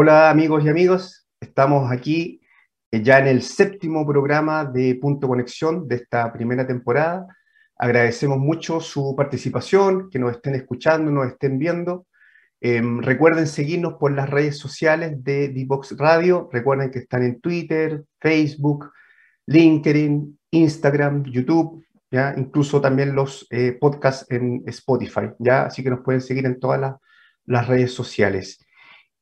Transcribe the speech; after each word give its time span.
Hola 0.00 0.30
amigos 0.30 0.64
y 0.64 0.68
amigas, 0.68 1.26
estamos 1.40 1.90
aquí 1.90 2.40
eh, 2.92 3.02
ya 3.02 3.18
en 3.18 3.26
el 3.26 3.42
séptimo 3.42 4.06
programa 4.06 4.64
de 4.64 4.94
Punto 4.94 5.26
Conexión 5.26 5.88
de 5.88 5.96
esta 5.96 6.32
primera 6.32 6.64
temporada. 6.64 7.26
Agradecemos 7.76 8.38
mucho 8.38 8.78
su 8.78 9.16
participación, 9.16 10.08
que 10.08 10.20
nos 10.20 10.36
estén 10.36 10.54
escuchando, 10.54 11.10
nos 11.10 11.26
estén 11.26 11.58
viendo. 11.58 12.06
Em, 12.60 13.00
recuerden 13.00 13.48
seguirnos 13.48 13.94
por 13.94 14.12
las 14.12 14.30
redes 14.30 14.56
sociales 14.56 15.24
de 15.24 15.48
Divox 15.48 15.96
Radio. 15.98 16.48
Recuerden 16.52 16.92
que 16.92 17.00
están 17.00 17.24
en 17.24 17.40
Twitter, 17.40 18.04
Facebook, 18.20 18.92
LinkedIn, 19.46 20.38
Instagram, 20.52 21.24
YouTube, 21.24 21.84
¿ya? 22.08 22.34
incluso 22.36 22.80
también 22.80 23.16
los 23.16 23.48
eh, 23.50 23.72
podcasts 23.72 24.30
en 24.30 24.62
Spotify. 24.66 25.30
¿ya? 25.40 25.64
Así 25.64 25.82
que 25.82 25.90
nos 25.90 26.04
pueden 26.04 26.20
seguir 26.20 26.46
en 26.46 26.60
todas 26.60 26.94
las 27.46 27.66
redes 27.66 27.92
sociales. 27.92 28.64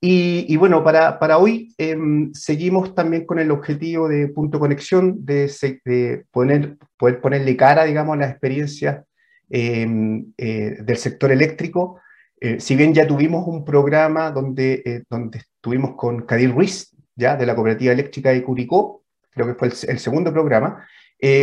Y, 0.00 0.56
bueno, 0.56 0.84
para, 0.84 1.18
para 1.18 1.38
hoy 1.38 1.74
em, 1.78 2.32
seguimos 2.34 2.94
también 2.94 3.24
con 3.24 3.38
el 3.38 3.50
objetivo 3.50 4.08
de 4.08 4.28
Punto 4.28 4.58
Conexión, 4.58 5.24
de, 5.24 6.24
poner, 6.30 6.76
poder 6.98 7.20
ponerle 7.20 7.56
cara, 7.56 7.84
digamos, 7.84 8.14
a 8.14 8.20
las 8.20 8.30
experiencias 8.30 9.04
em, 9.48 10.32
eh, 10.36 10.76
del 10.80 10.96
sector 10.98 11.32
eléctrico. 11.32 12.00
Eh, 12.38 12.60
si 12.60 12.76
bien 12.76 12.92
ya 12.92 13.06
tuvimos 13.06 13.48
un 13.48 13.64
programa 13.64 14.30
donde, 14.30 14.82
eh, 14.84 15.02
donde 15.08 15.38
estuvimos 15.38 15.96
con 15.96 16.26
Kadir 16.26 16.52
Ruiz, 16.52 16.94
ya 17.14 17.36
de 17.36 17.46
la 17.46 17.54
Cooperativa 17.54 17.92
Eléctrica 17.94 18.30
de 18.30 18.42
Curicó, 18.42 19.02
creo 19.30 19.46
que 19.46 19.54
fue 19.54 19.68
el, 19.68 19.98
segundo 19.98 20.30
programa, 20.30 20.86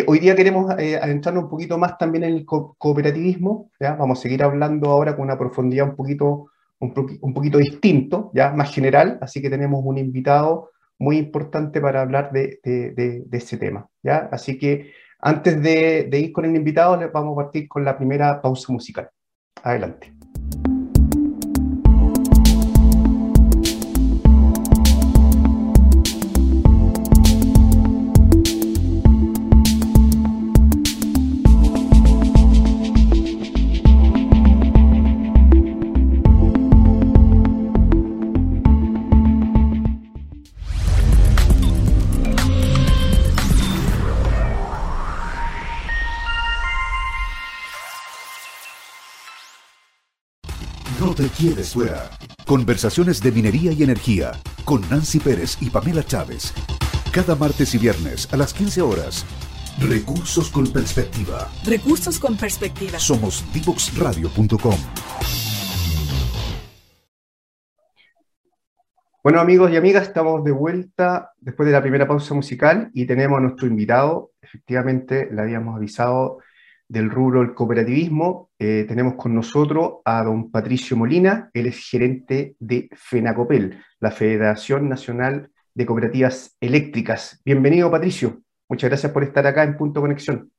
hoy 0.08 0.20
día 0.20 0.36
queremos 0.36 0.70
adentrarnos 0.70 1.46
un 1.46 1.50
poquito 1.50 1.80
más 1.80 1.98
también 1.98 2.24
en 2.24 2.36
el 2.36 2.46
cooperativismo, 2.46 3.72
¿ya? 3.80 3.96
vamos 3.96 4.20
a 4.20 4.22
seguir 4.22 4.44
hablando 4.44 4.92
ahora 4.92 5.16
con 5.16 5.26
una 5.26 5.38
profundidad 5.38 5.90
un 5.90 5.96
poquito 5.96 6.52
un, 6.84 7.34
poquito 7.34 7.58
distinto, 7.58 8.32
ya 8.34 8.52
más 8.52 8.74
general, 8.74 9.18
así 9.22 9.42
que 9.42 9.50
tenemos 9.50 9.82
un 9.84 9.98
invitado 9.98 10.72
muy 11.00 11.18
importante 11.18 11.82
para 11.82 12.02
hablar 12.02 12.32
de, 12.32 12.60
de, 12.64 13.26
ese 13.32 13.58
tema. 13.58 13.88
¿ya? 14.04 14.30
Así 14.32 14.58
que 14.58 14.92
antes 15.20 15.62
de, 15.62 16.10
ir 16.12 16.32
con 16.32 16.46
el 16.46 16.56
invitado, 16.56 17.00
vamos 17.12 17.34
a 17.34 17.44
partir 17.44 17.68
con 17.68 17.84
la 17.84 17.98
primera 17.98 18.42
pausa 18.42 18.72
musical. 18.72 19.10
Adelante. 19.64 20.14
Conversaciones 52.46 53.22
de 53.22 53.32
minería 53.32 53.72
y 53.72 53.84
energía 53.84 54.34
con 54.66 54.82
Nancy 54.90 55.20
Pérez 55.20 55.58
y 55.62 55.70
Pamela 55.70 56.04
Chávez. 56.04 56.54
Cada 57.14 57.36
martes 57.36 57.74
y 57.74 57.78
viernes 57.78 58.28
a 58.34 58.38
las 58.38 58.54
15 58.54 58.82
horas. 58.82 59.26
Recursos 59.80 60.50
con 60.50 60.68
perspectiva. 60.68 61.48
Recursos 61.66 62.20
con 62.20 62.36
perspectiva. 62.36 63.00
Somos 63.00 63.46
divoxradio.com. 63.54 64.76
Bueno 69.24 69.40
amigos 69.40 69.72
y 69.72 69.78
amigas, 69.78 70.04
estamos 70.04 70.44
de 70.44 70.52
vuelta 70.52 71.32
después 71.40 71.66
de 71.68 71.72
la 71.72 71.82
primera 71.82 72.06
pausa 72.06 72.34
musical 72.34 72.92
y 72.94 73.06
tenemos 73.06 73.38
a 73.38 73.42
nuestro 73.42 73.68
invitado. 73.68 74.32
Efectivamente, 74.42 75.30
le 75.32 75.42
habíamos 75.42 75.78
avisado 75.78 76.40
del 76.94 77.10
rubro 77.10 77.40
del 77.40 77.56
cooperativismo, 77.56 78.52
eh, 78.60 78.86
tenemos 78.88 79.16
con 79.16 79.34
nosotros 79.34 79.94
a 80.06 80.24
don 80.24 80.52
Patricio 80.52 80.96
Molina, 80.96 81.50
él 81.52 81.66
es 81.66 81.90
gerente 81.90 82.56
de 82.60 82.88
FENACOPEL, 82.94 83.82
la 84.00 84.12
Federación 84.12 84.88
Nacional 84.88 85.50
de 85.74 85.88
Cooperativas 85.88 86.56
Eléctricas. 86.62 87.42
Bienvenido, 87.44 87.90
Patricio. 87.90 88.44
Muchas 88.70 88.92
gracias 88.92 89.12
por 89.12 89.24
estar 89.24 89.48
acá 89.48 89.64
en 89.64 89.76
Punto 89.76 90.02
Conexión. 90.02 90.52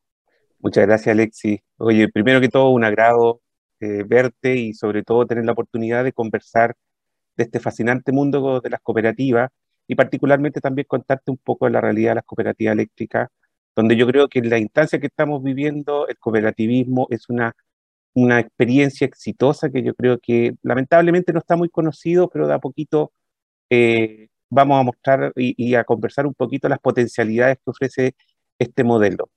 Muchas 0.59 0.84
gracias, 0.84 1.12
Alexi. 1.12 1.62
Oye, 1.77 2.09
primero 2.09 2.41
que 2.41 2.49
todo, 2.49 2.71
un 2.71 2.83
agrado 2.83 3.41
eh, 3.78 4.03
verte 4.05 4.56
y 4.56 4.75
sobre 4.75 5.05
todo 5.05 5.28
tener 5.28 5.45
la 5.45 5.53
oportunidad 5.53 6.03
de 6.03 6.12
conversar 6.12 6.75
de 7.37 7.45
este 7.45 7.61
fascinante 7.61 8.11
mundo 8.11 8.61
de 8.61 8.71
las 8.71 8.81
cooperativas 8.81 9.53
y 9.87 9.95
particularmente 9.95 10.61
también 10.61 10.87
contarte 10.89 11.31
un 11.31 11.39
poco 11.39 11.66
de 11.66 11.71
la 11.71 11.81
realidad 11.81 12.11
de 12.11 12.15
las 12.16 12.25
cooperativas 12.25 12.72
eléctricas 12.72 13.28
donde 13.77 13.97
yo 13.97 14.07
creo 14.07 14.29
que 14.29 14.39
en 14.41 14.51
la 14.51 14.59
instancia 14.59 15.01
que 15.01 15.07
estamos 15.07 15.43
viviendo, 15.43 16.09
el 16.09 16.19
cooperativismo 16.19 17.07
es 17.11 17.29
una, 17.29 17.55
una 18.15 18.41
experiencia 18.41 19.07
exitosa 19.07 19.71
que 19.71 19.83
yo 19.83 19.95
creo 19.95 20.19
que 20.19 20.55
lamentablemente 20.62 21.33
no 21.33 21.41
está 21.41 21.57
muy 21.57 21.69
conocido, 21.69 22.29
pero 22.29 22.47
de 22.47 22.55
a 22.55 22.59
poquito 22.59 23.13
eh, 23.71 24.29
vamos 24.51 24.81
a 24.81 24.84
mostrar 24.84 25.33
y, 25.37 25.75
a 25.75 25.84
conversar 25.84 26.27
un 26.27 26.34
poquito 26.34 26.69
las 26.69 26.79
potencialidades 26.79 27.57
que 27.59 27.71
ofrece 27.71 28.15
este 28.59 28.84
modelo. 28.84 29.29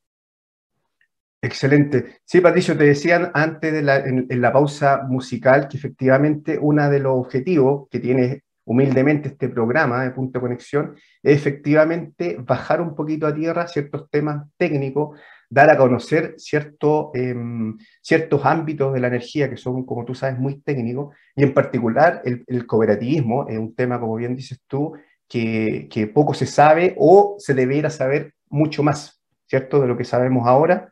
Excelente. 1.42 2.20
Sí, 2.26 2.42
Patricio, 2.42 2.78
te 2.78 2.86
decían 2.86 3.32
antes 3.34 3.72
de 3.72 3.82
la, 3.82 3.98
en, 3.98 4.28
la 4.30 4.52
pausa 4.52 5.04
musical 5.08 5.68
que 5.68 5.78
efectivamente 5.78 6.58
uno 6.60 6.90
de 6.90 7.00
los 7.00 7.14
objetivos 7.14 7.88
que 7.90 8.00
tiene 8.00 8.44
humildemente 8.68 9.30
este 9.30 9.48
programa 9.48 10.04
de 10.04 10.12
Punto 10.12 10.42
Conexión 10.42 10.96
es 11.24 11.38
efectivamente 11.38 12.38
bajar 12.38 12.82
un 12.82 12.96
poquito 12.96 13.26
a 13.26 13.34
tierra 13.34 13.66
ciertos 13.66 14.10
temas 14.10 14.46
técnicos, 14.58 15.18
dar 15.50 15.70
a 15.70 15.78
conocer 15.78 16.36
cierto, 16.38 17.12
em, 17.14 17.78
ciertos 18.02 18.46
ámbitos 18.46 18.94
de 18.94 19.00
la 19.00 19.08
energía 19.08 19.50
que 19.50 19.56
son, 19.56 19.86
como 19.86 20.04
tú 20.04 20.14
sabes, 20.14 20.38
muy 20.38 20.60
técnicos, 20.60 21.16
y 21.34 21.44
en 21.44 21.54
particular 21.54 22.22
el, 22.26 22.68
cooperativismo 22.68 23.48
es 23.48 23.58
un 23.58 23.74
tema, 23.74 24.02
como 24.02 24.16
bien 24.18 24.36
dices 24.36 24.60
tú, 24.68 24.94
que, 25.30 25.88
que, 25.90 26.08
poco 26.08 26.34
se 26.34 26.46
sabe 26.46 26.94
o 26.98 27.38
se 27.40 27.54
debería 27.54 27.90
saber 27.90 28.34
mucho 28.50 28.84
más, 28.84 29.22
¿cierto?, 29.46 29.80
de 29.82 29.88
lo 29.88 29.96
que 29.96 30.04
sabemos 30.04 30.46
ahora. 30.46 30.92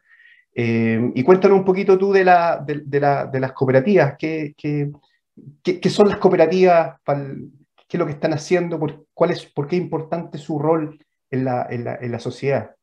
Em, 0.53 1.11
y 1.13 1.23
cuéntanos 1.23 1.57
un 1.57 1.65
poquito 1.65 1.97
tú 1.97 2.13
de, 2.13 2.23
la, 2.23 2.63
de, 2.65 2.99
la, 3.01 3.25
de 3.25 3.39
las 3.41 3.51
cooperativas, 3.51 4.15
¿qué, 4.17 4.53
qué, 4.57 4.89
qué, 5.61 5.89
son 5.89 6.07
las 6.07 6.17
cooperativas 6.19 6.97
para 7.03 7.25
qué 7.95 7.97
es 7.97 7.99
lo 7.99 8.05
que 8.07 8.13
están 8.13 8.33
haciendo, 8.33 8.77
por, 8.77 9.07
qué 9.67 9.75
es 9.75 9.81
importante 9.81 10.37
su 10.37 10.59
rol 10.59 10.99
en 11.31 11.45
la 11.45 12.19
sociedad. 12.19 12.75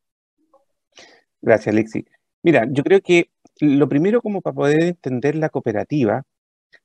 Gracias, 1.43 1.75
Alexi. 1.75 2.07
Mira, 2.43 2.67
yo 2.71 2.83
creo 2.83 3.01
que 3.03 3.31
lo 3.61 3.89
primero 3.89 4.23
como 4.23 4.41
para 4.41 4.55
poder 4.55 4.83
entender 4.83 5.35
la 5.37 5.51
cooperativa, 5.51 6.23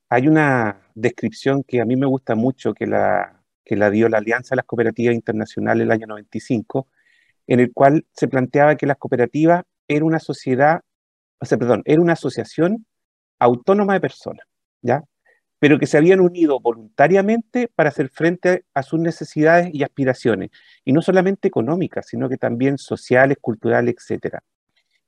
hay 0.09 0.27
una 0.27 0.81
descripción 0.93 1.63
que 1.63 1.79
a 1.79 1.85
mí 1.85 1.95
me 1.95 2.05
gusta 2.05 2.35
mucho, 2.35 2.73
que 2.73 2.85
la, 2.85 3.43
que 3.63 3.77
la 3.77 3.89
dio 3.89 4.09
la 4.09 4.17
Alianza 4.17 4.55
de 4.55 4.57
las 4.57 4.65
Cooperativas 4.65 5.15
Internacionales 5.15 5.83
el 5.83 5.91
año 5.91 6.07
95, 6.07 6.87
en 7.47 7.59
el 7.61 7.71
cual 7.73 8.05
se 8.11 8.27
planteaba 8.27 8.75
que 8.75 8.85
las 8.85 8.97
cooperativas 8.97 9.63
era 9.87 10.03
una 10.03 10.19
sociedad, 10.19 10.81
o 11.39 11.45
sea, 11.45 11.57
perdón, 11.57 11.81
era 11.85 12.01
una 12.01 12.13
asociación 12.13 12.85
autónoma 13.39 13.93
de 13.93 14.01
personas, 14.01 14.45
¿ya? 14.81 15.03
Pero 15.59 15.79
que 15.79 15.87
se 15.87 15.97
habían 15.97 16.19
unido 16.19 16.59
voluntariamente 16.59 17.69
para 17.73 17.89
hacer 17.89 18.09
frente 18.09 18.65
a 18.73 18.83
sus 18.83 18.99
necesidades 18.99 19.69
y 19.73 19.83
aspiraciones, 19.83 20.51
y 20.85 20.93
no 20.93 21.01
solamente 21.01 21.47
económicas, 21.47 22.07
sino 22.07 22.29
que 22.29 22.37
también 22.37 22.77
sociales, 22.77 23.37
culturales, 23.41 23.95
etc. 24.09 24.37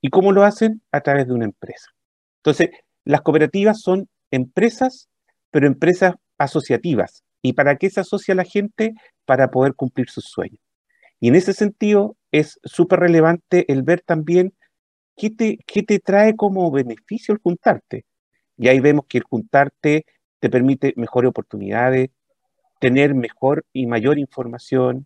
¿Y 0.02 0.10
cómo 0.10 0.32
lo 0.32 0.44
hacen? 0.44 0.82
A 0.92 1.02
través 1.02 1.28
de 1.28 1.34
una 1.34 1.46
empresa. 1.46 1.88
Entonces, 2.38 2.70
las 3.06 3.22
cooperativas 3.22 3.82
son 3.82 4.08
empresas, 4.32 5.10
pero 5.52 5.68
empresas 5.68 6.16
asociativas. 6.38 7.24
¿Y 7.42 7.54
para 7.54 7.76
qué 7.78 7.90
se 7.90 8.00
asocia 8.00 8.36
la 8.36 8.44
gente? 8.44 8.94
Para 9.26 9.52
poder 9.52 9.76
cumplir 9.76 10.10
sus 10.10 10.26
sueños. 10.26 10.60
Y 11.20 11.28
en 11.28 11.36
ese 11.36 11.54
sentido 11.54 12.16
es 12.32 12.60
súper 12.64 13.00
relevante 13.00 13.66
el 13.72 13.84
ver 13.84 14.02
también 14.02 14.54
qué 15.16 15.30
te, 15.30 15.58
qué 15.68 15.84
te 15.84 16.00
trae 16.00 16.36
como 16.36 16.72
beneficio 16.72 17.34
el 17.34 17.42
juntarte. 17.42 18.06
Y 18.58 18.68
ahí 18.68 18.80
vemos 18.80 19.06
que 19.08 19.18
el 19.18 19.24
juntarte 19.24 20.06
te 20.40 20.50
permite 20.50 20.94
mejores 20.96 21.30
oportunidades, 21.30 22.10
tener 22.80 23.14
mejor 23.14 23.66
y 23.74 23.88
mayor 23.88 24.18
información, 24.20 25.06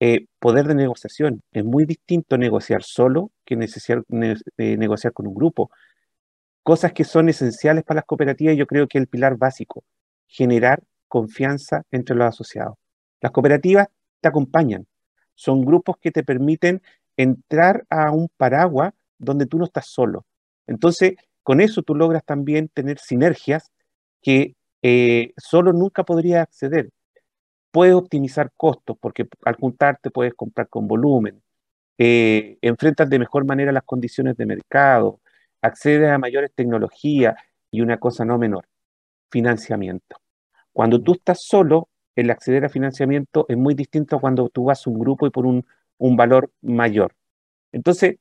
eh, 0.00 0.26
poder 0.38 0.66
de 0.66 0.74
negociación. 0.74 1.42
Es 1.52 1.64
muy 1.64 1.84
distinto 1.84 2.38
negociar 2.38 2.82
solo 2.82 3.30
que 3.44 3.54
eh, 3.54 4.76
negociar 4.78 5.12
con 5.12 5.26
un 5.26 5.34
grupo. 5.34 5.70
Cosas 6.62 6.92
que 6.92 7.04
son 7.04 7.28
esenciales 7.28 7.84
para 7.84 7.98
las 7.98 8.06
cooperativas, 8.06 8.56
yo 8.56 8.66
creo 8.66 8.88
que 8.88 8.98
el 8.98 9.06
pilar 9.06 9.36
básico, 9.36 9.84
generar 10.26 10.82
confianza 11.08 11.82
entre 11.90 12.16
los 12.16 12.28
asociados. 12.28 12.76
Las 13.20 13.32
cooperativas 13.32 13.88
te 14.20 14.28
acompañan, 14.28 14.86
son 15.34 15.64
grupos 15.64 15.96
que 16.00 16.10
te 16.10 16.22
permiten 16.22 16.82
entrar 17.16 17.84
a 17.90 18.10
un 18.10 18.28
paraguas 18.36 18.94
donde 19.18 19.46
tú 19.46 19.58
no 19.58 19.64
estás 19.64 19.86
solo. 19.86 20.24
Entonces, 20.66 21.14
con 21.42 21.60
eso 21.60 21.82
tú 21.82 21.94
logras 21.94 22.24
también 22.24 22.68
tener 22.68 22.98
sinergias 22.98 23.70
que 24.22 24.54
eh, 24.82 25.32
solo 25.36 25.72
nunca 25.72 26.04
podría 26.04 26.42
acceder. 26.42 26.90
puedes 27.72 27.94
optimizar 27.94 28.52
costos 28.56 28.96
porque 29.00 29.28
al 29.44 29.56
juntarte 29.56 30.10
puedes 30.10 30.34
comprar 30.34 30.68
con 30.68 30.88
volumen, 30.88 31.42
eh, 31.98 32.58
enfrentas 32.62 33.10
de 33.10 33.18
mejor 33.18 33.44
manera 33.46 33.72
las 33.72 33.84
condiciones 33.84 34.36
de 34.36 34.46
mercado, 34.46 35.20
accedes 35.62 36.10
a 36.10 36.18
mayores 36.18 36.52
tecnologías 36.54 37.36
y 37.70 37.82
una 37.82 37.98
cosa 37.98 38.24
no 38.24 38.38
menor, 38.38 38.66
financiamiento. 39.30 40.16
Cuando 40.72 41.02
tú 41.02 41.14
estás 41.14 41.42
solo, 41.44 41.88
el 42.16 42.30
acceder 42.30 42.64
a 42.64 42.70
financiamiento 42.70 43.46
es 43.48 43.56
muy 43.56 43.74
distinto 43.74 44.16
a 44.16 44.20
cuando 44.20 44.48
tú 44.48 44.64
vas 44.64 44.86
a 44.86 44.90
un 44.90 44.98
grupo 44.98 45.26
y 45.26 45.30
por 45.30 45.46
un, 45.46 45.64
valor 46.16 46.50
mayor. 46.62 47.14
Entonces, 47.72 48.16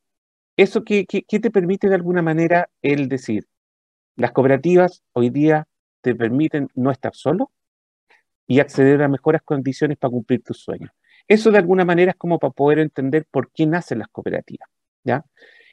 ¿eso 0.57 0.83
qué, 0.83 1.05
qué 1.05 1.39
te 1.39 1.51
permite 1.51 1.89
de 1.89 1.95
alguna 1.95 2.21
manera 2.21 2.69
el 2.81 3.07
decir? 3.07 3.47
Las 4.17 4.33
cooperativas 4.33 5.03
hoy 5.13 5.29
día 5.29 5.68
te 6.01 6.15
permiten 6.15 6.69
no 6.75 6.91
estar 6.91 7.13
solo 7.15 7.51
y 8.47 8.59
acceder 8.59 9.01
a 9.03 9.07
mejores 9.07 9.41
condiciones 9.43 9.97
para 9.97 10.11
cumplir 10.11 10.43
tus 10.43 10.59
sueños. 10.59 10.91
Eso 11.27 11.51
de 11.51 11.59
alguna 11.59 11.85
manera 11.85 12.11
es 12.11 12.17
como 12.17 12.39
para 12.39 12.51
poder 12.51 12.79
entender 12.79 13.25
por 13.29 13.51
qué 13.51 13.67
nacen 13.67 13.99
las 13.99 14.07
cooperativas, 14.09 14.67
¿ya? 15.03 15.23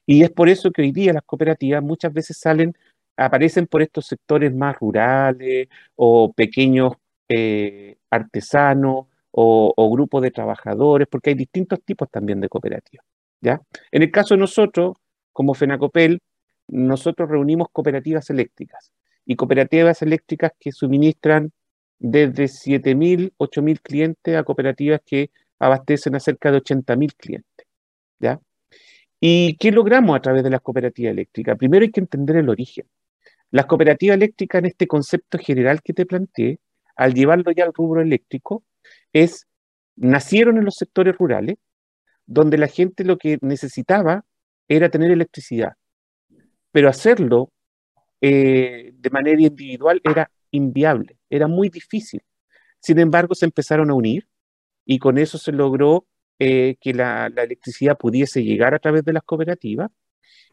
Y 0.04 0.22
es 0.22 0.30
por 0.30 0.48
eso 0.48 0.70
que 0.70 0.82
hoy 0.82 0.92
día 0.92 1.12
las 1.14 1.22
cooperativas 1.24 1.82
muchas 1.82 2.12
veces 2.12 2.38
salen, 2.38 2.76
aparecen 3.16 3.66
por 3.66 3.82
estos 3.82 4.06
sectores 4.06 4.54
más 4.54 4.76
rurales 4.78 5.68
o 5.96 6.32
pequeños 6.32 6.92
eh, 7.28 7.96
artesanos 8.10 9.06
o, 9.30 9.90
grupos 9.90 10.22
de 10.22 10.30
trabajadores, 10.30 11.08
porque 11.10 11.30
hay 11.30 11.36
distintos 11.36 11.82
tipos 11.84 12.10
también 12.10 12.40
de 12.40 12.48
cooperativas, 12.48 13.04
¿ya? 13.40 13.60
En 13.90 14.02
el 14.02 14.10
caso 14.10 14.34
de 14.34 14.40
nosotros, 14.40 14.96
como 15.32 15.54
FENACOPEL, 15.54 16.20
nosotros 16.68 17.28
reunimos 17.28 17.68
cooperativas 17.70 18.30
eléctricas 18.30 18.92
y 19.26 19.36
cooperativas 19.36 20.00
eléctricas 20.02 20.52
que 20.58 20.72
suministran 20.72 21.52
desde 21.98 22.44
7.000, 22.44 23.32
8.000 23.36 23.80
clientes 23.82 24.36
a 24.36 24.44
cooperativas 24.44 25.00
que 25.04 25.30
abastecen 25.58 26.14
a 26.14 26.20
cerca 26.20 26.50
de 26.52 26.58
80.000 26.58 27.14
clientes. 27.16 27.66
¿ya? 28.20 28.40
¿Y 29.20 29.56
qué 29.56 29.72
logramos 29.72 30.16
a 30.16 30.20
través 30.20 30.44
de 30.44 30.50
las 30.50 30.60
cooperativas 30.60 31.12
eléctricas? 31.12 31.58
Primero 31.58 31.84
hay 31.84 31.90
que 31.90 32.00
entender 32.00 32.36
el 32.36 32.48
origen. 32.48 32.86
Las 33.50 33.66
cooperativas 33.66 34.16
eléctricas, 34.16 34.60
en 34.60 34.66
este 34.66 34.86
concepto 34.86 35.38
general 35.38 35.82
que 35.82 35.92
te 35.92 36.06
planteé, 36.06 36.60
al 36.96 37.14
llevarlo 37.14 37.50
ya 37.52 37.64
al 37.64 37.72
rubro 37.74 38.02
eléctrico, 38.02 38.64
es, 39.12 39.46
nacieron 39.96 40.58
en 40.58 40.64
los 40.64 40.76
sectores 40.76 41.16
rurales, 41.16 41.56
donde 42.26 42.58
la 42.58 42.68
gente 42.68 43.04
lo 43.04 43.18
que 43.18 43.38
necesitaba 43.40 44.24
era 44.68 44.90
tener 44.90 45.10
electricidad. 45.10 45.74
Pero 46.72 46.88
hacerlo 46.88 47.50
eh, 48.20 48.92
de 48.94 49.10
manera 49.10 49.40
individual 49.40 50.00
era 50.04 50.30
inviable, 50.50 51.18
era 51.30 51.46
muy 51.46 51.68
difícil. 51.68 52.22
Sin 52.80 52.98
embargo, 52.98 53.34
se 53.34 53.46
empezaron 53.46 53.90
a 53.90 53.94
unir 53.94 54.28
y 54.84 54.98
con 54.98 55.18
eso 55.18 55.38
se 55.38 55.52
logró 55.52 56.06
eh, 56.38 56.76
que 56.80 56.94
la, 56.94 57.26
electricidad 57.26 57.96
pudiese 57.96 58.44
llegar 58.44 58.74
a 58.74 58.78
través 58.78 59.04
de 59.04 59.12
las 59.12 59.22
cooperativas 59.22 59.90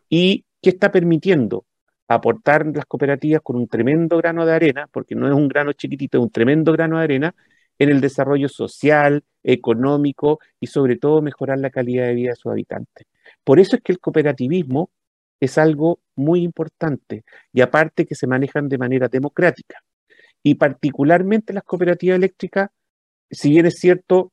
y 0.09 0.45
que 0.61 0.71
está 0.71 0.91
permitiendo 0.91 1.65
aportar 2.07 2.65
las 2.67 2.85
cooperativas 2.85 3.41
con 3.41 3.55
un 3.55 3.67
tremendo 3.67 4.17
grano 4.17 4.45
de 4.45 4.53
arena, 4.53 4.87
porque 4.91 5.15
no 5.15 5.27
es 5.27 5.33
un 5.33 5.47
grano 5.47 5.73
chiquitito, 5.73 6.17
es 6.17 6.23
un 6.23 6.31
tremendo 6.31 6.71
grano 6.73 6.97
de 6.97 7.03
arena, 7.03 7.35
en 7.79 7.89
el 7.89 8.01
desarrollo 8.01 8.49
social, 8.49 9.23
económico 9.43 10.39
y 10.59 10.67
sobre 10.67 10.97
todo 10.97 11.21
mejorar 11.21 11.59
la 11.59 11.69
calidad 11.69 12.05
de 12.05 12.13
vida 12.13 12.29
de 12.31 12.35
sus 12.35 12.51
habitantes. 12.51 13.07
Por 13.43 13.59
eso 13.59 13.75
es 13.75 13.81
que 13.81 13.91
el 13.91 13.99
cooperativismo 13.99 14.91
es 15.43 15.57
algo 15.57 15.99
muy 16.15 16.41
importante 16.41 17.25
y 17.51 17.61
aparte 17.61 18.05
que 18.05 18.15
se 18.15 18.27
manejan 18.27 18.69
de 18.69 18.77
manera 18.77 19.07
democrática. 19.09 19.83
Y 20.41 20.55
particularmente 20.55 21.53
las 21.53 21.63
cooperativas 21.63 22.15
eléctricas, 22.17 22.69
si 23.29 23.49
bien 23.49 23.65
es 23.65 23.75
cierto, 23.75 24.31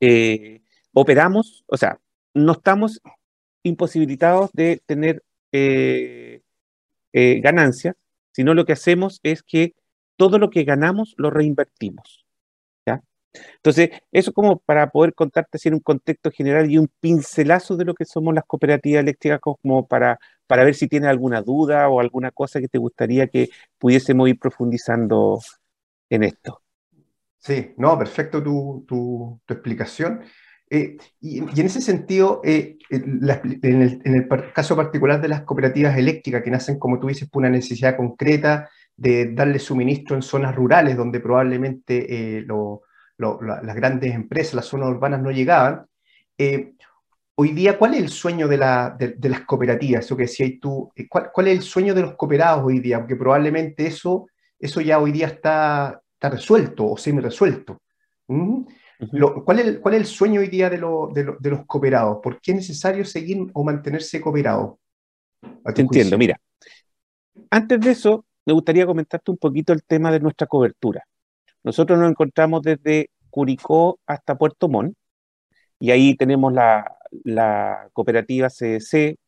eh, 0.00 0.62
operamos, 0.92 1.64
o 1.66 1.76
sea, 1.76 1.98
no 2.34 2.52
estamos 2.52 3.00
imposibilitados 3.62 4.50
de 4.52 4.80
tener 4.86 5.22
eh, 5.52 6.42
eh, 7.12 7.40
ganancias, 7.40 7.96
sino 8.32 8.54
lo 8.54 8.64
que 8.64 8.72
hacemos 8.72 9.20
es 9.22 9.42
que 9.42 9.74
todo 10.16 10.38
lo 10.38 10.50
que 10.50 10.64
ganamos 10.64 11.14
lo 11.16 11.30
reinvertimos. 11.30 12.21
Entonces, 13.56 13.90
eso 14.10 14.32
como 14.32 14.58
para 14.58 14.90
poder 14.90 15.14
contarte 15.14 15.56
así 15.56 15.68
en 15.68 15.74
un 15.74 15.80
contexto 15.80 16.30
general 16.30 16.70
y 16.70 16.78
un 16.78 16.90
pincelazo 17.00 17.76
de 17.76 17.84
lo 17.84 17.94
que 17.94 18.04
somos 18.04 18.34
las 18.34 18.44
cooperativas 18.44 19.00
eléctricas, 19.02 19.40
como 19.40 19.86
para, 19.86 20.18
para 20.46 20.64
ver 20.64 20.74
si 20.74 20.88
tienes 20.88 21.08
alguna 21.08 21.42
duda 21.42 21.88
o 21.88 22.00
alguna 22.00 22.30
cosa 22.30 22.60
que 22.60 22.68
te 22.68 22.78
gustaría 22.78 23.28
que 23.28 23.48
pudiésemos 23.78 24.28
ir 24.28 24.38
profundizando 24.38 25.40
en 26.10 26.24
esto. 26.24 26.60
Sí, 27.38 27.72
no, 27.76 27.98
perfecto 27.98 28.42
tu, 28.42 29.40
explicación. 29.48 30.22
Eh, 30.70 30.96
y, 31.20 31.38
en 31.38 31.66
ese 31.66 31.80
sentido, 31.80 32.40
eh, 32.44 32.78
en, 32.90 33.20
el, 33.22 34.28
caso 34.54 34.76
particular 34.76 35.20
de 35.20 35.28
las 35.28 35.42
cooperativas 35.42 35.98
eléctricas 35.98 36.42
que 36.42 36.50
nacen, 36.50 36.78
como 36.78 36.98
tú 37.00 37.08
dices, 37.08 37.28
por 37.28 37.40
una 37.40 37.50
necesidad 37.50 37.96
concreta 37.96 38.70
de 38.96 39.32
darle 39.34 39.58
suministro 39.58 40.14
en 40.16 40.22
zonas 40.22 40.54
rurales 40.54 40.96
donde 40.96 41.20
probablemente 41.20 42.38
eh, 42.38 42.42
lo, 42.42 42.82
las 43.18 43.76
grandes 43.76 44.14
empresas, 44.14 44.54
las 44.54 44.66
zonas 44.66 44.90
urbanas 44.90 45.20
no 45.20 45.30
llegaban. 45.30 45.86
Eh, 46.38 46.74
hoy 47.34 47.52
día, 47.52 47.78
¿cuál 47.78 47.94
es 47.94 48.00
el 48.00 48.08
sueño 48.08 48.48
de, 48.48 48.58
las 48.58 49.40
cooperativas? 49.46 50.04
Eso 50.04 50.16
que 50.16 50.24
decías 50.24 50.52
tú, 50.60 50.90
eh, 50.96 51.06
¿cuál, 51.08 51.48
es 51.48 51.58
el 51.58 51.62
sueño 51.62 51.94
de 51.94 52.02
los 52.02 52.14
cooperados 52.14 52.64
hoy 52.64 52.80
día? 52.80 52.98
Porque 52.98 53.16
probablemente 53.16 53.86
eso, 53.86 54.26
eso 54.58 54.80
ya 54.80 54.98
hoy 54.98 55.12
día 55.12 55.26
está, 55.26 56.00
está 56.14 56.30
resuelto 56.30 56.86
o 56.86 56.96
semi-resuelto. 56.96 57.80
¿Mm? 58.28 58.62
¿cuál, 59.44 59.58
es, 59.58 59.78
¿Cuál 59.78 59.94
es 59.94 60.00
el 60.00 60.06
sueño 60.06 60.40
hoy 60.40 60.48
día 60.48 60.70
de, 60.70 60.78
de, 60.78 61.50
los 61.50 61.66
cooperados? 61.66 62.18
¿Por 62.22 62.40
qué 62.40 62.52
es 62.52 62.58
necesario 62.58 63.04
seguir 63.04 63.38
o 63.52 63.64
mantenerse 63.64 64.20
cooperados? 64.20 64.76
Te 65.74 65.82
entiendo, 65.82 66.16
mira. 66.16 66.40
Antes 67.50 67.80
de 67.80 67.90
eso, 67.90 68.24
me 68.46 68.52
gustaría 68.52 68.86
comentarte 68.86 69.30
un 69.30 69.38
poquito 69.38 69.72
el 69.72 69.82
tema 69.82 70.10
de 70.10 70.20
nuestra 70.20 70.46
cobertura. 70.46 71.04
Nosotros 71.64 71.98
nos 71.98 72.10
encontramos 72.10 72.62
desde 72.62 73.10
Curicó 73.30 74.00
hasta 74.06 74.36
Puerto 74.36 74.68
Montt 74.68 74.96
y 75.78 75.90
ahí 75.90 76.16
tenemos 76.16 76.52
la, 76.52 77.88
cooperativa 77.92 78.48
CDC, 78.48 79.18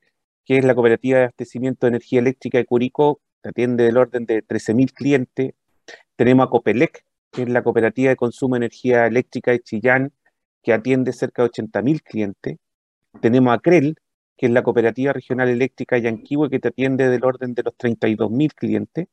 que 0.44 0.58
es 0.58 0.64
la 0.64 0.74
cooperativa 0.74 1.18
de 1.18 1.24
abastecimiento 1.24 1.86
de 1.86 1.88
energía 1.88 2.20
eléctrica 2.20 2.58
de 2.58 2.64
Curicó, 2.64 3.20
que 3.42 3.50
atiende 3.50 3.84
del 3.84 3.96
orden 3.96 4.26
de 4.26 4.44
13.000 4.44 4.92
clientes. 4.92 5.52
Tenemos 6.16 6.46
a 6.46 6.50
Copelec, 6.50 7.04
que 7.32 7.42
es 7.42 7.48
la 7.48 7.62
cooperativa 7.62 8.10
de 8.10 8.16
consumo 8.16 8.54
de 8.54 8.58
energía 8.58 9.06
eléctrica 9.06 9.50
de 9.50 9.60
Chillán, 9.60 10.12
que 10.62 10.72
atiende 10.72 11.12
cerca 11.12 11.42
de 11.42 11.50
80.000 11.50 12.02
clientes. 12.02 12.58
Tenemos 13.20 13.54
a 13.54 13.58
CREL, 13.58 13.96
que 14.36 14.46
es 14.46 14.52
la 14.52 14.62
cooperativa 14.62 15.12
regional 15.12 15.48
eléctrica 15.48 15.96
de 15.96 16.02
Yanquihue, 16.02 16.50
que 16.50 16.60
atiende 16.66 17.08
del 17.08 17.24
orden 17.24 17.54
de 17.54 17.64
los 17.64 17.74
32.000 17.76 18.54
clientes. 18.54 19.08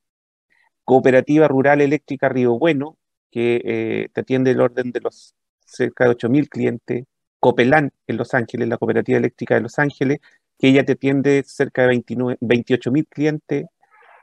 Cooperativa 0.84 1.48
Rural 1.48 1.82
Eléctrica 1.82 2.30
Río 2.30 2.58
Bueno, 2.60 2.98
que 3.32 3.62
eh, 3.64 4.10
te 4.14 4.22
atiende 4.22 4.52
el 4.52 4.62
orden 4.62 4.92
de 4.92 5.02
los 5.02 5.36
cerca 5.66 6.06
de 6.06 6.12
8.000 6.12 6.50
clientes, 6.50 7.06
Copelán 7.40 7.92
en 8.08 8.18
Los 8.18 8.34
Ángeles, 8.34 8.68
la 8.68 8.78
cooperativa 8.78 9.18
eléctrica 9.18 9.56
de 9.56 9.62
Los 9.62 9.80
Ángeles, 9.80 10.20
que 10.60 10.68
ella 10.68 10.86
te 10.86 10.94
atiende 10.94 11.44
cerca 11.46 11.88
de 11.88 11.96
28.000 11.96 13.08
clientes, 13.10 13.66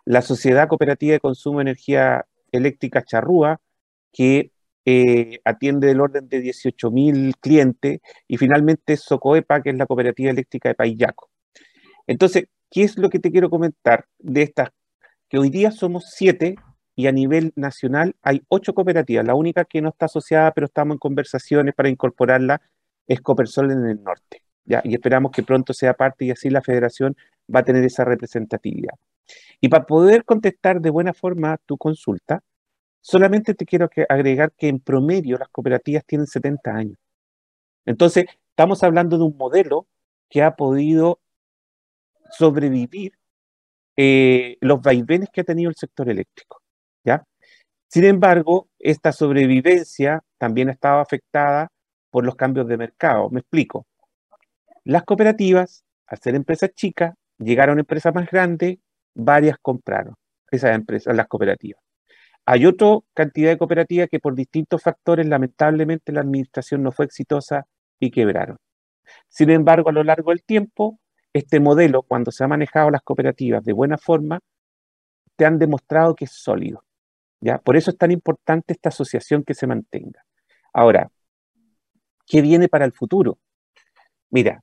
la 0.04 0.22
Sociedad 0.22 0.68
Cooperativa 0.68 1.14
de 1.14 1.20
Consumo 1.20 1.58
de 1.58 1.62
Energía 1.62 2.26
Eléctrica 2.52 3.02
Charrúa, 3.02 3.60
que 4.12 4.52
eh, 4.84 5.40
atiende 5.44 5.90
el 5.90 6.00
orden 6.00 6.28
de 6.28 6.40
18.000 6.40 7.34
clientes, 7.40 8.00
y 8.28 8.36
finalmente 8.36 8.96
Socoepa, 8.96 9.62
que 9.62 9.70
es 9.70 9.76
la 9.76 9.86
cooperativa 9.86 10.30
eléctrica 10.30 10.68
de 10.68 10.74
Payaco. 10.76 11.28
Entonces, 12.06 12.44
¿qué 12.70 12.84
es 12.84 12.96
lo 12.96 13.10
que 13.10 13.18
te 13.18 13.30
quiero 13.30 13.50
comentar 13.50 14.06
de 14.18 14.42
estas? 14.42 14.70
Que 15.28 15.38
hoy 15.38 15.50
día 15.50 15.72
somos 15.72 16.04
siete 16.14 16.54
y 16.98 17.06
a 17.06 17.12
nivel 17.12 17.52
nacional 17.54 18.16
hay 18.22 18.42
ocho 18.48 18.74
cooperativas. 18.74 19.24
La 19.24 19.36
única 19.36 19.64
que 19.64 19.80
no 19.80 19.90
está 19.90 20.06
asociada, 20.06 20.50
pero 20.50 20.64
estamos 20.66 20.96
en 20.96 20.98
conversaciones 20.98 21.72
para 21.72 21.88
incorporarla, 21.88 22.60
es 23.06 23.20
Copersol 23.20 23.70
en 23.70 23.86
el 23.86 24.02
norte. 24.02 24.42
¿ya? 24.64 24.82
Y 24.82 24.94
esperamos 24.94 25.30
que 25.30 25.44
pronto 25.44 25.72
sea 25.72 25.94
parte 25.94 26.24
y 26.24 26.32
así 26.32 26.50
la 26.50 26.60
federación 26.60 27.16
va 27.54 27.60
a 27.60 27.62
tener 27.62 27.84
esa 27.84 28.04
representatividad. 28.04 28.94
Y 29.60 29.68
para 29.68 29.86
poder 29.86 30.24
contestar 30.24 30.80
de 30.80 30.90
buena 30.90 31.14
forma 31.14 31.56
tu 31.66 31.78
consulta, 31.78 32.42
solamente 33.00 33.54
te 33.54 33.64
quiero 33.64 33.88
agregar 34.08 34.50
que 34.58 34.66
en 34.66 34.80
promedio 34.80 35.38
las 35.38 35.50
cooperativas 35.50 36.04
tienen 36.04 36.26
70 36.26 36.68
años. 36.72 36.98
Entonces, 37.86 38.24
estamos 38.50 38.82
hablando 38.82 39.18
de 39.18 39.22
un 39.22 39.36
modelo 39.36 39.86
que 40.28 40.42
ha 40.42 40.56
podido 40.56 41.20
sobrevivir 42.32 43.12
eh, 43.96 44.56
los 44.60 44.82
vaivenes 44.82 45.28
que 45.32 45.42
ha 45.42 45.44
tenido 45.44 45.70
el 45.70 45.76
sector 45.76 46.08
eléctrico. 46.08 46.57
Sin 47.88 48.04
embargo, 48.04 48.68
esta 48.78 49.12
sobrevivencia 49.12 50.22
también 50.38 50.68
estaba 50.68 51.00
afectada 51.00 51.68
por 52.10 52.24
los 52.24 52.36
cambios 52.36 52.68
de 52.68 52.76
mercado. 52.76 53.30
Me 53.30 53.40
explico. 53.40 53.86
Las 54.84 55.04
cooperativas, 55.04 55.84
al 56.06 56.18
ser 56.18 56.34
empresas 56.34 56.70
chicas, 56.74 57.14
llegaron 57.38 57.78
a 57.78 57.80
empresas 57.80 58.14
más 58.14 58.30
grandes, 58.30 58.78
varias 59.14 59.56
compraron 59.60 60.14
esas 60.50 60.74
empresas, 60.74 61.14
las 61.14 61.28
cooperativas. 61.28 61.80
Hay 62.46 62.64
otra 62.64 62.98
cantidad 63.14 63.50
de 63.50 63.58
cooperativas 63.58 64.08
que 64.10 64.20
por 64.20 64.34
distintos 64.34 64.82
factores, 64.82 65.26
lamentablemente, 65.26 66.12
la 66.12 66.20
administración 66.22 66.82
no 66.82 66.92
fue 66.92 67.04
exitosa 67.04 67.66
y 68.00 68.10
quebraron. 68.10 68.56
Sin 69.28 69.50
embargo, 69.50 69.90
a 69.90 69.92
lo 69.92 70.04
largo 70.04 70.30
del 70.30 70.42
tiempo, 70.42 70.98
este 71.34 71.60
modelo, 71.60 72.02
cuando 72.02 72.30
se 72.30 72.44
ha 72.44 72.48
manejado 72.48 72.90
las 72.90 73.02
cooperativas 73.02 73.64
de 73.64 73.72
buena 73.74 73.98
forma, 73.98 74.40
te 75.36 75.44
han 75.44 75.58
demostrado 75.58 76.14
que 76.14 76.24
es 76.24 76.32
sólido. 76.32 76.84
¿Ya? 77.40 77.58
Por 77.58 77.76
eso 77.76 77.90
es 77.90 77.98
tan 77.98 78.10
importante 78.10 78.72
esta 78.72 78.88
asociación 78.88 79.44
que 79.44 79.54
se 79.54 79.66
mantenga. 79.66 80.24
Ahora, 80.72 81.10
¿qué 82.26 82.42
viene 82.42 82.68
para 82.68 82.84
el 82.84 82.92
futuro? 82.92 83.38
Mira, 84.30 84.62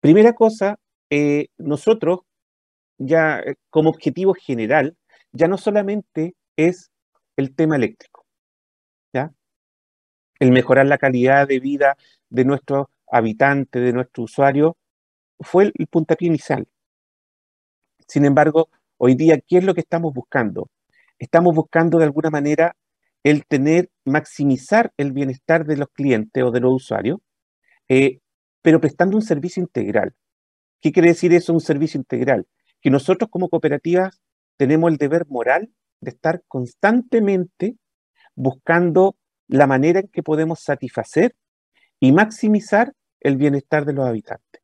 primera 0.00 0.32
cosa, 0.34 0.78
eh, 1.10 1.48
nosotros 1.58 2.20
ya 2.98 3.40
eh, 3.40 3.56
como 3.70 3.90
objetivo 3.90 4.34
general, 4.34 4.96
ya 5.32 5.48
no 5.48 5.58
solamente 5.58 6.34
es 6.56 6.90
el 7.36 7.54
tema 7.54 7.76
eléctrico, 7.76 8.24
¿ya? 9.12 9.32
El 10.38 10.52
mejorar 10.52 10.86
la 10.86 10.98
calidad 10.98 11.48
de 11.48 11.60
vida 11.60 11.96
de 12.30 12.44
nuestros 12.44 12.86
habitantes, 13.10 13.82
de 13.82 13.92
nuestro 13.92 14.24
usuario, 14.24 14.76
fue 15.40 15.72
el 15.74 15.86
puntapié 15.88 16.28
inicial. 16.28 16.66
Sin 18.06 18.24
embargo, 18.24 18.68
hoy 18.98 19.14
día, 19.14 19.40
¿qué 19.40 19.58
es 19.58 19.64
lo 19.64 19.74
que 19.74 19.80
estamos 19.80 20.12
buscando? 20.12 20.68
Estamos 21.18 21.54
buscando 21.54 21.98
de 21.98 22.04
alguna 22.04 22.30
manera 22.30 22.76
el 23.22 23.46
tener, 23.46 23.90
maximizar 24.04 24.92
el 24.96 25.12
bienestar 25.12 25.64
de 25.64 25.76
los 25.76 25.88
clientes 25.88 26.42
o 26.42 26.50
de 26.50 26.60
los 26.60 26.74
usuarios, 26.74 27.18
eh, 27.88 28.20
pero 28.62 28.80
prestando 28.80 29.16
un 29.16 29.22
servicio 29.22 29.62
integral. 29.62 30.14
¿Qué 30.80 30.92
quiere 30.92 31.08
decir 31.08 31.32
eso, 31.32 31.52
un 31.52 31.60
servicio 31.60 31.98
integral? 31.98 32.46
Que 32.80 32.90
nosotros 32.90 33.30
como 33.30 33.48
cooperativas 33.48 34.20
tenemos 34.56 34.90
el 34.90 34.98
deber 34.98 35.26
moral 35.28 35.70
de 36.00 36.10
estar 36.10 36.42
constantemente 36.48 37.76
buscando 38.34 39.16
la 39.48 39.66
manera 39.66 40.00
en 40.00 40.08
que 40.08 40.22
podemos 40.22 40.60
satisfacer 40.60 41.34
y 42.00 42.12
maximizar 42.12 42.92
el 43.20 43.36
bienestar 43.36 43.86
de 43.86 43.94
los 43.94 44.06
habitantes. 44.06 44.63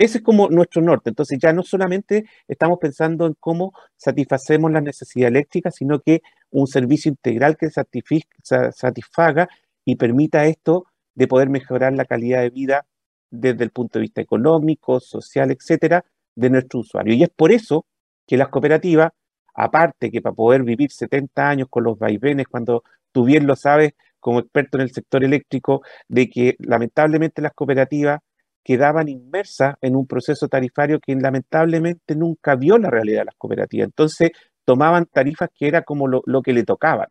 Ese 0.00 0.16
es 0.18 0.24
como 0.24 0.48
nuestro 0.48 0.80
norte. 0.80 1.10
Entonces 1.10 1.38
ya 1.38 1.52
no 1.52 1.62
solamente 1.62 2.24
estamos 2.48 2.78
pensando 2.80 3.26
en 3.26 3.34
cómo 3.38 3.74
satisfacemos 3.98 4.72
la 4.72 4.80
necesidad 4.80 5.28
eléctrica, 5.28 5.70
sino 5.70 6.00
que 6.00 6.22
un 6.48 6.66
servicio 6.66 7.10
integral 7.10 7.58
que 7.58 7.68
satisfaga 7.68 9.46
y 9.84 9.96
permita 9.96 10.46
esto 10.46 10.86
de 11.14 11.28
poder 11.28 11.50
mejorar 11.50 11.92
la 11.92 12.06
calidad 12.06 12.40
de 12.40 12.48
vida 12.48 12.86
desde 13.30 13.62
el 13.62 13.72
punto 13.72 13.98
de 13.98 14.04
vista 14.04 14.22
económico, 14.22 15.00
social, 15.00 15.50
etcétera, 15.50 16.02
de 16.34 16.48
nuestro 16.48 16.80
usuario. 16.80 17.12
Y 17.12 17.22
es 17.22 17.28
por 17.28 17.52
eso 17.52 17.84
que 18.26 18.38
las 18.38 18.48
cooperativas, 18.48 19.10
aparte 19.54 20.10
que 20.10 20.22
para 20.22 20.34
poder 20.34 20.62
vivir 20.62 20.90
70 20.90 21.46
años 21.46 21.68
con 21.68 21.84
los 21.84 21.98
vaivenes, 21.98 22.46
cuando 22.48 22.84
tú 23.12 23.26
bien 23.26 23.46
lo 23.46 23.54
sabes 23.54 23.92
como 24.18 24.38
experto 24.38 24.78
en 24.78 24.82
el 24.82 24.92
sector 24.92 25.22
eléctrico, 25.22 25.82
de 26.08 26.30
que 26.30 26.56
lamentablemente 26.58 27.42
las 27.42 27.52
cooperativas 27.52 28.20
quedaban 28.62 29.08
inmersas 29.08 29.76
en 29.80 29.96
un 29.96 30.06
proceso 30.06 30.48
tarifario 30.48 31.00
que 31.00 31.14
lamentablemente 31.14 32.14
nunca 32.14 32.56
vio 32.56 32.78
la 32.78 32.90
realidad 32.90 33.20
de 33.20 33.24
las 33.26 33.34
cooperativas. 33.36 33.86
Entonces 33.86 34.30
tomaban 34.64 35.06
tarifas 35.06 35.48
que 35.54 35.66
era 35.68 35.82
como 35.82 36.06
lo, 36.08 36.42
que 36.42 36.52
le 36.52 36.64
tocaba. 36.64 37.08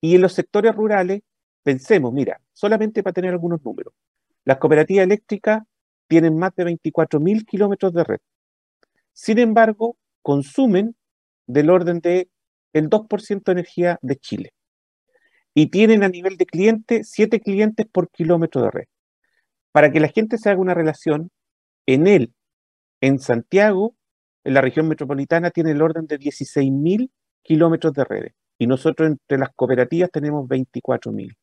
Y 0.00 0.16
en 0.16 0.20
los 0.20 0.32
sectores 0.32 0.74
rurales, 0.74 1.22
pensemos, 1.62 2.12
mira, 2.12 2.40
solamente 2.52 3.02
para 3.02 3.14
tener 3.14 3.30
algunos 3.30 3.64
números, 3.64 3.94
las 4.44 4.58
cooperativas 4.58 5.04
eléctricas 5.04 5.62
tienen 6.08 6.36
más 6.36 6.54
de 6.56 6.64
24.000 6.64 7.46
kilómetros 7.46 7.92
de 7.94 8.04
red. 8.04 8.18
Sin 9.12 9.38
embargo, 9.38 9.96
consumen 10.20 10.96
del 11.46 11.70
orden 11.70 12.00
de 12.00 12.28
el 12.72 12.88
2% 12.88 13.44
de 13.44 13.52
energía 13.52 13.98
de 14.02 14.16
Chile. 14.16 14.52
Y 15.54 15.68
tienen 15.68 16.02
a 16.02 16.08
nivel 16.08 16.36
de 16.36 16.46
cliente 16.46 17.04
7 17.04 17.40
clientes 17.40 17.86
por 17.86 18.10
kilómetro 18.10 18.62
de 18.62 18.70
red. 18.70 18.84
Para 19.72 19.90
que 19.90 20.00
la 20.00 20.08
gente 20.08 20.38
se 20.38 20.50
haga 20.50 20.60
una 20.60 20.74
relación, 20.74 21.30
en 21.86 22.06
él, 22.06 22.32
en 23.00 23.18
Santiago, 23.18 23.96
en 24.44 24.54
la 24.54 24.60
región 24.60 24.88
metropolitana, 24.88 25.50
tiene 25.50 25.72
el 25.72 25.82
orden 25.82 26.06
de 26.06 26.18
16.000 26.18 27.10
kilómetros 27.42 27.92
de 27.92 28.04
redes. 28.04 28.32
Y 28.58 28.66
nosotros 28.66 29.08
entre 29.08 29.38
las 29.38 29.50
cooperativas 29.56 30.10
tenemos 30.10 30.48
24.000, 30.48 31.36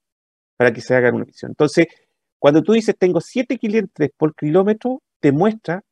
para 0.55 0.71
que 0.71 0.81
se 0.81 0.95
hagan 0.95 1.15
una 1.15 1.25
visión. 1.25 1.51
Entonces, 1.51 1.88
cuando 2.38 2.63
tú 2.63 2.74
dices 2.74 2.95
tengo 2.98 3.19
7 3.19 3.57
clientes 3.57 4.12
por 4.15 4.33
kilómetro, 4.36 5.01
te 5.19 5.31
muestra 5.31 5.83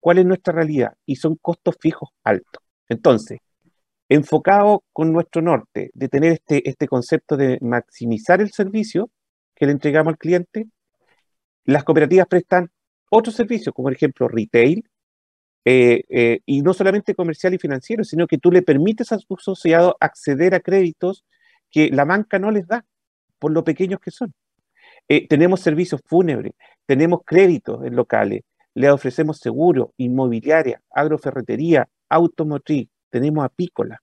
cuál 0.00 0.18
es 0.18 0.26
nuestra 0.26 0.54
realidad 0.54 0.94
y 1.04 1.16
son 1.16 1.36
costos 1.36 1.76
fijos 1.78 2.10
altos. 2.24 2.62
Entonces, 2.88 3.38
enfocado 4.08 4.82
con 4.92 5.12
nuestro 5.12 5.42
norte 5.42 5.90
de 5.94 6.08
tener 6.08 6.32
este, 6.32 6.68
este 6.68 6.88
concepto 6.88 7.36
de 7.36 7.58
maximizar 7.60 8.40
el 8.40 8.50
servicio 8.50 9.10
que 9.54 9.66
le 9.66 9.72
entregamos 9.72 10.12
al 10.12 10.18
cliente, 10.18 10.66
las 11.64 11.84
cooperativas 11.84 12.26
prestan 12.26 12.70
otros 13.10 13.34
servicios, 13.34 13.74
como 13.74 13.86
por 13.86 13.92
ejemplo 13.92 14.28
retail, 14.28 14.84
eh, 15.64 16.04
eh, 16.08 16.40
y 16.46 16.62
no 16.62 16.72
solamente 16.72 17.14
comercial 17.14 17.54
y 17.54 17.58
financiero, 17.58 18.02
sino 18.04 18.26
que 18.26 18.38
tú 18.38 18.50
le 18.50 18.62
permites 18.62 19.12
a 19.12 19.18
tu 19.18 19.34
asociado 19.34 19.96
acceder 20.00 20.54
a 20.54 20.60
créditos 20.60 21.24
que 21.70 21.90
la 21.90 22.04
banca 22.04 22.38
no 22.38 22.50
les 22.50 22.66
da, 22.66 22.84
por 23.38 23.52
lo 23.52 23.62
pequeños 23.64 24.00
que 24.00 24.10
son. 24.10 24.32
Eh, 25.08 25.26
tenemos 25.28 25.60
servicios 25.60 26.00
fúnebres, 26.06 26.52
tenemos 26.86 27.20
créditos 27.26 27.84
en 27.84 27.96
locales, 27.96 28.42
le 28.74 28.90
ofrecemos 28.90 29.38
seguro, 29.38 29.92
inmobiliaria, 29.96 30.80
agroferretería, 30.90 31.88
automotriz, 32.08 32.88
tenemos 33.10 33.44
apícola. 33.44 34.00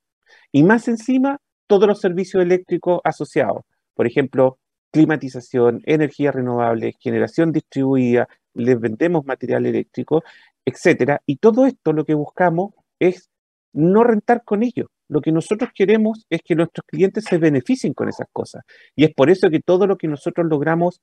Y 0.52 0.64
más 0.64 0.88
encima, 0.88 1.40
todos 1.66 1.88
los 1.88 2.00
servicios 2.00 2.44
eléctricos 2.44 3.02
asociados. 3.04 3.64
Por 3.94 4.06
ejemplo, 4.06 4.60
climatización, 4.92 5.82
energía 5.86 6.32
renovable, 6.32 6.96
generación 7.00 7.52
distribuida, 7.52 8.28
les 8.54 8.80
vendemos 8.80 9.26
material 9.26 9.66
eléctrico, 9.66 10.24
etcétera. 10.66 11.22
Y 11.26 11.38
todo 11.38 11.66
esto 11.66 11.94
lo 11.94 12.06
que 12.06 12.14
buscamos 12.14 12.74
es 13.00 13.30
no 13.74 14.04
rentar 14.04 14.44
con 14.44 14.64
ellos. 14.64 14.88
Lo 15.10 15.22
que 15.22 15.32
nosotros 15.32 15.70
queremos 15.74 16.26
es 16.30 16.42
que 16.44 16.56
nuestros 16.56 16.86
clientes 16.86 17.24
se 17.26 17.38
beneficien 17.38 17.94
con 17.94 18.10
esas 18.10 18.28
cosas. 18.34 18.64
Y 18.96 19.06
es 19.06 19.14
por 19.14 19.30
eso 19.30 19.50
que 19.50 19.62
todo 19.62 19.88
lo 19.88 19.98
que 19.98 20.08
nosotros 20.08 20.48
logramos 20.48 21.02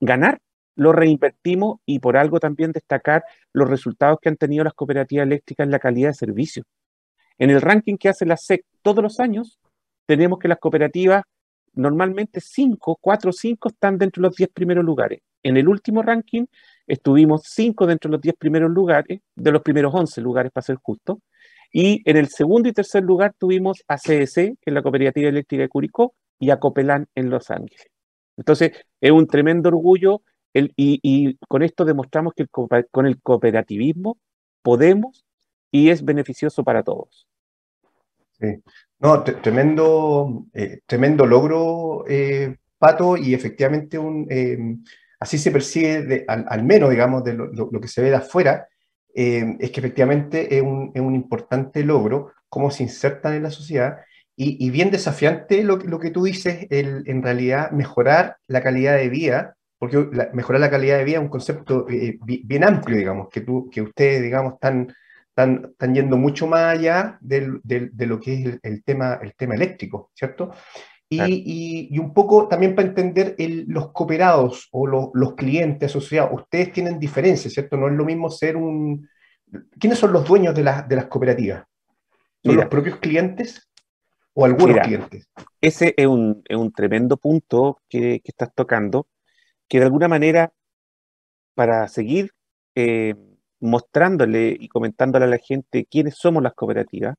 ganar, 0.00 0.38
lo 0.76 0.92
reinvertimos 0.92 1.80
y 1.84 1.98
por 1.98 2.16
algo 2.16 2.40
también 2.40 2.72
destacar 2.72 3.24
los 3.52 3.68
resultados 3.68 4.18
que 4.20 4.28
han 4.28 4.36
tenido 4.36 4.64
las 4.64 4.74
cooperativas 4.74 5.26
eléctricas 5.26 5.64
en 5.64 5.70
la 5.70 5.78
calidad 5.78 6.10
de 6.10 6.14
servicio. 6.14 6.64
En 7.38 7.50
el 7.50 7.60
ranking 7.60 7.96
que 7.96 8.08
hace 8.08 8.24
la 8.24 8.36
SEC 8.36 8.64
todos 8.82 9.02
los 9.02 9.20
años, 9.20 9.58
tenemos 10.06 10.38
que 10.38 10.48
las 10.48 10.58
cooperativas 10.58 11.24
normalmente 11.74 12.40
5, 12.40 12.98
4 13.00 13.32
5 13.32 13.68
están 13.68 13.98
dentro 13.98 14.20
de 14.20 14.28
los 14.28 14.36
10 14.36 14.50
primeros 14.50 14.84
lugares. 14.84 15.20
En 15.42 15.56
el 15.56 15.68
último 15.68 16.02
ranking 16.02 16.46
estuvimos 16.86 17.42
5 17.46 17.86
dentro 17.86 18.08
de 18.10 18.12
los 18.16 18.22
10 18.22 18.36
primeros 18.36 18.70
lugares, 18.70 19.20
de 19.34 19.52
los 19.52 19.62
primeros 19.62 19.94
11 19.94 20.20
lugares 20.20 20.52
para 20.52 20.62
ser 20.62 20.76
justo, 20.76 21.20
y 21.72 22.02
en 22.08 22.16
el 22.16 22.28
segundo 22.28 22.68
y 22.68 22.72
tercer 22.72 23.02
lugar 23.02 23.34
tuvimos 23.38 23.82
a 23.88 23.96
CDC, 23.96 24.34
que 24.34 24.66
es 24.66 24.74
la 24.74 24.82
Cooperativa 24.82 25.28
Eléctrica 25.28 25.62
de 25.62 25.68
Curicó, 25.68 26.14
y 26.38 26.50
a 26.50 26.58
Copelán 26.58 27.06
en 27.14 27.30
Los 27.30 27.50
Ángeles. 27.50 27.86
Entonces, 28.36 28.72
es 29.00 29.10
un 29.10 29.26
tremendo 29.26 29.68
orgullo 29.68 30.22
el, 30.52 30.72
y, 30.76 31.36
con 31.48 31.62
esto 31.62 31.84
demostramos 31.84 32.34
que 32.34 32.46
con 32.46 33.06
el 33.06 33.20
cooperativismo 33.22 34.18
podemos 34.62 35.24
y 35.70 35.88
es 35.88 36.04
beneficioso 36.04 36.62
para 36.62 36.82
todos. 36.82 37.26
Sí. 38.38 38.62
No, 39.02 39.24
tremendo, 39.24 40.46
eh, 40.54 40.78
tremendo 40.86 41.26
logro, 41.26 42.04
eh, 42.06 42.54
Pato, 42.78 43.16
y 43.16 43.34
efectivamente 43.34 43.98
un, 43.98 44.28
eh, 44.30 44.56
así 45.18 45.38
se 45.38 45.50
percibe, 45.50 46.24
al, 46.28 46.62
menos, 46.62 46.88
digamos, 46.88 47.24
de 47.24 47.34
lo, 47.34 47.80
que 47.80 47.88
se 47.88 48.00
ve 48.00 48.10
de 48.10 48.16
afuera, 48.16 48.68
es 49.12 49.70
que 49.72 49.80
efectivamente 49.80 50.56
es 50.56 50.62
un, 50.62 50.92
es 50.94 51.02
un, 51.02 51.16
importante 51.16 51.82
logro, 51.84 52.32
cómo 52.48 52.70
se 52.70 52.84
insertan 52.84 53.34
en 53.34 53.42
la 53.42 53.50
sociedad, 53.50 53.98
y, 54.36 54.70
bien 54.70 54.92
desafiante 54.92 55.64
lo, 55.64 55.78
lo, 55.78 55.98
que 55.98 56.10
tú 56.10 56.22
dices, 56.24 56.66
el, 56.70 57.02
en 57.06 57.22
realidad 57.24 57.72
mejorar 57.72 58.36
la 58.46 58.62
calidad 58.62 58.96
de 58.96 59.08
vida, 59.08 59.56
porque 59.78 59.98
mejorar 60.32 60.60
la 60.60 60.70
calidad 60.70 60.98
de 60.98 61.04
vida 61.04 61.16
es 61.16 61.22
un 61.22 61.28
concepto 61.28 61.86
bien 61.86 62.64
amplio, 62.64 62.96
digamos, 62.96 63.28
que, 63.30 63.40
tú, 63.40 63.68
que 63.68 63.82
ustedes, 63.82 64.22
digamos, 64.22 64.54
están 64.54 64.94
están, 65.34 65.94
yendo 65.94 66.16
mucho 66.16 66.46
más 66.46 66.76
allá 66.76 67.18
de 67.20 67.60
lo 68.06 68.20
que 68.20 68.34
es 68.34 68.58
el, 68.62 68.84
tema, 68.84 69.18
el 69.22 69.34
tema 69.34 69.54
eléctrico, 69.54 70.10
¿cierto? 70.14 70.52
Y, 71.08 71.88
y, 71.90 71.98
un 71.98 72.14
poco 72.14 72.48
también 72.48 72.74
para 72.74 72.88
entender 72.88 73.34
los 73.66 73.92
cooperados 73.92 74.68
o 74.72 74.86
los 74.86 75.34
clientes 75.34 75.90
asociados, 75.90 76.30
ustedes 76.32 76.72
tienen 76.72 76.98
diferencias, 76.98 77.52
¿cierto? 77.52 77.76
No 77.76 77.88
es 77.88 77.94
lo 77.94 78.04
mismo 78.04 78.30
ser 78.30 78.56
un... 78.56 79.08
¿Quiénes 79.78 79.98
son 79.98 80.12
los 80.12 80.26
dueños 80.26 80.54
de, 80.54 80.62
de 80.62 80.96
las 80.96 81.06
cooperativas? 81.06 81.64
¿Son 82.42 82.56
los 82.56 82.66
propios 82.66 82.96
clientes 82.96 83.70
o 84.32 84.44
algunos 84.46 84.78
clientes? 84.78 85.28
Ese 85.60 85.94
es 85.96 86.06
un, 86.06 86.42
es 86.48 86.56
un 86.56 86.72
tremendo 86.72 87.18
punto 87.18 87.78
que, 87.88 88.20
que, 88.20 88.30
estás 88.30 88.54
tocando, 88.54 89.06
que 89.68 89.78
de 89.78 89.84
alguna 89.84 90.08
manera, 90.08 90.52
para 91.54 91.88
seguir 91.88 92.32
eh, 92.74 93.14
mostrándole 93.62 94.56
y 94.58 94.68
comentándole 94.68 95.24
a 95.24 95.28
la 95.28 95.38
gente 95.38 95.86
quiénes 95.88 96.16
somos 96.16 96.42
las 96.42 96.52
cooperativas, 96.54 97.14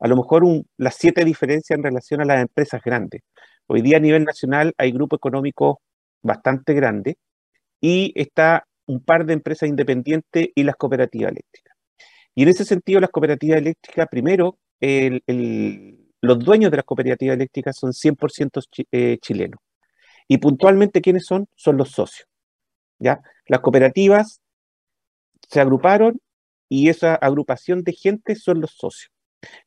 a 0.00 0.08
lo 0.08 0.16
mejor 0.16 0.44
las 0.76 0.94
siete 0.96 1.24
diferencias 1.24 1.76
en 1.76 1.84
relación 1.84 2.20
a 2.20 2.24
las 2.24 2.40
empresas 2.40 2.82
grandes. 2.82 3.22
Hoy 3.66 3.82
día 3.82 3.98
a 3.98 4.00
nivel 4.00 4.24
nacional 4.24 4.72
hay 4.78 4.92
grupos 4.92 5.18
económicos 5.18 5.76
bastante 6.22 6.72
grandes 6.72 7.16
y 7.80 8.12
está 8.16 8.66
un 8.86 9.04
par 9.04 9.26
de 9.26 9.34
empresas 9.34 9.68
independientes 9.68 10.48
y 10.54 10.62
las 10.62 10.76
cooperativas 10.76 11.32
eléctricas. 11.32 11.76
Y 12.34 12.44
en 12.44 12.48
ese 12.48 12.64
sentido, 12.64 13.00
las 13.00 13.10
cooperativas 13.10 13.58
eléctricas, 13.58 14.06
primero, 14.08 14.58
los 14.80 16.38
dueños 16.38 16.70
de 16.70 16.76
las 16.76 16.86
cooperativas 16.86 17.34
eléctricas 17.34 17.76
son 17.76 17.92
100% 17.92 18.86
eh, 18.90 19.18
chilenos. 19.20 19.60
Y 20.26 20.38
puntualmente, 20.38 21.00
¿quiénes 21.00 21.26
son? 21.26 21.46
Son 21.56 21.76
los 21.76 21.90
socios. 21.90 22.28
¿ya? 22.98 23.20
Las 23.46 23.60
cooperativas 23.60 24.40
se 25.48 25.60
agruparon 25.60 26.20
y 26.68 26.88
esa 26.88 27.14
agrupación 27.14 27.82
de 27.82 27.92
gente 27.92 28.34
son 28.34 28.60
los 28.60 28.72
socios. 28.72 29.10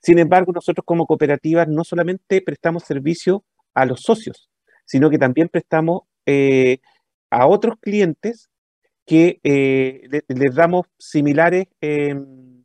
Sin 0.01 0.19
embargo, 0.19 0.51
nosotros 0.51 0.83
como 0.85 1.05
cooperativas 1.05 1.67
no 1.67 1.83
solamente 1.83 2.41
prestamos 2.41 2.83
servicio 2.83 3.43
a 3.73 3.85
los 3.85 4.01
socios, 4.01 4.49
sino 4.85 5.09
que 5.09 5.17
también 5.17 5.49
prestamos 5.49 6.01
eh, 6.25 6.79
a 7.29 7.47
otros 7.47 7.75
clientes 7.79 8.49
que 9.05 9.39
eh, 9.43 10.21
les 10.27 10.55
damos 10.55 10.85
similares 10.97 11.67
em, 11.79 12.63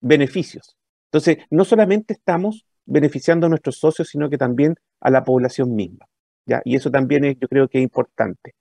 beneficios. 0.00 0.76
Entonces, 1.06 1.38
no 1.50 1.64
solamente 1.64 2.14
estamos 2.14 2.66
beneficiando 2.84 3.46
a 3.46 3.48
nuestros 3.48 3.78
socios, 3.78 4.08
sino 4.08 4.28
que 4.28 4.38
también 4.38 4.76
a 5.00 5.10
la 5.10 5.24
población 5.24 5.74
misma. 5.74 6.06
¿ya? 6.46 6.62
Y 6.64 6.76
eso 6.76 6.90
también 6.90 7.24
es, 7.24 7.36
yo 7.38 7.48
creo 7.48 7.68
que 7.68 7.78
es 7.78 7.84
importante. 7.84 8.54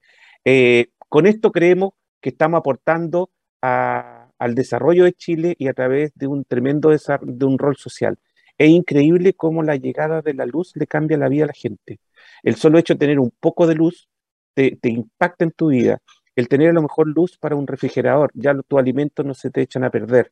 Eh, 0.44 0.88
con 1.10 1.28
esto 1.28 1.52
creemos 1.52 1.92
que 2.20 2.30
estamos 2.30 2.60
aportando 2.60 3.30
al 3.62 4.56
desarrollo 4.56 5.04
de 5.04 5.14
Chile 5.14 5.56
y 5.58 5.68
a 5.68 5.74
través 5.74 6.12
de 6.16 6.28
un 6.28 6.44
tremendo 6.46 6.90
de 6.90 7.46
un 7.46 7.58
rol 7.60 7.78
social. 7.78 8.18
Es 8.58 8.70
increíble 8.70 9.34
cómo 9.34 9.64
la 9.64 9.76
llegada 9.76 10.22
de 10.22 10.34
la 10.34 10.46
luz 10.46 10.74
le 10.76 10.88
cambia 10.88 11.18
la 11.18 11.30
vida 11.30 11.46
a 11.46 11.48
la 11.48 11.54
gente. 11.54 12.00
El 12.44 12.56
solo 12.56 12.78
hecho 12.78 12.94
de 12.94 13.00
tener 13.00 13.20
un 13.20 13.32
poco 13.40 13.68
de 13.68 13.76
luz 13.76 14.08
te, 14.54 14.78
impacta 14.84 15.46
en 15.46 15.52
tu 15.52 15.70
vida. 15.70 16.00
El 16.36 16.48
tener 16.48 16.70
a 16.70 16.74
lo 16.74 16.82
mejor 16.82 17.08
luz 17.08 17.38
para 17.38 17.56
un 17.56 17.68
refrigerador, 17.68 18.32
ya 18.34 18.56
tus 18.68 18.80
alimentos 18.80 19.26
no 19.26 19.34
se 19.34 19.50
te 19.50 19.62
echan 19.62 19.84
a 19.84 19.90
perder. 19.90 20.32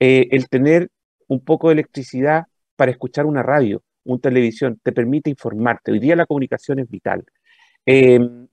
Eh, 0.00 0.28
el 0.30 0.48
tener 0.48 0.90
un 1.28 1.44
poco 1.44 1.68
de 1.68 1.74
electricidad 1.74 2.46
para 2.76 2.90
escuchar 2.90 3.26
una 3.26 3.42
radio, 3.42 3.82
una 4.04 4.20
televisión, 4.20 4.80
te 4.82 4.92
permite 4.92 5.30
informarte. 5.30 5.92
Hoy 5.92 5.98
día 6.00 6.16
la 6.16 6.26
comunicación 6.26 6.78
es 6.80 6.88
vital. 6.88 7.24
Em, 7.84 8.48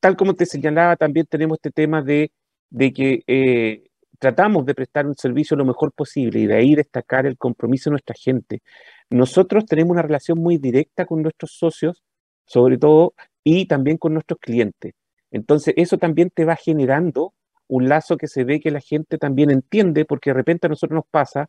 tal 0.00 0.16
como 0.16 0.34
te 0.34 0.46
señalaba, 0.46 0.96
también 0.96 1.26
tenemos 1.26 1.58
este 1.58 1.70
tema 1.70 2.02
de, 2.02 2.32
que 2.70 3.22
eh, 3.26 3.84
tratamos 4.18 4.66
de 4.66 4.74
prestar 4.74 5.06
un 5.06 5.14
servicio 5.14 5.56
lo 5.56 5.64
mejor 5.64 5.92
posible 5.92 6.40
y 6.40 6.46
de 6.46 6.54
ahí 6.54 6.74
destacar 6.74 7.26
el 7.26 7.36
compromiso 7.38 7.90
de 7.90 7.92
nuestra 7.92 8.14
gente. 8.14 8.62
Nosotros 9.08 9.66
tenemos 9.66 9.92
una 9.92 10.02
relación 10.02 10.38
muy 10.38 10.58
directa 10.58 11.06
con 11.06 11.22
nuestros 11.22 11.52
socios, 11.52 12.02
sobre 12.44 12.78
todo, 12.78 13.14
y 13.42 13.66
también 13.66 13.96
con 13.96 14.12
nuestros 14.12 14.38
clientes. 14.38 14.94
Entonces, 15.30 15.74
eso 15.76 15.98
también 15.98 16.30
te 16.30 16.44
va 16.44 16.56
generando 16.56 17.34
un 17.68 17.88
lazo 17.88 18.16
que 18.16 18.26
se 18.26 18.44
ve 18.44 18.60
que 18.60 18.70
la 18.70 18.80
gente 18.80 19.16
también 19.16 19.50
entiende, 19.50 20.04
porque 20.04 20.30
de 20.30 20.34
repente 20.34 20.66
a 20.66 20.70
nosotros 20.70 20.96
nos 20.96 21.06
pasa 21.10 21.48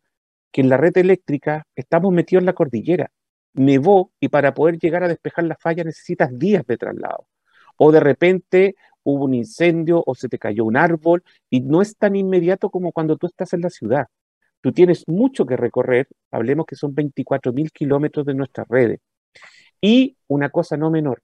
que 0.52 0.60
en 0.60 0.68
la 0.68 0.76
red 0.76 0.96
eléctrica 0.96 1.66
estamos 1.74 2.12
metidos 2.12 2.42
en 2.42 2.46
la 2.46 2.52
cordillera. 2.52 3.10
Nevó 3.54 4.12
y 4.20 4.28
para 4.28 4.54
poder 4.54 4.78
llegar 4.78 5.02
a 5.04 5.08
despejar 5.08 5.44
la 5.44 5.56
falla 5.56 5.84
necesitas 5.84 6.30
días 6.38 6.64
de 6.66 6.78
traslado 6.78 7.26
o 7.76 7.92
de 7.92 8.00
repente 8.00 8.76
hubo 9.04 9.24
un 9.24 9.34
incendio 9.34 10.02
o 10.06 10.14
se 10.14 10.28
te 10.28 10.38
cayó 10.38 10.64
un 10.64 10.76
árbol 10.76 11.22
y 11.50 11.60
no 11.60 11.82
es 11.82 11.96
tan 11.96 12.16
inmediato 12.16 12.70
como 12.70 12.92
cuando 12.92 13.16
tú 13.16 13.26
estás 13.26 13.52
en 13.52 13.62
la 13.62 13.70
ciudad. 13.70 14.06
Tú 14.60 14.72
tienes 14.72 15.04
mucho 15.08 15.44
que 15.46 15.56
recorrer, 15.56 16.08
hablemos 16.30 16.66
que 16.66 16.76
son 16.76 16.94
24 16.94 17.52
mil 17.52 17.70
kilómetros 17.72 18.26
de 18.26 18.34
nuestras 18.34 18.68
redes. 18.68 19.00
Y 19.80 20.16
una 20.28 20.50
cosa 20.50 20.76
no 20.76 20.90
menor, 20.90 21.22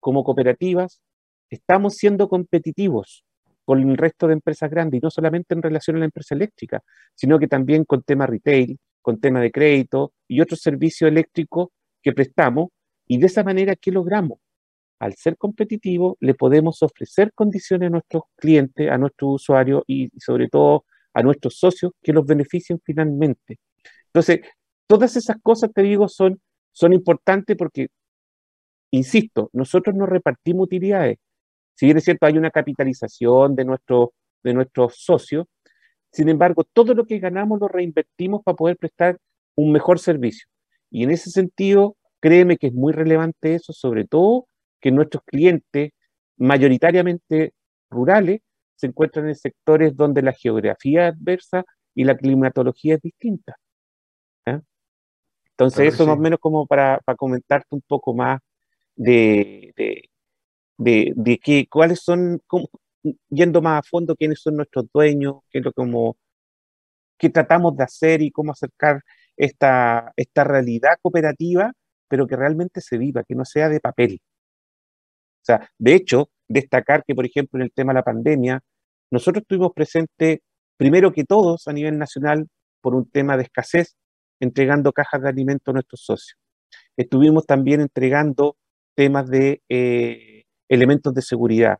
como 0.00 0.24
cooperativas 0.24 1.00
estamos 1.50 1.94
siendo 1.96 2.28
competitivos 2.28 3.24
con 3.64 3.80
el 3.88 3.96
resto 3.96 4.26
de 4.26 4.34
empresas 4.34 4.70
grandes 4.70 4.98
y 4.98 5.02
no 5.02 5.10
solamente 5.10 5.54
en 5.54 5.62
relación 5.62 5.96
a 5.96 5.98
la 6.00 6.04
empresa 6.06 6.34
eléctrica, 6.34 6.82
sino 7.14 7.38
que 7.38 7.48
también 7.48 7.84
con 7.84 8.02
tema 8.02 8.26
retail, 8.26 8.78
con 9.02 9.20
tema 9.20 9.40
de 9.40 9.50
crédito 9.50 10.12
y 10.26 10.40
otros 10.40 10.60
servicios 10.60 11.08
eléctricos 11.08 11.68
que 12.02 12.12
prestamos. 12.12 12.68
Y 13.06 13.18
de 13.18 13.26
esa 13.26 13.44
manera, 13.44 13.76
¿qué 13.76 13.90
logramos? 13.90 14.38
Al 14.98 15.14
ser 15.14 15.36
competitivo, 15.36 16.16
le 16.20 16.34
podemos 16.34 16.82
ofrecer 16.82 17.32
condiciones 17.34 17.88
a 17.88 17.90
nuestros 17.90 18.24
clientes, 18.36 18.90
a 18.90 18.98
nuestros 18.98 19.42
usuarios 19.42 19.82
y, 19.86 20.10
sobre 20.18 20.48
todo 20.48 20.84
a 21.14 21.22
nuestros 21.22 21.58
socios 21.58 21.92
que 22.02 22.12
los 22.12 22.26
beneficien 22.26 22.80
finalmente. 22.84 23.58
Entonces, 24.06 24.40
todas 24.86 25.16
esas 25.16 25.36
cosas, 25.42 25.70
te 25.72 25.82
digo, 25.82 26.08
son, 26.08 26.40
son 26.72 26.92
importantes 26.92 27.56
porque, 27.56 27.88
insisto, 28.90 29.50
nosotros 29.52 29.94
no 29.94 30.06
repartimos 30.06 30.64
utilidades. 30.64 31.18
Si 31.74 31.86
bien 31.86 31.98
es 31.98 32.04
cierto, 32.04 32.26
hay 32.26 32.36
una 32.36 32.50
capitalización 32.50 33.54
de, 33.54 33.64
nuestro, 33.64 34.12
de 34.42 34.54
nuestros 34.54 34.96
socios, 34.96 35.46
sin 36.10 36.28
embargo, 36.28 36.64
todo 36.72 36.94
lo 36.94 37.04
que 37.04 37.18
ganamos 37.18 37.60
lo 37.60 37.68
reinvertimos 37.68 38.42
para 38.42 38.56
poder 38.56 38.76
prestar 38.76 39.18
un 39.54 39.72
mejor 39.72 39.98
servicio. 39.98 40.48
Y 40.90 41.04
en 41.04 41.10
ese 41.10 41.30
sentido, 41.30 41.96
créeme 42.20 42.56
que 42.56 42.68
es 42.68 42.74
muy 42.74 42.92
relevante 42.92 43.54
eso, 43.54 43.72
sobre 43.72 44.06
todo 44.06 44.48
que 44.80 44.90
nuestros 44.90 45.22
clientes, 45.24 45.92
mayoritariamente 46.36 47.54
rurales, 47.90 48.40
se 48.76 48.86
encuentran 48.86 49.28
en 49.28 49.34
sectores 49.34 49.96
donde 49.96 50.22
la 50.22 50.32
geografía 50.32 51.08
es 51.08 51.14
adversa 51.14 51.64
y 51.94 52.04
la 52.04 52.16
climatología 52.16 52.94
es 52.94 53.02
distinta. 53.02 53.56
Entonces, 55.58 55.92
eso 55.92 56.06
más 56.06 56.16
o 56.16 56.20
menos 56.20 56.38
como 56.38 56.68
para, 56.68 57.00
comentarte 57.16 57.66
un 57.70 57.82
poco 57.82 58.14
más 58.14 58.40
de, 58.94 59.74
de, 60.76 61.38
que, 61.42 61.66
cuáles 61.68 62.00
son, 62.00 62.40
yendo 63.28 63.60
más 63.60 63.80
a 63.80 63.82
fondo, 63.82 64.14
quiénes 64.14 64.40
son 64.40 64.54
nuestros 64.54 64.86
dueños, 64.94 65.40
qué 65.50 65.58
es 65.58 65.64
lo 65.64 65.72
como, 65.72 66.16
qué 67.18 67.28
tratamos 67.30 67.76
de 67.76 67.82
hacer 67.82 68.22
y 68.22 68.30
cómo 68.30 68.52
acercar 68.52 69.02
esta, 69.36 70.12
esta 70.14 70.44
realidad 70.44 70.96
cooperativa, 71.02 71.72
pero 72.06 72.28
que 72.28 72.36
realmente 72.36 72.80
se 72.80 72.96
viva, 72.96 73.24
que 73.24 73.34
no 73.34 73.44
sea 73.44 73.68
de 73.68 73.80
papel 73.80 74.20
sea, 75.44 75.68
de 75.78 75.94
hecho, 75.94 76.30
destacar 76.48 77.04
que, 77.06 77.14
por 77.14 77.26
ejemplo, 77.26 77.58
en 77.58 77.64
el 77.64 77.72
tema 77.72 77.92
de 77.92 77.98
la 77.98 78.04
pandemia, 78.04 78.60
nosotros 79.10 79.42
estuvimos 79.42 79.72
presentes, 79.74 80.40
primero 80.76 81.12
que 81.12 81.24
todos, 81.24 81.66
a 81.68 81.72
nivel 81.72 81.98
nacional, 81.98 82.48
por 82.80 82.94
un 82.94 83.10
tema 83.10 83.36
de 83.36 83.44
escasez, 83.44 83.96
entregando 84.40 84.92
cajas 84.92 85.22
de 85.22 85.28
alimentos 85.28 85.72
a 85.72 85.74
nuestros 85.74 86.02
socios. 86.02 86.38
Estuvimos 86.96 87.46
también 87.46 87.80
entregando 87.80 88.56
temas 88.94 89.28
de 89.28 89.62
eh, 89.68 90.44
elementos 90.68 91.14
de 91.14 91.22
seguridad. 91.22 91.78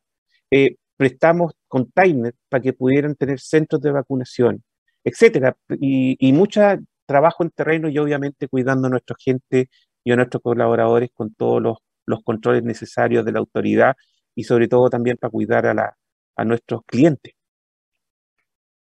Eh, 0.51 0.77
prestamos 0.97 1.53
containers 1.68 2.37
para 2.49 2.62
que 2.62 2.73
pudieran 2.73 3.14
tener 3.14 3.40
centros 3.40 3.81
de 3.83 3.92
vacunación, 3.92 4.62
etcétera, 5.05 5.57
y, 5.81 6.16
y 6.18 6.33
mucho 6.33 6.61
trabajo 7.07 7.42
en 7.42 7.51
terreno 7.51 7.88
y 7.88 7.99
obviamente 7.99 8.49
cuidando 8.49 8.88
a 8.88 8.90
nuestra 8.90 9.16
gente 9.18 9.71
y 10.05 10.12
a 10.12 10.16
nuestros 10.16 10.42
colaboradores 10.42 11.11
con 11.14 11.35
todos 11.35 11.62
los 11.62 11.79
los 12.09 12.23
controles 12.25 12.62
necesarios 12.64 13.25
de 13.25 13.33
la 13.33 13.38
autoridad 13.38 13.94
y 14.35 14.44
sobre 14.44 14.68
todo 14.68 14.88
también 14.88 15.16
para 15.16 15.31
cuidar 15.31 15.66
a, 15.66 15.75
la, 15.75 15.97
a 16.37 16.44
nuestros 16.44 16.83
clientes. 16.87 17.35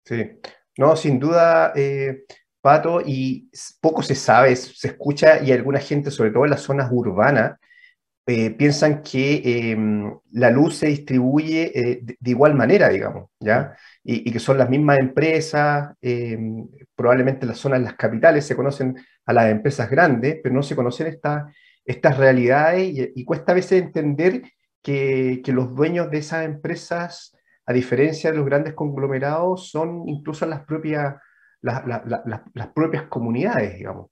Sí, 0.04 0.38
no, 0.78 0.94
sin 0.96 1.18
duda, 1.18 1.72
eh, 1.74 2.24
Pato, 2.60 3.00
y 3.04 3.50
poco 3.80 4.02
se 4.02 4.14
sabe, 4.14 4.54
se 4.54 4.88
escucha 4.88 5.42
y 5.42 5.52
alguna 5.52 5.80
gente, 5.80 6.10
sobre 6.10 6.30
todo 6.30 6.44
en 6.44 6.50
las 6.50 6.62
zonas 6.62 6.88
urbanas, 6.92 7.58
eh, 8.28 8.50
piensan 8.50 9.02
que 9.02 9.70
em, 9.70 10.12
la 10.32 10.50
luz 10.50 10.76
se 10.78 10.88
distribuye 10.88 11.70
eh, 11.74 12.00
de, 12.02 12.30
igual 12.30 12.54
manera, 12.54 12.88
digamos, 12.88 13.30
¿ya? 13.38 13.76
Y, 14.02 14.30
que 14.32 14.40
son 14.40 14.58
las 14.58 14.68
mismas 14.68 14.98
empresas, 14.98 15.94
em, 16.00 16.68
probablemente 16.96 17.42
en 17.44 17.50
las 17.50 17.58
zonas, 17.58 17.80
las 17.82 17.94
capitales 17.94 18.44
se 18.44 18.56
conocen 18.56 18.96
a 19.26 19.32
las 19.32 19.50
empresas 19.50 19.88
grandes, 19.88 20.40
pero 20.42 20.54
no 20.54 20.62
se 20.62 20.74
conocen 20.76 21.06
estas 21.06 21.44
estas 21.86 22.18
realidades 22.18 23.10
y, 23.14 23.24
cuesta 23.24 23.52
a 23.52 23.54
veces 23.54 23.80
entender 23.82 24.42
que, 24.82 25.40
los 25.46 25.74
dueños 25.74 26.10
de 26.10 26.18
esas 26.18 26.44
empresas, 26.44 27.34
a 27.64 27.72
diferencia 27.72 28.30
de 28.30 28.36
los 28.36 28.46
grandes 28.46 28.74
conglomerados, 28.74 29.70
son 29.70 30.08
incluso 30.08 30.46
las 30.46 30.64
propias, 30.64 31.16
las 31.62 32.68
propias 32.74 33.04
comunidades, 33.04 33.76
digamos. 33.76 34.10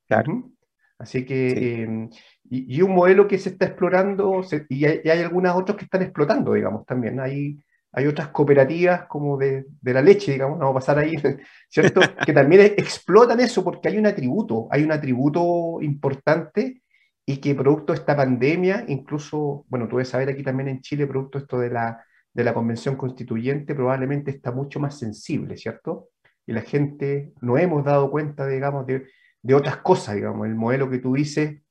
Así 0.99 1.25
que, 1.27 1.83
em, 1.83 2.09
y, 2.49 2.81
un 2.81 2.95
modelo 2.95 3.27
que 3.27 3.39
se 3.39 3.51
está 3.51 3.67
explorando, 3.67 4.43
y, 4.69 4.85
hay, 4.85 5.23
algunas 5.23 5.57
otras 5.57 5.77
que 5.77 5.85
están 5.85 6.03
explotando, 6.03 6.55
digamos, 6.55 6.87
también. 6.87 7.19
Hay, 7.21 7.59
hay 7.93 8.07
otras 8.07 8.29
cooperativas 8.29 9.07
como 9.07 9.37
de, 9.37 9.67
la 9.83 10.03
leche, 10.03 10.33
digamos, 10.33 10.59
vamos 10.59 10.73
a 10.73 10.81
pasar 10.81 10.99
ahí, 10.99 11.15
¿cierto? 11.69 12.01
que 12.27 12.33
también 12.33 12.63
explotan 12.77 13.41
eso 13.41 13.65
porque 13.65 13.89
hay 13.89 13.99
un 13.99 14.07
atributo, 14.07 14.69
hay 14.71 14.85
un 14.85 14.93
atributo 14.93 15.81
importante 15.81 16.84
y 17.27 17.39
que 17.39 17.55
producto 17.55 17.93
de 17.93 18.01
esta 18.01 18.17
pandemia, 18.17 18.85
incluso, 18.89 19.65
bueno, 19.69 19.89
tú 19.89 19.97
debes 19.97 20.11
saber 20.11 20.29
aquí 20.29 20.43
también 20.43 20.69
en 20.69 20.81
Chile, 20.81 21.07
producto 21.07 21.39
esto 21.39 21.59
de 21.59 21.71
la, 21.71 22.05
de 22.33 22.45
la 22.45 22.53
convención 22.53 22.97
constituyente, 22.97 23.75
probablemente 23.75 24.31
está 24.31 24.53
mucho 24.53 24.79
más 24.81 24.99
sensible, 24.99 25.57
¿cierto? 25.57 26.09
Y 26.47 26.53
la 26.53 26.61
gente 26.61 27.33
no 27.41 27.57
hemos 27.57 27.85
dado 27.85 28.11
cuenta, 28.11 28.47
digamos, 28.47 28.87
de, 28.87 29.07
de 29.43 29.55
otras 29.55 29.79
cosas, 29.79 30.17
digamos. 30.17 30.47
El 30.47 30.55
modelo 30.55 30.91
que 30.91 30.99
tú 30.99 31.15
dices 31.15 31.63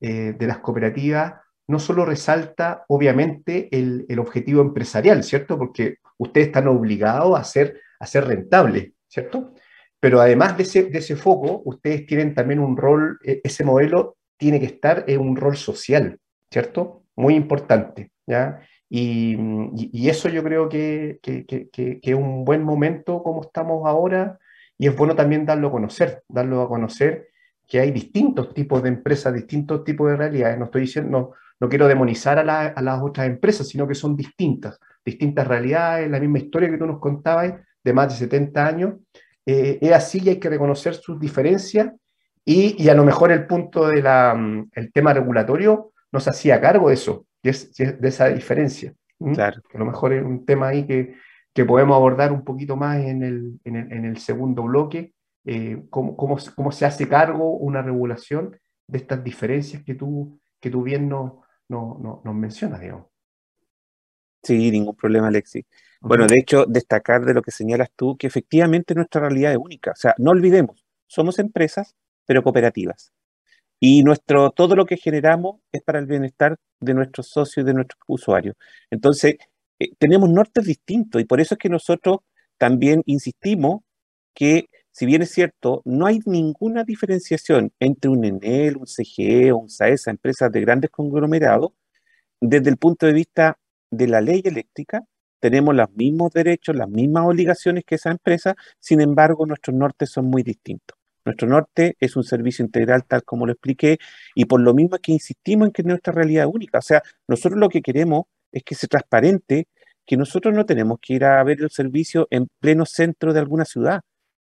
eh, 0.00 0.34
de 0.38 0.46
las 0.46 0.58
cooperativas 0.58 1.34
no 1.68 1.78
solo 1.78 2.04
resalta, 2.04 2.84
obviamente, 2.88 3.68
el, 3.70 4.18
objetivo 4.18 4.62
empresarial, 4.62 5.22
¿cierto? 5.22 5.58
Porque 5.58 5.96
ustedes 6.16 6.48
están 6.48 6.68
obligados 6.68 7.38
a 7.38 7.44
ser, 7.44 7.80
a 8.00 8.06
ser 8.06 8.26
rentables, 8.26 8.92
¿cierto? 9.06 9.54
Pero 10.00 10.20
además 10.20 10.56
de 10.56 10.62
ese, 10.62 10.84
de 10.84 10.98
ese 10.98 11.16
foco, 11.16 11.62
ustedes 11.64 12.06
tienen 12.06 12.34
también 12.34 12.60
un 12.60 12.76
rol, 12.76 13.18
e, 13.22 13.40
ese 13.44 13.64
modelo 13.64 14.17
tiene 14.38 14.60
que 14.60 14.66
estar 14.66 15.04
en 15.06 15.20
un 15.20 15.36
rol 15.36 15.56
social, 15.56 16.18
¿cierto? 16.50 17.04
Muy 17.16 17.34
importante, 17.34 18.12
¿ya? 18.26 18.60
Y, 18.88 20.08
eso 20.08 20.28
yo 20.30 20.42
creo 20.42 20.68
que, 20.68 21.18
que, 21.22 21.44
que, 21.44 22.00
es 22.02 22.14
un 22.14 22.44
buen 22.44 22.62
momento 22.62 23.22
como 23.22 23.42
estamos 23.42 23.86
ahora 23.86 24.38
y 24.78 24.86
es 24.86 24.96
bueno 24.96 25.14
también 25.14 25.44
darlo 25.44 25.68
a 25.68 25.72
conocer, 25.72 26.22
darlo 26.28 26.62
a 26.62 26.68
conocer 26.68 27.28
que 27.66 27.80
hay 27.80 27.90
distintos 27.90 28.54
tipos 28.54 28.82
de 28.82 28.88
empresas, 28.88 29.34
distintos 29.34 29.84
tipos 29.84 30.10
de 30.10 30.16
realidades. 30.16 30.58
No 30.58 30.66
estoy 30.66 30.82
diciendo, 30.82 31.34
no, 31.60 31.68
quiero 31.68 31.86
demonizar 31.86 32.38
a, 32.38 32.68
a, 32.68 32.82
las 32.82 33.02
otras 33.02 33.26
empresas, 33.26 33.68
sino 33.68 33.86
que 33.86 33.94
son 33.94 34.16
distintas, 34.16 34.80
distintas 35.04 35.46
realidades, 35.46 36.10
la 36.10 36.18
misma 36.18 36.38
historia 36.38 36.70
que 36.70 36.78
tú 36.78 36.86
nos 36.86 36.98
contabas 36.98 37.52
de 37.84 37.92
más 37.92 38.08
de 38.08 38.26
70 38.26 38.66
años. 38.66 38.94
Eh, 39.44 39.78
es 39.82 39.92
así 39.92 40.20
y 40.24 40.30
hay 40.30 40.40
que 40.40 40.48
reconocer 40.48 40.94
sus 40.94 41.20
diferencias 41.20 41.92
y, 42.44 42.82
y 42.82 42.88
a 42.88 42.94
lo 42.94 43.04
mejor 43.04 43.32
el 43.32 43.46
punto 43.46 43.88
del 43.88 44.06
el 44.72 44.92
tema 44.92 45.12
regulatorio 45.12 45.92
no 46.12 46.20
se 46.20 46.30
hacía 46.30 46.60
cargo 46.60 46.88
de 46.88 46.94
eso, 46.94 47.26
de 47.42 48.08
esa 48.08 48.28
diferencia. 48.28 48.94
Claro. 49.34 49.60
a 49.74 49.78
lo 49.78 49.84
mejor 49.84 50.12
es 50.12 50.24
un 50.24 50.46
tema 50.46 50.68
ahí 50.68 50.86
que, 50.86 51.16
que 51.52 51.64
podemos 51.64 51.96
abordar 51.96 52.30
un 52.30 52.44
poquito 52.44 52.76
más 52.76 52.98
en 53.00 53.24
el, 53.24 53.60
en 53.64 53.74
el, 53.74 53.92
en 53.92 54.04
el 54.04 54.18
segundo 54.18 54.62
bloque, 54.62 55.12
eh, 55.44 55.82
cómo, 55.90 56.16
cómo, 56.16 56.38
cómo, 56.54 56.70
se 56.70 56.86
hace 56.86 57.08
cargo 57.08 57.50
una 57.56 57.82
regulación 57.82 58.56
de 58.86 58.98
estas 58.98 59.24
diferencias 59.24 59.82
que 59.82 59.96
tú, 59.96 60.38
que 60.60 60.70
tú 60.70 60.84
bien 60.84 61.08
nos 61.08 61.32
no, 61.68 61.98
no, 62.00 62.22
no 62.24 62.34
mencionas, 62.34 62.80
digamos. 62.80 63.06
Sí, 64.42 64.70
ningún 64.70 64.96
problema, 64.96 65.28
Alexi. 65.28 65.66
Bueno, 66.00 66.26
de 66.26 66.38
hecho, 66.38 66.64
destacar 66.64 67.24
de 67.24 67.34
lo 67.34 67.42
que 67.42 67.50
señalas 67.50 67.90
tú, 67.94 68.16
que 68.16 68.26
efectivamente 68.26 68.94
nuestra 68.94 69.20
realidad 69.20 69.52
es 69.52 69.58
única. 69.58 69.90
O 69.90 69.96
sea, 69.96 70.14
no 70.18 70.30
olvidemos, 70.30 70.86
somos 71.06 71.38
empresas, 71.38 71.96
pero 72.28 72.42
cooperativas. 72.42 73.12
Y 73.80 74.02
nuestro, 74.02 74.50
todo 74.50 74.76
lo 74.76 74.84
que 74.86 74.98
generamos 74.98 75.60
es 75.72 75.82
para 75.82 75.98
el 75.98 76.06
bienestar 76.06 76.56
de 76.80 76.94
nuestros 76.94 77.28
socios 77.30 77.64
y 77.64 77.66
de 77.66 77.74
nuestros 77.74 78.00
usuarios. 78.06 78.54
Entonces, 78.90 79.36
eh, 79.78 79.92
tenemos 79.98 80.28
nortes 80.30 80.66
distintos 80.66 81.22
y 81.22 81.24
por 81.24 81.40
eso 81.40 81.54
es 81.54 81.58
que 81.58 81.70
nosotros 81.70 82.18
también 82.58 83.02
insistimos 83.06 83.80
que, 84.34 84.66
si 84.92 85.06
bien 85.06 85.22
es 85.22 85.30
cierto, 85.32 85.80
no 85.86 86.06
hay 86.06 86.20
ninguna 86.26 86.84
diferenciación 86.84 87.72
entre 87.80 88.10
un 88.10 88.24
Enel, 88.24 88.76
un 88.76 88.86
CGE 88.86 89.52
o 89.52 89.58
un 89.58 89.70
SAESA, 89.70 90.10
empresas 90.10 90.52
de 90.52 90.60
grandes 90.60 90.90
conglomerados, 90.90 91.72
desde 92.40 92.70
el 92.70 92.76
punto 92.76 93.06
de 93.06 93.14
vista 93.14 93.58
de 93.90 94.06
la 94.08 94.20
ley 94.20 94.42
eléctrica, 94.44 95.04
tenemos 95.40 95.74
los 95.74 95.90
mismos 95.92 96.32
derechos, 96.32 96.76
las 96.76 96.90
mismas 96.90 97.24
obligaciones 97.26 97.84
que 97.86 97.94
esa 97.94 98.10
empresa, 98.10 98.54
sin 98.80 99.00
embargo, 99.00 99.46
nuestros 99.46 99.74
nortes 99.76 100.10
son 100.10 100.26
muy 100.26 100.42
distintos. 100.42 100.97
Nuestro 101.28 101.46
norte 101.46 101.94
es 102.00 102.16
un 102.16 102.24
servicio 102.24 102.64
integral, 102.64 103.04
tal 103.04 103.22
como 103.22 103.44
lo 103.44 103.52
expliqué, 103.52 103.98
y 104.34 104.46
por 104.46 104.62
lo 104.62 104.72
mismo 104.72 104.96
que 104.96 105.12
insistimos 105.12 105.66
en 105.66 105.72
que 105.74 105.82
nuestra 105.82 106.10
realidad 106.10 106.46
es 106.46 106.54
única. 106.54 106.78
O 106.78 106.82
sea, 106.82 107.02
nosotros 107.28 107.60
lo 107.60 107.68
que 107.68 107.82
queremos 107.82 108.24
es 108.50 108.62
que 108.64 108.74
sea 108.74 108.88
transparente, 108.88 109.68
que 110.06 110.16
nosotros 110.16 110.54
no 110.54 110.64
tenemos 110.64 110.98
que 111.02 111.12
ir 111.12 111.26
a 111.26 111.44
ver 111.44 111.60
el 111.60 111.68
servicio 111.70 112.28
en 112.30 112.48
pleno 112.60 112.86
centro 112.86 113.34
de 113.34 113.40
alguna 113.40 113.66
ciudad. 113.66 114.00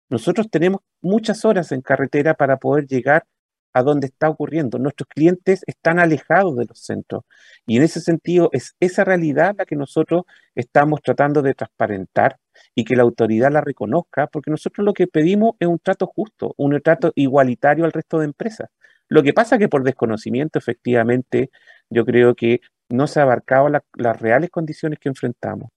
Nosotros 0.09 0.49
tenemos 0.51 0.81
muchas 1.01 1.45
horas 1.45 1.71
en 1.71 1.79
carretera 1.79 2.33
para 2.33 2.57
poder 2.57 2.85
llegar 2.85 3.23
a 3.71 3.81
donde 3.81 4.07
está 4.07 4.29
ocurriendo. 4.29 4.77
Nuestros 4.77 5.07
clientes 5.07 5.63
están 5.65 5.99
alejados 5.99 6.57
de 6.57 6.65
los 6.65 6.79
centros 6.79 7.23
y 7.65 7.77
en 7.77 7.83
ese 7.83 8.01
sentido 8.01 8.49
es 8.51 8.75
esa 8.81 9.05
realidad 9.05 9.55
la 9.57 9.65
que 9.65 9.77
nosotros 9.77 10.23
estamos 10.53 11.01
tratando 11.01 11.41
de 11.41 11.53
transparentar 11.53 12.39
y 12.75 12.83
que 12.85 12.95
la 12.95 13.03
autoridad 13.03 13.51
la 13.51 13.61
reconozca, 13.61 14.27
porque 14.27 14.51
nosotros 14.51 14.85
lo 14.85 14.93
que 14.93 15.07
pedimos 15.07 15.55
es 15.59 15.67
un 15.67 15.79
trato 15.79 16.07
justo, 16.07 16.53
un 16.57 16.79
trato 16.81 17.11
igualitario 17.15 17.85
al 17.85 17.91
resto 17.91 18.19
de 18.19 18.25
empresas. 18.25 18.69
Lo 19.09 19.23
que 19.23 19.33
pasa 19.33 19.57
que 19.57 19.69
por 19.69 19.83
desconocimiento, 19.83 20.59
efectivamente, 20.59 21.51
yo 21.89 22.05
creo 22.05 22.35
que 22.35 22.61
no 22.89 23.07
se 23.07 23.19
ha 23.19 23.23
abarcado 23.23 23.69
las 23.69 24.21
reales 24.21 24.49
condiciones 24.49 24.99
que 24.99 25.09
enfrentamos, 25.09 25.69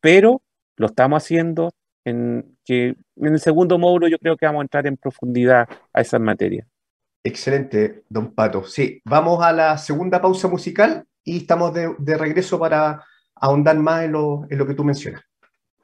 pero 0.00 0.42
lo 0.76 0.86
estamos 0.86 1.22
haciendo 1.22 1.72
en 2.04 2.56
que 2.64 2.96
en 3.16 3.32
el 3.32 3.40
segundo 3.40 3.78
módulo 3.78 4.08
yo 4.08 4.18
creo 4.18 4.36
que 4.36 4.46
vamos 4.46 4.60
a 4.60 4.64
entrar 4.64 4.86
en 4.86 4.96
profundidad 4.96 5.68
a 5.92 6.00
esas 6.00 6.20
materias. 6.20 6.66
Excelente, 7.22 8.04
don 8.08 8.34
Pato. 8.34 8.64
Sí, 8.64 9.00
vamos 9.04 9.42
a 9.42 9.52
la 9.52 9.78
segunda 9.78 10.20
pausa 10.20 10.46
musical 10.46 11.06
y 11.24 11.38
estamos 11.38 11.72
de, 11.72 11.94
de 11.98 12.18
regreso 12.18 12.58
para 12.58 13.02
ahondar 13.34 13.78
más 13.78 14.04
en 14.04 14.12
lo, 14.12 14.46
en 14.50 14.58
lo 14.58 14.66
que 14.66 14.74
tú 14.74 14.84
mencionas. 14.84 15.22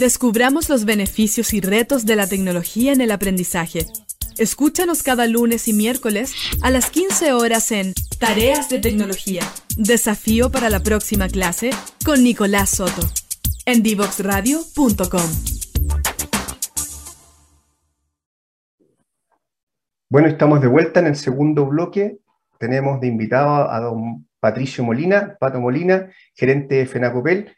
Descubramos 0.00 0.70
los 0.70 0.86
beneficios 0.86 1.52
y 1.52 1.60
retos 1.60 2.06
de 2.06 2.16
la 2.16 2.26
tecnología 2.26 2.94
en 2.94 3.02
el 3.02 3.10
aprendizaje. 3.10 3.84
Escúchanos 4.38 5.02
cada 5.02 5.26
lunes 5.26 5.68
y 5.68 5.74
miércoles 5.74 6.32
a 6.62 6.70
las 6.70 6.88
15 6.88 7.34
horas 7.34 7.70
en 7.70 7.92
Tareas 8.18 8.70
de 8.70 8.78
Tecnología. 8.78 9.42
Desafío 9.76 10.50
para 10.50 10.70
la 10.70 10.80
próxima 10.80 11.28
clase 11.28 11.68
con 12.02 12.24
Nicolás 12.24 12.70
Soto. 12.70 13.02
En 13.66 13.82
divoxradio.com. 13.82 15.30
Bueno, 20.08 20.28
estamos 20.28 20.62
de 20.62 20.68
vuelta 20.68 21.00
en 21.00 21.08
el 21.08 21.16
segundo 21.16 21.66
bloque. 21.66 22.20
Tenemos 22.58 23.02
de 23.02 23.08
invitado 23.08 23.70
a 23.70 23.78
don 23.80 24.26
Patricio 24.40 24.82
Molina, 24.82 25.36
Pato 25.38 25.60
Molina, 25.60 26.10
gerente 26.34 26.76
de 26.76 26.86
FENACOPEL 26.86 27.54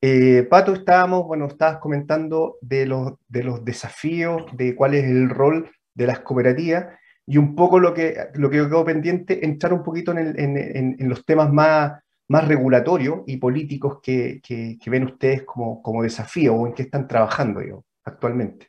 eh, 0.00 0.46
Pato, 0.48 0.72
estábamos, 0.72 1.26
bueno, 1.26 1.46
estabas 1.46 1.78
comentando 1.78 2.58
de 2.62 2.86
los, 2.86 3.14
de 3.28 3.44
los 3.44 3.64
desafíos, 3.64 4.44
de 4.56 4.74
cuál 4.74 4.94
es 4.94 5.04
el 5.04 5.28
rol 5.28 5.70
de 5.94 6.06
las 6.06 6.20
cooperativas 6.20 6.86
y 7.26 7.36
un 7.36 7.54
poco 7.54 7.78
lo 7.78 7.92
que, 7.92 8.16
lo 8.34 8.50
que 8.50 8.56
quedó 8.56 8.84
pendiente, 8.84 9.44
entrar 9.44 9.72
un 9.72 9.82
poquito 9.82 10.12
en, 10.16 10.96
los 11.08 11.24
temas 11.24 11.52
más, 11.52 12.02
más 12.28 12.48
regulatorios 12.48 13.20
y 13.26 13.36
políticos 13.36 13.98
que, 14.02 14.40
ven 14.86 15.04
ustedes 15.04 15.42
como, 15.44 15.82
como 15.82 16.02
desafío 16.02 16.54
o 16.54 16.66
en 16.66 16.72
qué 16.72 16.82
están 16.82 17.06
trabajando 17.06 17.60
actualmente. 18.04 18.68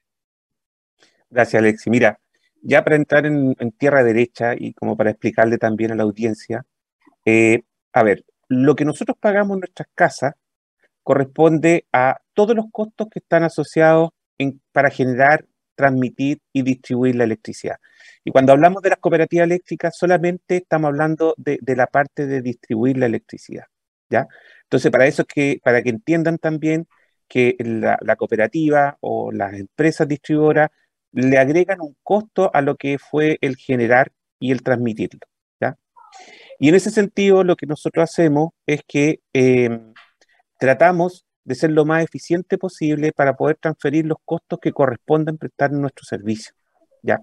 Gracias, 1.30 1.60
Alexi. 1.62 1.90
Mira, 1.90 2.20
ya 2.62 2.84
para 2.84 2.98
entrar 2.98 3.26
en, 3.26 3.56
tierra 3.78 4.04
derecha 4.04 4.54
y 4.56 4.74
como 4.74 4.98
para 4.98 5.12
explicarle 5.12 5.58
también 5.58 5.92
a 5.92 5.96
la 5.96 6.04
audiencia, 6.04 6.66
eh, 7.26 7.64
a 7.94 8.04
ver, 8.04 8.26
lo 8.48 8.76
que 8.76 8.86
nosotros 8.86 9.18
pagamos 9.20 9.56
en 9.56 9.62
nuestras 9.62 9.88
casas 9.96 10.34
corresponde 11.12 11.88
a 11.92 12.22
todos 12.34 12.56
los 12.56 12.68
costos 12.72 13.10
que 13.12 13.20
están 13.20 13.44
asociados 13.44 14.12
para 14.72 14.90
generar, 14.90 15.46
transmitir 15.76 16.40
y 16.54 16.62
distribuir 16.62 17.16
la 17.16 17.26
electricidad. 17.26 17.76
Y 18.24 18.32
cuando 18.32 18.54
hablamos 18.54 18.82
de 18.82 18.92
las 18.92 19.00
cooperativas 19.00 19.44
eléctricas, 19.44 19.94
solamente 19.98 20.56
estamos 20.56 20.88
hablando 20.88 21.36
de, 21.36 21.60
la 21.76 21.88
parte 21.88 22.28
de 22.28 22.42
distribuir 22.42 22.98
la 22.98 23.08
electricidad. 23.08 23.66
¿ya? 24.10 24.26
Entonces, 24.64 24.90
para 24.90 25.06
eso 25.06 25.24
es 25.24 25.28
que, 25.28 25.60
para 25.62 25.84
que 25.84 25.90
entiendan 25.90 26.38
también 26.38 26.88
que 27.28 27.58
la, 27.60 27.98
cooperativa 28.16 28.98
o 29.02 29.34
las 29.34 29.54
empresas 29.56 30.08
distribuidoras 30.08 30.70
le 31.12 31.38
agregan 31.38 31.82
un 31.82 31.98
costo 32.04 32.52
a 32.54 32.62
lo 32.62 32.78
que 32.78 32.98
fue 33.00 33.38
el 33.42 33.58
generar 33.58 34.14
y 34.40 34.54
el 34.54 34.64
transmitirlo. 34.64 35.28
¿ya? 35.60 35.78
Y 36.58 36.70
en 36.70 36.76
ese 36.76 36.90
sentido, 36.90 37.44
lo 37.44 37.58
que 37.58 37.66
nosotros 37.66 38.10
hacemos 38.10 38.52
es 38.66 38.80
que 38.88 39.20
em, 39.34 39.92
tratamos 40.62 41.26
de 41.44 41.56
ser 41.56 41.72
lo 41.72 41.86
más 41.86 42.04
eficiente 42.04 42.60
posible 42.60 43.12
para 43.14 43.36
poder 43.36 43.58
transferir 43.60 44.06
los 44.06 44.20
costos 44.24 44.60
que 44.62 44.72
corresponden 44.72 45.40
prestar 45.40 45.72
nuestro 45.72 46.06
servicio. 46.06 46.54
¿ya? 47.02 47.20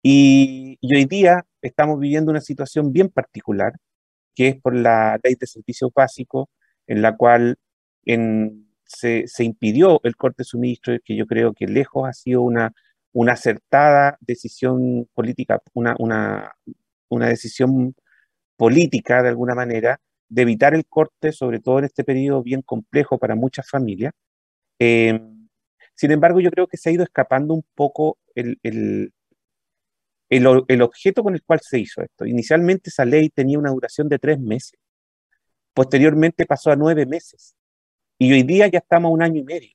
Y, 0.00 0.78
hoy 0.82 1.04
día 1.06 1.44
estamos 1.62 1.98
viviendo 1.98 2.30
una 2.30 2.40
situación 2.40 2.92
bien 2.92 3.08
particular, 3.08 3.72
que 4.36 4.48
es 4.50 4.60
por 4.60 4.76
la 4.76 5.18
ley 5.24 5.34
de 5.34 5.48
servicios 5.48 5.90
básicos, 5.92 6.46
en 6.86 7.02
la 7.02 7.16
cual 7.16 7.56
se, 8.84 9.26
impidió 9.40 10.00
el 10.04 10.14
corte 10.14 10.42
de 10.42 10.44
suministro, 10.44 10.96
que 11.04 11.16
yo 11.16 11.26
creo 11.26 11.54
que 11.54 11.66
lejos 11.66 12.08
ha 12.08 12.12
sido 12.12 12.42
una, 12.42 12.72
una 13.12 13.32
acertada 13.32 14.16
decisión 14.20 15.08
política, 15.12 15.60
una, 15.72 15.96
una 17.08 17.28
decisión 17.28 17.96
política, 18.56 19.24
de 19.24 19.30
alguna 19.30 19.56
manera, 19.56 20.00
de 20.28 20.42
evitar 20.42 20.74
el 20.74 20.86
corte, 20.86 21.32
sobre 21.32 21.60
todo 21.60 21.78
en 21.78 21.84
este 21.86 22.04
periodo 22.04 22.42
bien 22.42 22.62
complejo 22.62 23.18
para 23.18 23.34
muchas 23.34 23.68
familias. 23.68 24.12
Eh, 24.78 25.20
sin 25.94 26.10
embargo, 26.10 26.40
yo 26.40 26.50
creo 26.50 26.66
que 26.66 26.76
se 26.76 26.90
ha 26.90 26.92
ido 26.92 27.04
escapando 27.04 27.54
un 27.54 27.64
poco 27.74 28.18
el, 28.34 28.58
el, 28.62 29.12
el, 30.28 30.82
objeto 30.82 31.22
con 31.22 31.34
el 31.34 31.42
cual 31.42 31.60
se 31.62 31.78
hizo 31.78 32.02
esto. 32.02 32.26
Inicialmente 32.26 32.90
esa 32.90 33.04
ley 33.04 33.30
tenía 33.30 33.58
una 33.58 33.70
duración 33.70 34.08
de 34.08 34.18
tres 34.18 34.40
meses, 34.40 34.78
posteriormente 35.72 36.46
pasó 36.46 36.70
a 36.70 36.76
nueve 36.76 37.06
meses 37.06 37.54
y 38.18 38.32
hoy 38.32 38.42
día 38.42 38.66
ya 38.68 38.78
estamos 38.78 39.10
a 39.10 39.12
un 39.12 39.22
año 39.22 39.40
y 39.40 39.44
medio. 39.44 39.70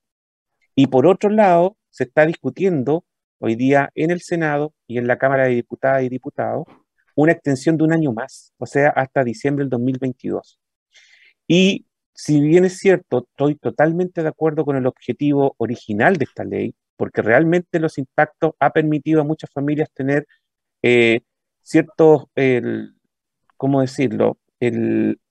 Y 0.75 0.87
por 0.87 1.07
otro 1.07 1.29
lado, 1.29 1.77
se 1.89 2.05
está 2.05 2.25
discutiendo 2.25 3.05
hoy 3.39 3.55
día 3.55 3.91
en 3.95 4.11
el 4.11 4.21
Senado 4.21 4.73
y 4.87 4.97
en 4.97 5.07
la 5.07 5.17
Cámara 5.17 5.45
de 5.45 5.55
Diputadas 5.55 6.03
y 6.03 6.09
Diputados 6.09 6.65
una 7.21 7.33
extensión 7.33 7.77
de 7.77 7.83
un 7.83 7.91
año 7.91 8.13
más, 8.13 8.53
o 8.57 8.65
sea, 8.65 8.89
hasta 8.89 9.23
diciembre 9.25 9.63
del 9.63 9.69
2022. 9.71 10.59
Y 11.47 11.85
si 12.13 12.39
bien 12.39 12.65
es 12.65 12.77
cierto, 12.77 13.27
estoy 13.29 13.55
totalmente 13.55 14.21
de 14.23 14.29
acuerdo 14.29 14.63
con 14.63 14.77
el 14.77 14.87
objetivo 14.87 15.53
original 15.57 16.15
de 16.15 16.25
esta 16.25 16.45
ley, 16.45 16.75
porque 16.95 17.21
realmente 17.21 17.79
los 17.79 17.97
impactos 17.97 18.53
ha 18.59 18.69
permitido 18.71 19.21
a 19.21 19.25
muchas 19.25 19.49
familias 19.51 19.89
tener 19.93 20.27
eh, 20.81 21.21
ciertos, 21.61 22.25
¿cómo 23.57 23.81
decirlo? 23.81 24.37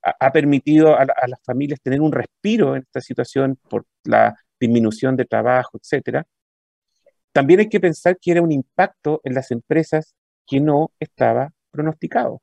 ha 0.01 0.31
permitido 0.31 0.97
a, 0.97 1.05
las 1.05 1.39
familias 1.43 1.79
tener 1.81 2.01
un 2.01 2.11
respiro 2.11 2.75
en 2.75 2.81
esta 2.81 2.99
situación 3.01 3.59
por 3.69 3.85
la 4.03 4.35
disminución 4.59 5.15
de 5.15 5.25
trabajo, 5.25 5.77
etcétera. 5.77 6.25
También 7.31 7.59
hay 7.59 7.69
que 7.69 7.79
pensar 7.79 8.17
que 8.19 8.31
era 8.31 8.41
un 8.41 8.51
impacto 8.51 9.21
en 9.23 9.35
las 9.35 9.51
empresas 9.51 10.15
que 10.47 10.59
no 10.59 10.91
estaba 10.99 11.51
pronosticado. 11.71 12.41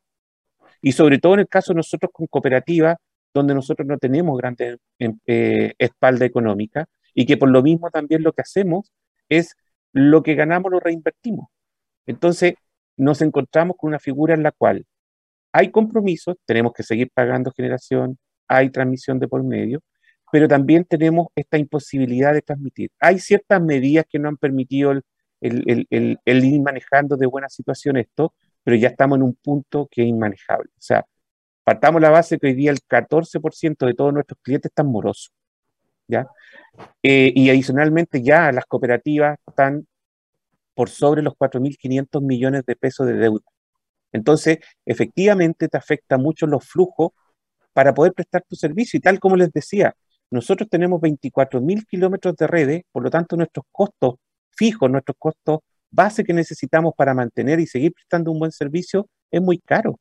Y 0.83 0.93
sobre 0.93 1.19
todo 1.19 1.35
en 1.35 1.41
el 1.41 1.49
caso 1.49 1.73
de 1.73 1.79
nosotros 1.79 2.11
con 2.13 2.27
cooperativas, 2.27 2.97
donde 3.35 3.55
nosotros 3.55 3.87
no 3.87 3.99
tenemos 3.99 4.39
grande 4.39 4.79
eh, 4.99 5.75
espalda 5.79 6.25
económica 6.25 6.87
y 7.15 7.27
que 7.27 7.37
por 7.37 7.51
lo 7.51 7.63
mismo 7.63 7.91
también 7.91 8.23
lo 8.23 8.33
que 8.33 8.43
hacemos 8.43 8.93
es 9.29 9.55
lo 9.93 10.23
que 10.23 10.35
ganamos 10.35 10.73
lo 10.73 10.81
reinvertimos. 10.81 11.49
Entonces, 12.07 12.55
nos 12.97 13.21
encontramos 13.23 13.77
con 13.79 13.89
una 13.89 13.99
figura 13.99 14.35
en 14.35 14.43
la 14.43 14.53
cual 14.53 14.87
hay 15.53 15.71
compromisos, 15.71 16.37
tenemos 16.45 16.73
que 16.75 16.83
seguir 16.83 17.11
pagando 17.15 17.51
generación, 17.51 18.19
hay 18.47 18.71
transmisión 18.71 19.19
de 19.19 19.27
por 19.29 19.43
medio, 19.43 19.81
pero 20.31 20.49
también 20.49 20.85
tenemos 20.85 21.29
esta 21.35 21.57
imposibilidad 21.57 22.35
de 22.35 22.43
transmitir. 22.43 22.91
Hay 23.01 23.19
ciertas 23.19 23.63
medidas 23.63 24.05
que 24.07 24.19
no 24.19 24.29
han 24.29 24.37
permitido 24.37 24.93
el, 25.41 25.87
ir 25.91 26.61
manejando 26.61 27.17
de 27.17 27.27
buena 27.27 27.49
situación 27.49 27.97
esto, 27.97 28.35
pero 28.67 28.77
ya 28.79 28.89
estamos 28.89 29.17
en 29.19 29.23
un 29.23 29.35
punto 29.37 29.87
que 29.89 30.03
es 30.03 30.09
inmanejable. 30.09 30.69
O 30.71 30.81
sea, 30.81 31.07
partamos 31.63 32.03
la 32.03 32.11
base 32.11 32.37
que 32.37 32.49
hoy 32.49 32.55
día 32.55 32.73
el 32.73 32.81
14% 32.81 33.87
de 33.87 33.95
todos 33.95 34.13
nuestros 34.13 34.41
clientes 34.43 34.71
están 34.71 34.89
morosos. 34.89 35.33
¿ya? 36.09 36.27
Eh, 37.01 37.33
y 37.33 37.49
adicionalmente 37.49 38.25
ya 38.25 38.51
las 38.51 38.67
cooperativas 38.67 39.39
están 39.47 39.87
por 40.75 40.91
sobre 40.91 41.23
los 41.23 41.35
4.500 41.35 42.21
millones 42.23 42.65
de 42.67 42.75
pesos 42.75 43.07
de 43.07 43.13
deuda. 43.13 43.45
Entonces, 44.11 44.59
efectivamente 44.85 45.69
te 45.69 45.77
afecta 45.77 46.19
mucho 46.19 46.49
los 46.49 46.69
flujos 46.69 47.13
para 47.73 47.95
poder 47.95 48.15
prestar 48.15 48.43
tu 48.49 48.57
servicio. 48.57 48.99
Y 48.99 49.01
tal 49.01 49.21
como 49.21 49.37
les 49.37 49.53
decía, 49.53 49.95
nosotros 50.29 50.69
tenemos 50.69 51.01
24.000 51.01 51.87
kilómetros 51.87 52.35
de 52.35 52.49
redes, 52.49 52.83
por 52.91 53.05
lo 53.05 53.11
tanto 53.11 53.37
nuestros 53.37 53.65
costos 53.71 54.17
fijos, 54.51 54.91
nuestros 54.91 55.17
costos 55.21 55.61
base 55.97 56.23
que 56.23 56.33
necesitamos 56.33 56.95
para 56.97 57.15
mantener 57.15 57.59
y 57.59 57.67
seguir 57.67 57.93
prestando 57.93 58.31
un 58.31 58.39
buen 58.39 58.53
servicio 58.53 59.09
es 59.31 59.41
muy 59.41 59.59
caro. 59.59 59.99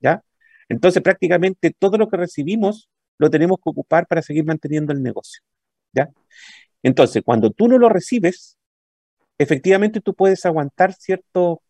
¿Ya? 0.00 0.22
Entonces, 0.68 1.02
prácticamente 1.02 1.74
todo 1.78 1.96
lo 1.96 2.08
que 2.08 2.16
recibimos 2.16 2.90
lo 3.18 3.30
tenemos 3.30 3.58
que 3.58 3.70
ocupar 3.70 4.06
para 4.06 4.20
seguir 4.20 4.44
manteniendo 4.44 4.92
el 4.92 5.02
negocio. 5.02 5.42
¿Ya? 5.92 6.10
Entonces, 6.82 7.22
cuando 7.24 7.50
tú 7.50 7.68
no 7.68 7.78
lo 7.78 7.88
recibes, 7.88 8.58
efectivamente 9.38 10.00
tú 10.00 10.14
puedes 10.14 10.44
aguantar 10.44 10.92
cierto 10.92 11.62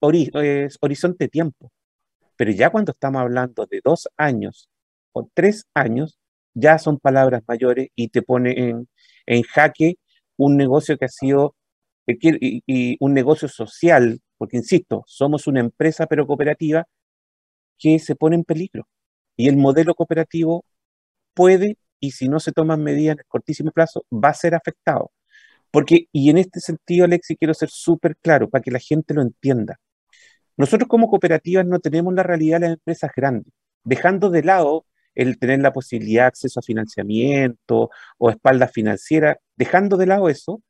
horizonte 0.00 1.24
de 1.24 1.28
tiempo, 1.28 1.72
pero 2.36 2.50
ya 2.50 2.70
cuando 2.70 2.92
estamos 2.92 3.22
hablando 3.22 3.66
de 3.66 3.80
dos 3.82 4.08
años 4.16 4.68
o 5.12 5.28
tres 5.32 5.64
años, 5.74 6.18
ya 6.54 6.78
son 6.78 6.98
palabras 6.98 7.42
mayores 7.46 7.88
y 7.94 8.08
te 8.08 8.22
pone 8.22 8.68
en, 8.68 8.88
en 9.26 9.42
jaque 9.42 9.98
un 10.36 10.56
negocio 10.56 10.98
que 10.98 11.06
ha 11.06 11.08
sido 11.08 11.54
y, 12.06 12.96
un 13.00 13.14
negocio 13.14 13.48
social, 13.48 14.20
porque 14.38 14.56
insisto, 14.58 15.04
somos 15.06 15.46
una 15.46 15.60
empresa 15.60 16.06
pero 16.06 16.26
cooperativa 16.26 16.86
que 17.78 17.98
se 17.98 18.16
pone 18.16 18.36
en 18.36 18.44
peligro. 18.44 18.88
Y 19.36 19.48
el 19.48 19.56
modelo 19.56 19.94
cooperativo 19.94 20.64
puede, 21.34 21.78
y 22.00 22.12
si 22.12 22.28
no 22.28 22.40
se 22.40 22.52
toman 22.52 22.82
medidas 22.82 23.18
en 23.18 23.24
cortísimo 23.28 23.70
plazo, 23.72 24.06
va 24.12 24.30
a 24.30 24.34
ser 24.34 24.54
afectado. 24.54 25.12
Porque, 25.70 26.08
y 26.12 26.30
en 26.30 26.38
este 26.38 26.60
sentido, 26.60 27.04
Alexi, 27.04 27.36
quiero 27.36 27.54
ser 27.54 27.70
súper 27.70 28.16
claro 28.16 28.48
para 28.50 28.62
que 28.62 28.70
la 28.70 28.78
gente 28.78 29.14
lo 29.14 29.22
entienda. 29.22 29.78
Nosotros 30.56 30.88
como 30.88 31.10
cooperativas 31.10 31.66
no 31.66 31.80
tenemos 31.80 32.14
la 32.14 32.22
realidad 32.22 32.60
de 32.60 32.68
las 32.68 32.74
empresas 32.76 33.10
grandes, 33.14 33.52
dejando 33.84 34.30
de 34.30 34.42
lado 34.42 34.86
el 35.14 35.38
tener 35.38 35.60
la 35.60 35.72
posibilidad 35.72 36.24
de 36.24 36.28
acceso 36.28 36.60
a 36.60 36.62
financiamiento 36.62 37.90
o 38.18 38.30
espalda 38.30 38.68
financiera, 38.68 39.38
dejando 39.56 39.96
de 39.96 40.06
lado 40.06 40.28
eso, 40.28 40.62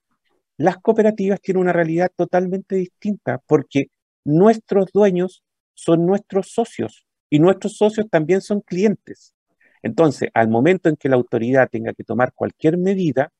las 0.58 0.78
cooperativas 0.78 1.40
tienen 1.40 1.62
una 1.62 1.72
realidad 1.72 2.10
totalmente 2.16 2.76
distinta 2.76 3.40
porque 3.46 3.86
nuestros 4.24 4.90
dueños 4.92 5.44
son 5.74 6.06
nuestros 6.06 6.52
socios 6.52 7.06
y 7.30 7.38
nuestros 7.38 7.76
socios 7.76 8.06
también 8.10 8.40
son 8.40 8.60
clientes. 8.60 9.34
Entonces, 9.82 10.30
al 10.34 10.48
momento 10.48 10.88
en 10.88 10.96
que 10.96 11.08
la 11.08 11.16
autoridad 11.16 11.68
tenga 11.70 11.92
que 11.92 12.04
tomar 12.04 12.32
cualquier 12.34 12.78
medida, 12.78 13.30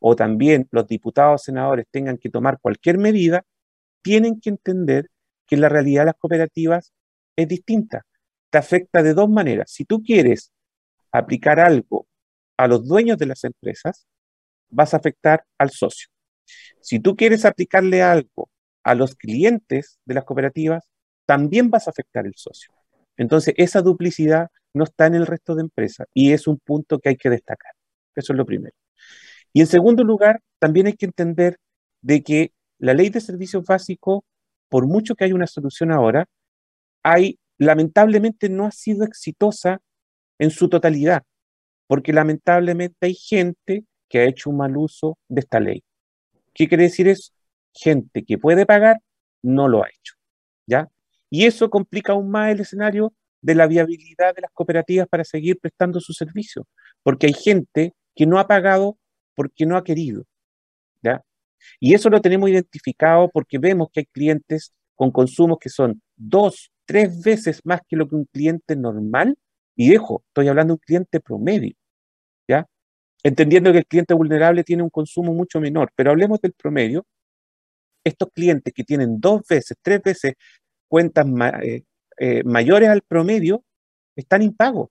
o 0.00 0.16
también 0.16 0.66
los 0.72 0.86
diputados 0.88 1.42
senadores 1.44 1.86
tengan 1.90 2.18
que 2.18 2.30
tomar 2.30 2.58
cualquier 2.60 2.98
medida, 2.98 3.44
tienen 4.02 4.40
que 4.40 4.50
entender 4.50 5.10
que 5.46 5.56
la 5.56 5.68
realidad 5.68 6.02
de 6.02 6.06
las 6.06 6.16
cooperativas 6.16 6.92
es 7.36 7.48
distinta. 7.48 8.04
Te 8.50 8.58
afecta 8.58 9.02
de 9.02 9.14
dos 9.14 9.28
maneras. 9.28 9.70
Si 9.70 9.84
tú 9.84 10.02
quieres 10.02 10.52
aplicar 11.12 11.60
algo 11.60 12.06
a 12.56 12.66
los 12.66 12.86
dueños 12.86 13.18
de 13.18 13.26
las 13.26 13.44
empresas, 13.44 14.06
vas 14.70 14.94
a 14.94 14.96
afectar 14.96 15.44
al 15.58 15.70
socio. 15.70 16.08
Si 16.80 17.00
tú 17.00 17.16
quieres 17.16 17.44
aplicarle 17.44 18.02
algo 18.02 18.50
a 18.82 18.94
los 18.94 19.14
clientes 19.14 19.98
de 20.04 20.14
las 20.14 20.24
cooperativas, 20.24 20.88
también 21.26 21.70
vas 21.70 21.86
a 21.86 21.90
afectar 21.90 22.24
al 22.26 22.34
socio. 22.36 22.72
Entonces, 23.16 23.54
esa 23.56 23.82
duplicidad 23.82 24.48
no 24.74 24.84
está 24.84 25.06
en 25.06 25.14
el 25.14 25.26
resto 25.26 25.54
de 25.54 25.62
empresas 25.62 26.06
y 26.14 26.32
es 26.32 26.46
un 26.46 26.58
punto 26.58 26.98
que 26.98 27.10
hay 27.10 27.16
que 27.16 27.30
destacar. 27.30 27.72
Eso 28.14 28.32
es 28.32 28.36
lo 28.36 28.46
primero. 28.46 28.74
Y 29.52 29.60
en 29.60 29.66
segundo 29.66 30.02
lugar, 30.04 30.40
también 30.58 30.86
hay 30.86 30.94
que 30.94 31.06
entender 31.06 31.58
de 32.00 32.22
que 32.22 32.52
la 32.78 32.94
ley 32.94 33.10
de 33.10 33.20
servicios 33.20 33.64
básicos, 33.64 34.22
por 34.68 34.86
mucho 34.86 35.14
que 35.14 35.24
haya 35.24 35.34
una 35.34 35.46
solución 35.46 35.92
ahora, 35.92 36.26
hay, 37.02 37.38
lamentablemente 37.58 38.48
no 38.48 38.66
ha 38.66 38.70
sido 38.70 39.04
exitosa 39.04 39.80
en 40.38 40.50
su 40.50 40.68
totalidad, 40.68 41.22
porque 41.86 42.12
lamentablemente 42.12 42.96
hay 43.06 43.14
gente 43.14 43.84
que 44.08 44.20
ha 44.20 44.24
hecho 44.24 44.50
un 44.50 44.56
mal 44.56 44.76
uso 44.76 45.18
de 45.28 45.40
esta 45.40 45.60
ley. 45.60 45.82
¿Qué 46.54 46.68
quiere 46.68 46.84
decir 46.84 47.08
eso? 47.08 47.32
Gente 47.74 48.24
que 48.24 48.38
puede 48.38 48.66
pagar 48.66 49.00
no 49.42 49.68
lo 49.68 49.82
ha 49.82 49.88
hecho, 49.88 50.14
¿ya? 50.66 50.88
Y 51.30 51.46
eso 51.46 51.70
complica 51.70 52.12
aún 52.12 52.30
más 52.30 52.52
el 52.52 52.60
escenario 52.60 53.12
de 53.40 53.54
la 53.54 53.66
viabilidad 53.66 54.34
de 54.34 54.42
las 54.42 54.50
cooperativas 54.52 55.08
para 55.08 55.24
seguir 55.24 55.58
prestando 55.58 56.00
su 56.00 56.12
servicio, 56.12 56.66
porque 57.02 57.26
hay 57.26 57.32
gente 57.34 57.94
que 58.14 58.26
no 58.26 58.38
ha 58.38 58.46
pagado 58.46 58.98
porque 59.34 59.66
no 59.66 59.76
ha 59.76 59.84
querido, 59.84 60.24
¿ya? 61.02 61.24
Y 61.80 61.94
eso 61.94 62.10
lo 62.10 62.20
tenemos 62.20 62.50
identificado 62.50 63.30
porque 63.30 63.58
vemos 63.58 63.88
que 63.92 64.00
hay 64.00 64.06
clientes 64.06 64.72
con 64.94 65.10
consumos 65.10 65.58
que 65.60 65.68
son 65.70 66.02
dos, 66.16 66.70
tres 66.84 67.22
veces 67.22 67.60
más 67.64 67.80
que 67.88 67.96
lo 67.96 68.08
que 68.08 68.16
un 68.16 68.26
cliente 68.26 68.76
normal, 68.76 69.36
y 69.74 69.90
dejo, 69.90 70.22
estoy 70.28 70.48
hablando 70.48 70.72
de 70.72 70.74
un 70.74 70.84
cliente 70.84 71.20
promedio. 71.20 71.74
Entendiendo 73.22 73.72
que 73.72 73.78
el 73.78 73.86
cliente 73.86 74.14
vulnerable 74.14 74.64
tiene 74.64 74.82
un 74.82 74.90
consumo 74.90 75.32
mucho 75.32 75.60
menor, 75.60 75.92
pero 75.94 76.10
hablemos 76.10 76.40
del 76.40 76.52
promedio. 76.52 77.06
Estos 78.04 78.30
clientes 78.34 78.72
que 78.74 78.82
tienen 78.82 79.20
dos 79.20 79.42
veces, 79.48 79.76
tres 79.80 80.02
veces 80.02 80.34
cuentas 80.88 81.26
eh, 81.62 81.84
eh, 82.18 82.42
mayores 82.44 82.88
al 82.88 83.02
promedio 83.02 83.64
están 84.16 84.42
impagos 84.42 84.90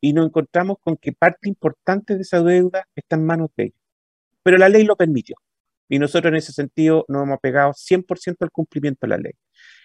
y 0.00 0.12
nos 0.12 0.26
encontramos 0.26 0.78
con 0.82 0.96
que 0.96 1.12
parte 1.12 1.48
importante 1.48 2.16
de 2.16 2.22
esa 2.22 2.42
deuda 2.42 2.88
está 2.94 3.16
en 3.16 3.26
manos 3.26 3.50
de 3.56 3.64
ellos. 3.64 3.80
Pero 4.42 4.58
la 4.58 4.68
ley 4.68 4.84
lo 4.84 4.96
permitió 4.96 5.36
y 5.88 5.98
nosotros 5.98 6.30
en 6.30 6.36
ese 6.36 6.52
sentido 6.52 7.04
nos 7.08 7.24
hemos 7.24 7.40
pegado 7.40 7.72
100% 7.72 8.36
al 8.40 8.50
cumplimiento 8.50 9.00
de 9.02 9.08
la 9.08 9.18
ley. 9.18 9.32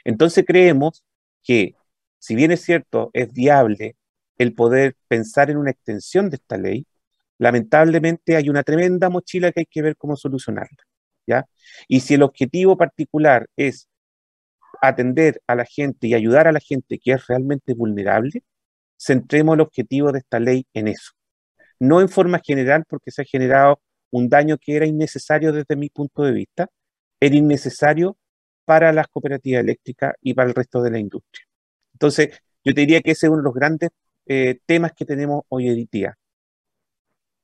Entonces 0.03 0.45
creemos 0.45 1.03
que, 1.43 1.75
si 2.19 2.35
bien 2.35 2.51
es 2.51 2.61
cierto, 2.61 3.09
es 3.13 3.31
viable 3.33 3.95
el 4.37 4.53
poder 4.53 4.95
pensar 5.07 5.49
en 5.49 5.57
una 5.57 5.71
extensión 5.71 6.29
de 6.29 6.37
esta 6.37 6.57
ley, 6.57 6.85
lamentablemente 7.43 8.37
hay 8.37 8.49
una 8.49 8.63
tremenda 8.63 9.09
mochila 9.09 9.51
que 9.51 9.61
hay 9.61 9.65
que 9.65 9.81
ver 9.81 9.97
cómo 9.97 10.15
solucionarla. 10.15 10.77
¿ya? 11.27 11.45
Y 11.89 11.99
si 11.99 12.13
el 12.13 12.23
objetivo 12.23 12.77
particular 12.77 13.47
es 13.57 13.89
atender 14.81 15.41
a 15.47 15.55
la 15.55 15.65
gente 15.65 16.07
y 16.07 16.13
ayudar 16.13 16.47
a 16.47 16.53
la 16.53 16.61
gente 16.61 16.99
que 16.99 17.11
es 17.11 17.27
realmente 17.27 17.73
vulnerable, 17.73 18.43
centremos 18.97 19.55
el 19.55 19.61
objetivo 19.61 20.11
de 20.13 20.19
esta 20.19 20.39
ley 20.39 20.65
en 20.73 20.87
eso. 20.87 21.11
No 21.79 21.99
en 22.01 22.09
forma 22.09 22.39
general 22.43 22.85
porque 22.87 23.11
se 23.11 23.23
ha 23.23 23.25
generado 23.25 23.81
un 24.11 24.29
daño 24.29 24.57
que 24.57 24.75
era 24.77 24.85
innecesario 24.85 25.51
desde 25.51 25.75
mi 25.75 25.89
punto 25.89 26.23
de 26.23 26.31
vista, 26.31 26.69
era 27.19 27.35
innecesario 27.35 28.17
para 28.65 28.93
las 28.93 29.07
cooperativas 29.09 29.61
eléctricas 29.63 30.13
y 30.21 30.33
para 30.33 30.49
el 30.49 30.55
resto 30.55 30.81
de 30.81 30.91
la 30.91 30.99
industria. 30.99 31.45
Entonces, 31.93 32.29
yo 32.63 32.73
te 32.73 32.81
diría 32.81 33.01
que 33.01 33.11
ese 33.11 33.25
es 33.27 33.31
uno 33.31 33.39
de 33.41 33.45
los 33.45 33.53
grandes 33.53 33.89
eh, 34.27 34.59
temas 34.65 34.93
que 34.93 35.05
tenemos 35.05 35.43
hoy 35.49 35.67
en 35.67 35.87
día. 35.91 36.17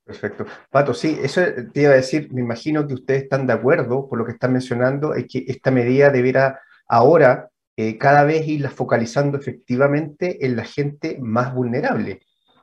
Perfecto. 0.10 0.48
Pato, 0.72 0.96
sí, 0.96 1.20
eso 1.22 1.40
te 1.72 1.82
iba 1.82 1.92
a 1.92 1.98
decir, 1.98 2.34
me 2.34 2.42
imagino 2.42 2.88
que 2.88 2.96
ustedes 2.96 3.24
están 3.24 3.46
de 3.46 3.54
acuerdo 3.54 4.10
por 4.10 4.18
lo 4.18 4.26
que 4.26 4.32
están 4.32 4.52
mencionando, 4.54 5.14
es 5.14 5.28
que 5.32 5.46
esta 5.48 5.70
medida 5.70 6.10
deberá 6.10 6.60
ahora 6.88 7.52
eh, 7.78 7.96
cada 8.00 8.24
vez 8.24 8.48
irla 8.48 8.72
focalizando 8.72 9.38
efectivamente 9.38 10.44
en 10.44 10.56
la 10.56 10.64
gente 10.64 11.20
más 11.22 11.54
vulnerable, 11.54 12.22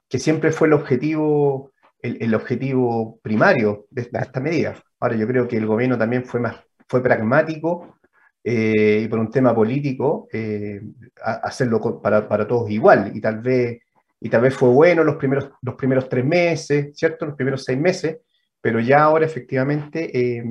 que 0.09 0.19
siempre 0.19 0.51
fue 0.51 0.67
el 0.67 0.73
objetivo, 0.73 1.71
el, 2.03 2.35
objetivo 2.35 3.21
primario 3.23 3.87
de 3.91 4.03
esta, 4.13 4.41
medida. 4.41 4.75
Ahora 4.99 5.15
yo 5.15 5.29
creo 5.29 5.47
que 5.47 5.57
el 5.57 5.67
gobierno 5.67 5.97
también 5.97 6.25
fue 6.25 6.41
más 6.41 6.57
fue 6.89 7.01
pragmático 7.01 7.97
eh, 8.43 9.03
y 9.05 9.09
por 9.09 9.21
un 9.21 9.31
tema 9.31 9.55
político 9.55 10.27
eh, 10.33 10.81
hacerlo 11.23 12.03
para, 12.03 12.29
para, 12.29 12.47
todos 12.49 12.69
igual 12.71 13.13
y 13.15 13.21
tal 13.21 13.41
vez 13.41 13.86
y 14.27 14.29
tal 14.29 14.43
vez 14.43 14.55
fue 14.55 14.69
bueno 14.69 15.05
los 15.05 15.17
primeros 15.17 15.51
los 15.63 15.75
primeros 15.75 16.09
tres 16.09 16.25
meses 16.25 16.91
cierto 16.95 17.27
los 17.27 17.37
primeros 17.37 17.65
seis 17.65 17.79
meses 17.79 18.19
pero 18.61 18.81
ya 18.81 19.03
ahora 19.03 19.27
efectivamente 19.27 20.11
eh, 20.19 20.45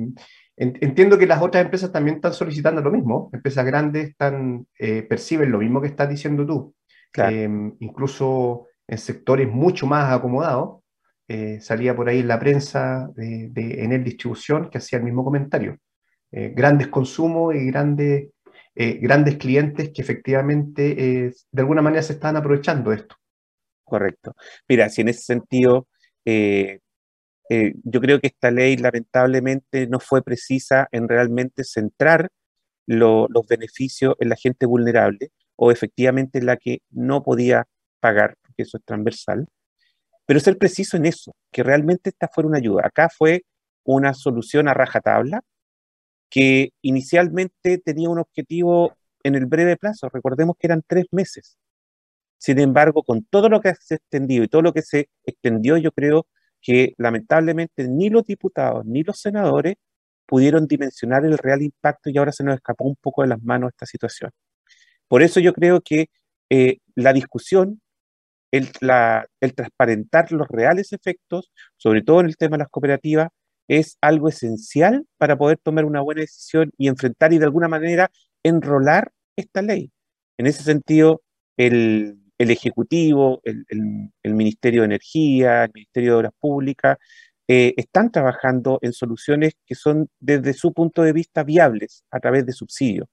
entiendo 0.56 1.18
que 1.18 1.26
las 1.26 1.42
otras 1.42 1.64
empresas 1.64 1.92
también 1.92 2.16
están 2.16 2.32
solicitando 2.32 2.80
lo 2.80 2.90
mismo 2.90 3.30
empresas 3.32 3.64
grandes 3.64 4.10
están 4.10 4.66
perciben 5.08 5.52
lo 5.52 5.58
mismo 5.58 5.80
que 5.80 5.88
estás 5.88 6.08
diciendo 6.08 6.46
tú. 6.46 6.74
Incluso 7.80 8.68
en 8.88 8.98
sectores 8.98 9.48
mucho 9.48 9.86
más 9.86 10.12
acomodados 10.12 10.82
salía 11.60 11.94
por 11.94 12.08
ahí 12.08 12.20
en 12.20 12.28
la 12.28 12.38
prensa 12.38 13.10
de, 13.14 13.48
de 13.50 13.84
Enel 13.84 14.04
Distribución 14.04 14.70
que 14.70 14.78
hacía 14.78 14.98
el 14.98 15.04
mismo 15.04 15.24
comentario. 15.24 15.78
Eh, 16.32 16.52
grandes 16.54 16.88
consumos 16.88 17.54
y 17.54 17.66
grandes, 17.66 18.30
eh, 18.74 18.98
grandes 19.00 19.36
clientes 19.36 19.90
que 19.94 20.02
efectivamente 20.02 21.24
eh, 21.24 21.32
de 21.50 21.62
alguna 21.62 21.82
manera 21.82 22.02
se 22.02 22.14
están 22.14 22.36
aprovechando 22.36 22.90
de 22.90 22.96
esto. 22.96 23.16
Correcto. 23.86 24.34
Mira, 24.68 24.88
si 24.88 25.02
en 25.02 25.08
ese 25.10 25.22
sentido, 25.22 25.86
yo 26.24 28.00
creo 28.00 28.20
que 28.20 28.26
esta 28.26 28.50
ley 28.50 28.76
lamentablemente 28.76 29.86
no 29.86 30.00
fue 30.00 30.22
precisa 30.22 30.88
en 30.90 31.08
realmente 31.08 31.62
centrar 31.62 32.30
los 32.86 33.46
beneficios 33.48 34.16
en 34.18 34.28
la 34.30 34.36
gente 34.36 34.66
vulnerable 34.66 35.30
o 35.54 35.70
efectivamente 35.70 36.38
en 36.38 36.46
la 36.46 36.56
que 36.56 36.80
no 36.90 37.22
podía 37.22 37.64
pagar, 38.00 38.34
porque 38.42 38.64
eso 38.64 38.76
es 38.78 38.84
transversal, 38.84 39.46
pero 40.26 40.40
ser 40.40 40.58
preciso 40.58 40.96
en 40.96 41.06
eso, 41.06 41.36
que 41.52 41.62
realmente 41.62 42.10
esta 42.10 42.26
fuera 42.28 42.48
una 42.48 42.58
ayuda. 42.58 42.82
Acá 42.86 43.08
fue 43.08 43.44
una 43.84 44.14
solución 44.14 44.68
a 44.68 44.74
rajatabla, 44.74 45.42
que 46.28 46.70
inicialmente 46.82 47.78
tenía 47.78 48.08
un 48.10 48.18
objetivo 48.18 48.96
en 49.22 49.36
el 49.36 49.46
breve 49.46 49.76
plazo, 49.76 50.08
recordemos 50.08 50.56
que 50.58 50.66
eran 50.66 50.82
tres 50.86 51.06
meses. 51.12 51.56
Sin 52.38 52.58
embargo, 52.58 53.02
con 53.02 53.24
todo 53.24 53.48
lo 53.48 53.60
que 53.60 53.74
se 53.80 53.96
extendió 53.96 54.42
y 54.44 54.48
todo 54.48 54.62
lo 54.62 54.72
que 54.72 54.82
se 54.82 55.08
extendió, 55.24 55.76
yo 55.78 55.92
creo 55.92 56.26
que 56.60 56.94
lamentablemente 56.98 57.88
ni 57.88 58.10
los 58.10 58.24
diputados 58.24 58.84
ni 58.86 59.02
los 59.02 59.20
senadores 59.20 59.76
pudieron 60.26 60.66
dimensionar 60.66 61.24
el 61.24 61.38
real 61.38 61.62
impacto 61.62 62.10
y 62.10 62.18
ahora 62.18 62.32
se 62.32 62.44
nos 62.44 62.56
escapó 62.56 62.84
un 62.84 62.96
poco 62.96 63.22
de 63.22 63.28
las 63.28 63.42
manos 63.42 63.70
esta 63.70 63.86
situación. 63.86 64.30
Por 65.08 65.22
eso 65.22 65.40
yo 65.40 65.52
creo 65.52 65.80
que 65.80 66.08
eh, 66.50 66.78
la 66.94 67.12
discusión, 67.12 67.80
el, 68.50 68.68
el 69.40 69.54
transparentar 69.54 70.32
los 70.32 70.48
reales 70.48 70.92
efectos, 70.92 71.52
sobre 71.76 72.02
todo 72.02 72.20
en 72.20 72.26
el 72.26 72.36
tema 72.36 72.56
de 72.56 72.64
las 72.64 72.70
cooperativas, 72.70 73.28
es 73.68 73.98
algo 74.00 74.28
esencial 74.28 75.06
para 75.18 75.36
poder 75.36 75.58
tomar 75.62 75.84
una 75.84 76.00
buena 76.00 76.22
decisión 76.22 76.70
y 76.78 76.88
enfrentar 76.88 77.32
y 77.32 77.38
de 77.38 77.46
alguna 77.46 77.68
manera 77.68 78.10
enrolar 78.42 79.12
esta 79.36 79.62
ley. 79.62 79.92
En 80.38 80.46
ese 80.46 80.62
sentido, 80.62 81.22
el, 81.56 82.18
Ejecutivo, 82.38 83.40
el, 83.44 84.10
Ministerio 84.24 84.82
de 84.82 84.86
Energía, 84.86 85.64
el 85.64 85.70
Ministerio 85.74 86.12
de 86.12 86.16
Obras 86.18 86.32
Públicas, 86.38 86.98
eh, 87.48 87.74
están 87.76 88.10
trabajando 88.10 88.78
en 88.82 88.92
soluciones 88.92 89.54
que 89.66 89.74
son 89.74 90.08
desde 90.20 90.52
su 90.52 90.72
punto 90.72 91.02
de 91.02 91.12
vista 91.12 91.44
viables 91.44 92.04
a 92.10 92.20
través 92.20 92.44
de 92.44 92.52
subsidios, 92.52 93.08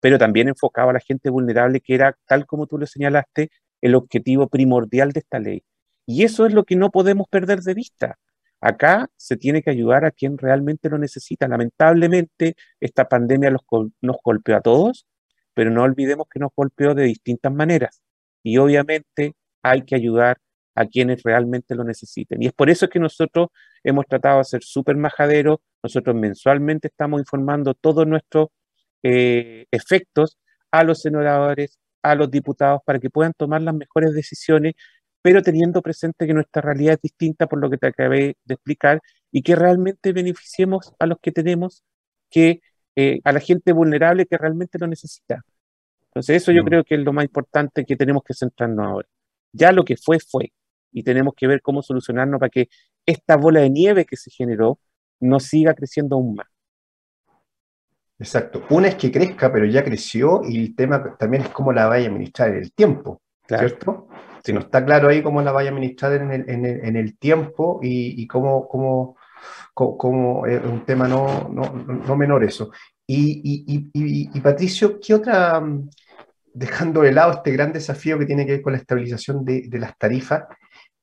pero 0.00 0.18
también 0.18 0.48
enfocado 0.48 0.90
a 0.90 0.92
la 0.92 1.00
gente 1.00 1.30
vulnerable, 1.30 1.80
que 1.80 1.94
era, 1.94 2.16
tal 2.26 2.46
como 2.46 2.66
tú 2.66 2.78
lo 2.78 2.86
señalaste, 2.86 3.50
el 3.80 3.94
objetivo 3.94 4.48
primordial 4.48 5.12
de 5.12 5.20
esta 5.20 5.38
ley. 5.38 5.62
Y 6.06 6.24
eso 6.24 6.46
es 6.46 6.52
lo 6.54 6.64
que 6.64 6.76
no 6.76 6.90
podemos 6.90 7.28
perder 7.28 7.60
de 7.60 7.74
vista. 7.74 8.18
Acá 8.60 9.08
se 9.16 9.36
tiene 9.36 9.62
que 9.62 9.70
ayudar 9.70 10.04
a 10.04 10.10
quien 10.10 10.38
realmente 10.38 10.88
lo 10.90 10.98
necesita. 10.98 11.48
Lamentablemente, 11.48 12.56
esta 12.80 13.08
pandemia 13.08 13.50
nos 13.50 14.16
golpeó 14.24 14.56
a 14.56 14.60
todos, 14.60 15.06
pero 15.54 15.70
no 15.70 15.82
olvidemos 15.82 16.26
que 16.30 16.40
nos 16.40 16.50
golpeó 16.54 16.94
de 16.94 17.04
distintas 17.04 17.52
maneras. 17.52 18.02
Y 18.48 18.58
obviamente 18.58 19.34
hay 19.62 19.82
que 19.82 19.94
ayudar 19.94 20.38
a 20.74 20.86
quienes 20.86 21.22
realmente 21.22 21.74
lo 21.74 21.84
necesiten. 21.84 22.42
Y 22.42 22.46
es 22.46 22.52
por 22.52 22.70
eso 22.70 22.88
que 22.88 23.00
nosotros 23.00 23.48
hemos 23.82 24.06
tratado 24.06 24.38
de 24.38 24.44
ser 24.44 24.62
súper 24.62 24.96
majaderos. 24.96 25.58
Nosotros 25.82 26.14
mensualmente 26.16 26.88
estamos 26.88 27.20
informando 27.20 27.74
todos 27.74 28.06
nuestros 28.06 28.48
eh, 29.02 29.66
efectos 29.70 30.38
a 30.70 30.84
los 30.84 31.00
senadores, 31.00 31.78
a 32.02 32.14
los 32.14 32.30
diputados, 32.30 32.80
para 32.84 32.98
que 33.00 33.10
puedan 33.10 33.32
tomar 33.36 33.62
las 33.62 33.74
mejores 33.74 34.14
decisiones 34.14 34.74
pero 35.22 35.42
teniendo 35.42 35.82
presente 35.82 36.26
que 36.26 36.34
nuestra 36.34 36.62
realidad 36.62 36.94
es 36.94 37.02
distinta 37.02 37.46
por 37.46 37.60
lo 37.60 37.70
que 37.70 37.78
te 37.78 37.88
acabé 37.88 38.36
de 38.44 38.54
explicar 38.54 39.00
y 39.30 39.42
que 39.42 39.56
realmente 39.56 40.12
beneficiemos 40.12 40.94
a 40.98 41.06
los 41.06 41.18
que 41.20 41.32
tenemos, 41.32 41.84
que 42.30 42.60
eh, 42.96 43.20
a 43.24 43.32
la 43.32 43.40
gente 43.40 43.72
vulnerable 43.72 44.26
que 44.26 44.38
realmente 44.38 44.78
lo 44.78 44.86
necesita. 44.86 45.44
Entonces 46.08 46.42
eso 46.42 46.52
yo 46.52 46.62
mm. 46.62 46.66
creo 46.66 46.84
que 46.84 46.94
es 46.94 47.00
lo 47.00 47.12
más 47.12 47.24
importante 47.24 47.84
que 47.84 47.96
tenemos 47.96 48.22
que 48.22 48.34
centrarnos 48.34 48.86
ahora. 48.86 49.08
Ya 49.52 49.72
lo 49.72 49.84
que 49.84 49.96
fue, 49.96 50.18
fue. 50.20 50.52
Y 50.92 51.02
tenemos 51.02 51.34
que 51.36 51.46
ver 51.46 51.60
cómo 51.62 51.82
solucionarnos 51.82 52.40
para 52.40 52.50
que 52.50 52.68
esta 53.06 53.36
bola 53.36 53.60
de 53.60 53.70
nieve 53.70 54.04
que 54.04 54.16
se 54.16 54.30
generó 54.30 54.78
no 55.20 55.40
siga 55.40 55.74
creciendo 55.74 56.16
aún 56.16 56.34
más. 56.36 56.46
Exacto. 58.18 58.64
Una 58.70 58.88
es 58.88 58.96
que 58.96 59.12
crezca, 59.12 59.52
pero 59.52 59.64
ya 59.64 59.84
creció 59.84 60.42
y 60.44 60.58
el 60.58 60.74
tema 60.74 61.16
también 61.16 61.44
es 61.44 61.48
cómo 61.50 61.72
la 61.72 61.86
vaya 61.86 62.06
a 62.06 62.10
administrar 62.10 62.50
en 62.50 62.56
el 62.56 62.72
tiempo, 62.72 63.22
¿cierto? 63.46 64.08
Si 64.42 64.52
no 64.52 64.60
está 64.60 64.84
claro 64.84 65.08
ahí 65.08 65.22
cómo 65.22 65.40
la 65.42 65.52
vaya 65.52 65.70
a 65.70 65.72
administrar 65.72 66.14
en 66.14 66.32
el, 66.32 66.48
en 66.48 66.96
el, 66.96 67.16
tiempo 67.18 67.78
y, 67.82 68.26
cómo, 68.26 68.66
cómo, 68.68 69.16
cómo, 69.74 70.46
es 70.46 70.64
un 70.64 70.84
tema 70.84 71.06
no, 71.06 71.48
no, 71.48 71.72
no 71.72 72.16
menor 72.16 72.42
eso. 72.44 72.70
Y, 73.10 73.88
y, 73.94 74.40
Patricio, 74.40 75.00
¿qué 75.00 75.14
otra, 75.14 75.62
dejando 76.52 77.00
de 77.00 77.12
lado 77.12 77.32
este 77.32 77.52
gran 77.52 77.72
desafío 77.72 78.18
que 78.18 78.26
tiene 78.26 78.44
que 78.44 78.52
ver 78.52 78.62
con 78.62 78.74
la 78.74 78.78
estabilización 78.78 79.44
de, 79.46 79.62
de 79.66 79.78
las 79.78 79.96
tarifas, 79.96 80.44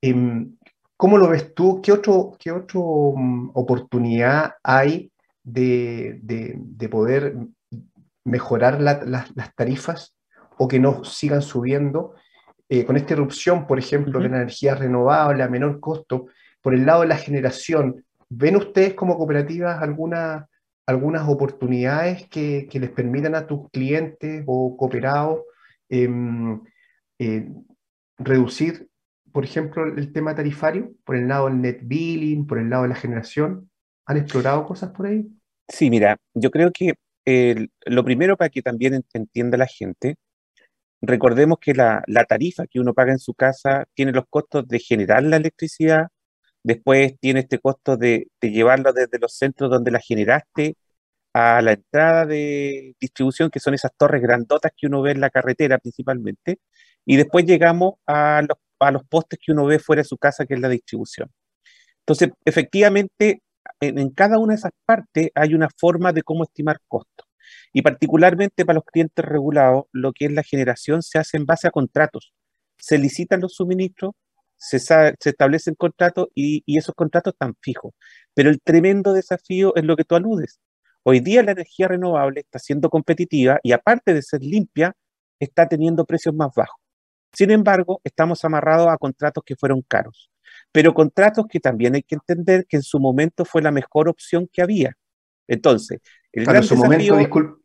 em, 0.02 0.56
¿cómo 0.96 1.18
lo 1.18 1.28
ves 1.28 1.56
tú? 1.56 1.82
¿Qué, 1.82 1.92
otro, 1.92 2.38
qué 2.40 2.52
otra 2.52 2.80
mm, 2.80 3.52
oportunidad 3.56 4.54
hay 4.62 5.12
de, 5.44 6.20
de, 6.22 6.54
de 6.58 6.90
poder 6.90 7.36
mejorar 8.24 8.80
las 8.80 9.56
tarifas 9.56 10.16
o 10.58 10.68
que 10.68 10.80
no 10.80 11.04
sigan 11.04 11.42
subiendo? 11.42 12.14
Eh, 12.68 12.84
con 12.84 12.98
esta 12.98 13.14
erupción, 13.14 13.68
por 13.68 13.78
ejemplo, 13.78 14.20
de 14.20 14.30
la 14.30 14.38
energía 14.38 14.74
renovable 14.74 15.44
a 15.44 15.50
menor 15.50 15.80
costo, 15.80 16.28
por 16.62 16.74
el 16.74 16.86
lado 16.86 17.02
de 17.02 17.08
la 17.08 17.18
generación, 17.18 18.04
¿ven 18.28 18.56
ustedes 18.56 18.96
como 18.96 19.18
cooperativas 19.18 19.82
alguna, 19.82 20.48
algunas 20.86 21.28
oportunidades 21.28 22.28
que, 22.28 22.68
les 22.72 22.90
permitan 22.90 23.36
a 23.36 23.48
tus 23.48 23.70
clientes 23.72 24.44
o 24.46 24.78
cooperados 24.78 25.42
em, 25.90 26.62
eh, 27.20 27.48
reducir, 28.18 28.90
por 29.32 29.44
ejemplo, 29.44 29.86
el 29.86 30.14
tema 30.14 30.36
tarifario, 30.36 30.94
por 31.04 31.16
el 31.16 31.28
lado 31.28 31.48
del 31.48 31.62
net 31.62 31.80
billing, 31.84 32.48
por 32.48 32.60
el 32.60 32.70
lado 32.70 32.84
de 32.84 32.90
la 32.90 32.96
generación? 32.96 33.70
¿Han 34.06 34.18
explorado 34.18 34.66
cosas 34.66 34.92
por 34.92 35.08
ahí? 35.08 35.28
Sí, 35.68 35.90
mira, 35.90 36.18
yo 36.34 36.52
creo 36.52 36.72
que 36.72 36.94
lo 37.86 38.06
primero 38.06 38.38
para 38.38 38.50
que 38.50 38.62
también 38.62 39.04
entienda 39.14 39.58
la 39.58 39.66
gente 39.66 40.16
Recordemos 41.08 41.60
que 41.60 41.74
la, 41.74 42.04
tarifa 42.28 42.66
que 42.68 42.80
uno 42.80 42.94
paga 42.94 43.12
en 43.12 43.20
su 43.20 43.34
casa 43.34 43.86
tiene 43.94 44.12
los 44.12 44.26
costos 44.30 44.68
de 44.68 44.80
generar 44.80 45.24
la 45.24 45.38
electricidad, 45.38 46.08
después 46.66 47.16
tiene 47.20 47.42
este 47.42 47.60
costo 47.60 47.96
de, 47.98 48.28
de 48.42 48.52
llevarla 48.52 48.92
desde 48.92 49.20
los 49.20 49.38
centros 49.38 49.70
donde 49.70 49.92
la 49.92 50.00
generaste 50.00 50.76
a 51.34 51.62
la 51.62 51.74
entrada 51.74 52.26
de 52.26 52.96
distribución, 53.00 53.50
que 53.52 53.60
son 53.60 53.74
esas 53.76 53.92
torres 53.98 54.22
grandotas 54.22 54.72
que 54.76 54.88
uno 54.88 55.02
ve 55.02 55.12
en 55.12 55.22
la 55.22 55.30
carretera 55.30 55.78
principalmente, 55.80 56.60
y 57.06 57.18
después 57.18 57.46
llegamos 57.46 57.96
a 58.08 58.42
los, 58.42 59.04
postes 59.10 59.40
que 59.44 59.52
uno 59.52 59.66
ve 59.66 59.80
fuera 59.80 60.02
de 60.02 60.08
su 60.08 60.18
casa, 60.18 60.46
que 60.46 60.56
es 60.56 60.60
la 60.62 60.70
distribución. 60.70 61.30
Entonces, 62.00 62.32
efectivamente, 62.46 63.42
en, 63.80 64.00
en 64.00 64.10
cada 64.12 64.40
una 64.40 64.54
de 64.54 64.60
esas 64.60 64.72
partes 64.86 65.30
hay 65.36 65.54
una 65.56 65.70
forma 65.78 66.14
de 66.14 66.24
cómo 66.24 66.44
estimar 66.44 66.80
costos. 66.88 67.28
Y 67.74 67.82
particularmente 67.82 68.66
para 68.66 68.76
los 68.78 68.86
clientes 68.86 69.26
regulados, 69.26 69.86
lo 69.92 70.14
que 70.14 70.26
es 70.26 70.32
la 70.32 70.44
generación 70.44 71.04
se 71.04 71.20
hace 71.20 71.38
en 71.38 71.46
base 71.46 71.68
a 71.68 71.72
contratos. 71.72 72.34
Se 72.78 72.98
licitan 72.98 73.42
los 73.42 73.56
suministros, 73.56 74.14
se, 74.58 74.80
se 74.80 75.16
establecen 75.24 75.76
contratos 75.76 76.28
y, 76.34 76.64
y 76.66 76.78
esos 76.78 76.96
contratos 76.96 77.34
están 77.34 77.56
fijos. 77.62 77.94
Pero 78.34 78.50
el 78.50 78.62
tremendo 78.62 79.14
desafío 79.14 79.76
es 79.76 79.84
lo 79.84 79.96
que 79.96 80.04
tú 80.04 80.16
aludes. 80.16 80.60
Hoy 81.04 81.20
día 81.20 81.44
la 81.44 81.52
energía 81.52 81.88
renovable 81.88 82.42
está 82.42 82.60
siendo 82.60 82.90
competitiva 82.90 83.60
y 83.62 83.74
aparte 83.74 84.14
de 84.14 84.22
ser 84.22 84.42
limpia, 84.42 84.94
está 85.40 85.68
teniendo 85.68 86.06
precios 86.06 86.34
más 86.34 86.50
bajos. 86.56 86.80
Sin 87.32 87.52
embargo, 87.52 88.00
estamos 88.04 88.44
amarrados 88.46 88.88
a 88.88 88.98
contratos 88.98 89.44
que 89.46 89.56
fueron 89.56 89.82
caros, 89.82 90.32
pero 90.72 90.94
contratos 90.94 91.46
que 91.50 91.60
también 91.60 91.96
hay 91.96 92.02
que 92.02 92.16
entender 92.16 92.66
que 92.68 92.78
en 92.78 92.84
su 92.84 93.00
momento 93.00 93.46
fue 93.46 93.62
la 93.62 93.72
mejor 93.72 94.08
opción 94.08 94.50
que 94.52 94.62
había. 94.62 94.94
Entonces, 95.48 96.00
el 96.32 96.50
en 96.50 96.64
su 96.64 96.76
momento, 96.76 97.18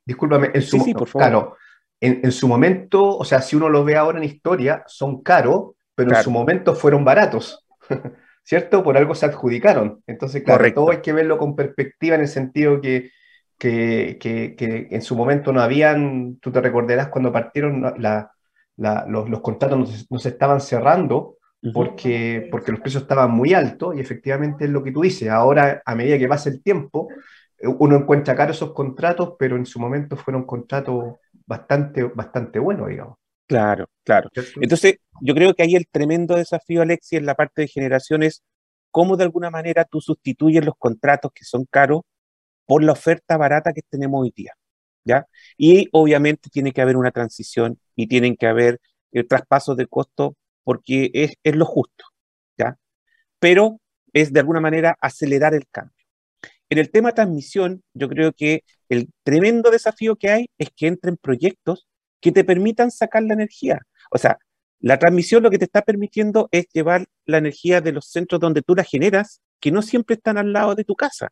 discúlpame, 0.05 0.51
en 0.53 0.62
su, 0.62 0.78
Claro, 1.12 1.57
en, 2.01 2.32
su 2.32 2.49
momento, 2.49 3.16
o 3.16 3.24
sea, 3.24 3.41
si 3.43 3.57
uno 3.57 3.68
lo 3.68 3.84
ve 3.84 3.97
ahora 3.97 4.18
en 4.18 4.24
historia, 4.24 4.82
son 4.86 5.22
caros, 5.22 5.72
pero 6.05 6.16
en 6.16 6.22
su 6.22 6.30
momento 6.30 6.74
fueron 6.74 7.05
baratos, 7.05 7.66
¿cierto? 8.42 8.82
Por 8.82 8.96
algo 8.96 9.14
se 9.14 9.26
adjudicaron. 9.26 10.03
Entonces, 10.07 10.42
claro, 10.42 10.72
todo 10.72 10.90
hay 10.90 11.01
que 11.01 11.12
verlo 11.12 11.38
con 11.38 11.55
perspectiva 11.55 12.14
en 12.14 12.22
el 12.22 12.28
sentido 12.28 12.80
que, 12.80 13.11
que, 13.59 14.16
que, 14.18 14.88
en 14.90 15.03
su 15.03 15.14
momento 15.14 15.53
no 15.53 15.61
habían, 15.61 16.36
tú 16.36 16.51
te 16.51 16.61
recordarás 16.61 17.09
cuando 17.09 17.32
partieron 17.32 17.94
los, 18.76 19.40
contratos 19.40 20.07
no 20.09 20.18
se, 20.18 20.28
estaban 20.30 20.61
cerrando 20.61 21.36
porque, 21.74 22.48
porque 22.51 22.72
los 22.72 22.80
precios 22.80 23.03
estaban 23.03 23.30
muy 23.30 23.53
altos 23.53 23.94
y 23.96 24.01
efectivamente 24.01 24.64
es 24.64 24.70
lo 24.70 24.82
que 24.82 24.92
tú 24.92 25.03
dices. 25.03 25.28
Ahora, 25.28 25.82
a 25.84 25.94
medida 25.94 26.18
que 26.18 26.28
pasa 26.28 26.48
el 26.48 26.62
tiempo, 26.62 27.09
uno 27.62 27.96
encuentra 27.96 28.34
caro 28.34 28.53
esos 28.53 28.72
contratos, 28.72 29.34
pero 29.38 29.57
en 29.57 29.66
su 29.66 29.78
momento 29.78 30.16
fueron 30.16 30.44
contratos 30.44 31.16
bastante, 31.46 32.05
bastante 32.05 32.59
buenos, 32.59 32.88
digamos. 32.88 33.18
Claro, 33.51 33.90
claro. 34.05 34.30
Entonces, 34.61 34.98
yo 35.20 35.34
creo 35.34 35.55
que 35.55 35.64
ahí 35.64 35.74
el 35.74 35.88
tremendo 35.90 36.36
desafío, 36.36 36.82
Alexi, 36.82 37.16
en 37.16 37.26
la 37.26 37.34
parte 37.34 37.62
de 37.62 37.68
generación 37.68 38.22
es 38.22 38.44
cómo 38.92 39.16
de 39.16 39.24
alguna 39.24 39.51
manera 39.51 39.84
tú 39.84 40.01
sustituyes 40.01 40.64
los 40.64 40.76
contratos 40.78 41.32
que 41.34 41.44
son 41.44 41.64
caros 41.68 42.03
por 42.64 42.84
la 42.84 42.92
oferta 42.92 43.36
barata 43.36 43.72
que 43.72 43.82
tenemos 43.82 44.22
hoy 44.22 44.32
día. 44.36 44.53
¿ya? 45.05 45.26
Y 45.59 45.88
obviamente 45.90 46.48
tiene 46.48 46.70
que 46.70 46.80
haber 46.80 46.96
una 46.96 47.11
transición 47.11 47.80
y 47.96 48.07
tienen 48.07 48.36
que 48.36 48.46
haber 48.46 48.80
el 49.11 49.22
eh, 49.22 49.26
traspasos 49.26 49.76
de 49.76 49.88
costo 49.88 50.36
porque 50.62 51.11
es, 51.12 51.32
es 51.42 51.57
lo 51.57 51.64
justo. 51.64 52.05
¿ya? 52.57 52.76
Pero 53.40 53.80
es 54.12 54.32
de 54.32 54.38
alguna 54.38 54.61
manera 54.61 54.96
acelerar 55.01 55.55
el 55.55 55.66
cambio. 55.72 56.07
En 56.68 56.78
el 56.78 56.92
tema 56.92 57.14
transmisión, 57.14 57.82
yo 57.94 58.09
creo 58.09 58.32
que 58.32 58.62
el 58.88 59.11
tremendo 59.24 59.72
desafío 59.72 60.14
que 60.14 60.30
hay 60.30 60.46
es 60.57 60.68
que 60.76 60.86
entren 60.86 61.16
proyectos 61.16 61.88
que 62.21 62.33
te 62.33 62.45
permitan 62.45 62.91
sacar 62.91 63.23
la 63.23 63.35
energía. 63.35 63.81
O 64.11 64.18
sea, 64.18 64.39
la 64.81 64.99
transmisión 64.99 65.43
lo 65.43 65.51
que 65.51 65.59
te 65.59 65.66
está 65.66 65.83
permitiendo 65.83 66.49
es 66.53 66.66
llevar 66.73 67.07
la 67.27 67.39
energía 67.39 67.81
de 67.81 67.93
los 67.93 68.07
centros 68.07 68.41
donde 68.41 68.62
tú 68.62 68.75
la 68.75 68.85
generas, 68.85 69.43
que 69.61 69.71
no 69.71 69.83
siempre 69.83 70.16
están 70.16 70.39
al 70.39 70.53
lado 70.53 70.75
de 70.75 70.85
tu 70.85 70.95
casa, 70.95 71.29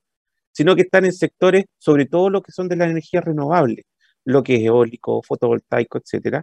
sino 0.53 0.77
que 0.77 0.83
están 0.83 1.05
en 1.07 1.13
sectores, 1.13 1.65
sobre 1.79 2.07
todo 2.07 2.31
lo 2.31 2.43
que 2.43 2.53
son 2.53 2.69
de 2.69 2.77
la 2.77 2.85
energía 2.85 3.21
renovable, 3.21 3.87
lo 4.25 4.43
que 4.43 4.57
es 4.57 4.63
eólico, 4.63 5.23
fotovoltaico, 5.23 5.99
etc. 5.99 6.43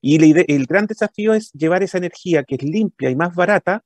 Y 0.00 0.16
el 0.52 0.66
gran 0.66 0.86
desafío 0.86 1.34
es 1.34 1.52
llevar 1.52 1.82
esa 1.82 1.98
energía 1.98 2.44
que 2.44 2.54
es 2.54 2.62
limpia 2.62 3.10
y 3.10 3.16
más 3.16 3.34
barata, 3.34 3.82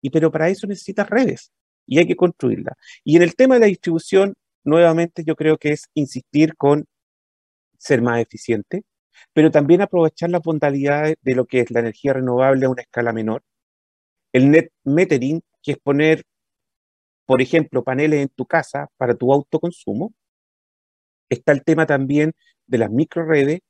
y 0.00 0.10
pero 0.10 0.30
para 0.30 0.48
eso 0.48 0.66
necesitas 0.66 1.08
redes 1.10 1.52
y 1.86 1.98
hay 1.98 2.06
que 2.06 2.16
construirla. 2.16 2.76
Y 3.04 3.16
en 3.16 3.22
el 3.22 3.34
tema 3.36 3.54
de 3.54 3.60
la 3.60 3.66
distribución, 3.66 4.34
nuevamente 4.64 5.24
yo 5.24 5.36
creo 5.36 5.58
que 5.58 5.72
es 5.72 5.88
insistir 5.94 6.56
con 6.56 6.86
ser 7.78 8.02
más 8.02 8.20
eficiente, 8.20 8.84
pero 9.32 9.50
también 9.50 9.82
aprovechar 9.82 10.30
las 10.30 10.42
bondades 10.42 11.16
de 11.22 11.34
lo 11.34 11.46
que 11.46 11.60
es 11.60 11.70
la 11.70 11.80
energía 11.80 12.14
renovable 12.14 12.66
a 12.66 12.70
una 12.70 12.82
escala 12.82 13.12
menor. 13.12 13.42
El 14.32 14.50
net 14.50 14.70
metering, 14.84 15.42
que 15.62 15.72
es 15.72 15.78
poner, 15.78 16.24
por 17.26 17.42
ejemplo, 17.42 17.82
paneles 17.84 18.22
en 18.22 18.28
tu 18.28 18.46
casa 18.46 18.88
para 18.96 19.14
tu 19.14 19.32
autoconsumo. 19.32 20.14
Está 21.28 21.52
el 21.52 21.64
tema 21.64 21.86
también 21.86 22.32
de 22.66 22.78
las 22.78 22.90
microredes 22.90 23.60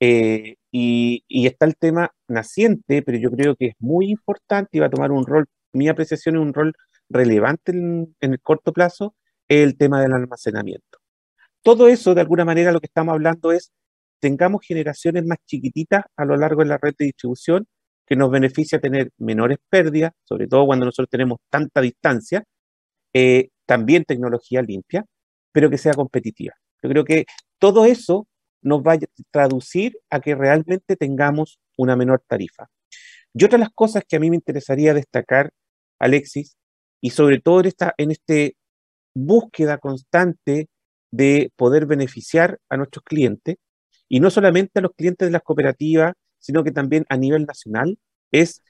eh, 0.00 0.56
y, 0.70 1.24
y, 1.28 1.46
está 1.46 1.66
el 1.66 1.76
tema 1.76 2.12
naciente, 2.28 3.02
pero 3.02 3.18
yo 3.18 3.30
creo 3.30 3.56
que 3.56 3.68
es 3.68 3.74
muy 3.78 4.10
importante 4.10 4.70
y 4.72 4.80
va 4.80 4.86
a 4.86 4.90
tomar 4.90 5.12
un 5.12 5.24
rol, 5.26 5.46
mi 5.72 5.88
apreciación 5.88 6.36
es 6.36 6.42
un 6.42 6.52
rol 6.54 6.74
relevante 7.08 7.72
en, 7.72 8.14
el 8.20 8.40
corto 8.40 8.72
plazo 8.72 9.14
el 9.48 9.76
tema 9.76 10.00
del 10.00 10.12
almacenamiento. 10.12 10.98
Todo 11.62 11.88
eso, 11.88 12.14
de 12.14 12.20
alguna 12.22 12.44
manera, 12.44 12.72
lo 12.72 12.80
que 12.80 12.86
estamos 12.86 13.12
hablando 13.12 13.52
es 13.52 13.72
tengamos 14.24 14.64
generaciones 14.66 15.26
más 15.26 15.36
chiquititas 15.44 16.02
a 16.16 16.24
lo 16.24 16.38
largo 16.38 16.62
de 16.62 16.68
la 16.70 16.78
red 16.78 16.94
de 16.98 17.04
distribución 17.04 17.66
que 18.06 18.16
nos 18.16 18.30
beneficia 18.30 18.80
tener 18.80 19.10
menores 19.18 19.58
pérdidas, 19.68 20.12
sobre 20.22 20.46
todo 20.46 20.64
cuando 20.64 20.86
nosotros 20.86 21.10
tenemos 21.10 21.40
tanta 21.50 21.82
distancia, 21.82 22.42
eh, 23.12 23.50
también 23.66 24.04
tecnología 24.04 24.62
limpia, 24.62 25.04
pero 25.52 25.68
que 25.68 25.76
sea 25.76 25.92
competitiva. 25.92 26.54
Yo 26.82 26.88
creo 26.88 27.04
que 27.04 27.26
todo 27.58 27.84
eso 27.84 28.26
nos 28.62 28.80
va 28.80 28.94
a 28.94 28.98
traducir 29.30 29.98
a 30.08 30.20
que 30.20 30.34
realmente 30.34 30.96
tengamos 30.96 31.58
una 31.76 31.94
menor 31.94 32.22
tarifa. 32.26 32.68
Y 33.34 33.44
otra 33.44 33.58
de 33.58 33.64
las 33.64 33.74
cosas 33.74 34.04
que 34.08 34.16
a 34.16 34.20
mí 34.20 34.30
me 34.30 34.36
interesaría 34.36 34.94
destacar, 34.94 35.50
Alexis, 35.98 36.56
y 37.02 37.10
sobre 37.10 37.40
todo 37.40 37.60
en 37.60 37.66
esta 37.66 37.94
este 37.98 38.56
búsqueda 39.14 39.76
constante 39.76 40.70
de 41.10 41.52
poder 41.56 41.84
beneficiar 41.84 42.58
a 42.70 42.78
nuestros 42.78 43.04
clientes, 43.04 43.56
y 44.14 44.20
no 44.20 44.30
solamente 44.30 44.78
a 44.78 44.82
los 44.82 44.92
clientes 44.92 45.26
de 45.26 45.32
las 45.32 45.42
cooperativas, 45.42 46.14
sino 46.38 46.62
que 46.62 46.70
también 46.70 47.04
a 47.08 47.16
nivel 47.16 47.46
nacional, 47.46 47.98
es 48.30 48.62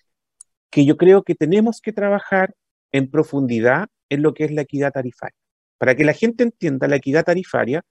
que 0.71 0.87
yo 0.87 0.97
creo 0.97 1.23
que 1.23 1.35
tenemos 1.35 1.83
que 1.83 1.93
trabajar 1.93 2.55
en 2.93 3.11
profundidad 3.11 3.89
en 4.09 4.23
lo 4.23 4.33
que 4.33 4.45
es 4.45 4.53
la 4.53 4.63
equidad 4.63 4.93
tarifaria. 4.93 5.37
Para 5.77 5.95
que 5.97 6.05
la 6.05 6.15
gente 6.15 6.45
entienda, 6.45 6.89
la 6.89 6.97
equidad 6.97 7.25
tarifaria 7.25 7.83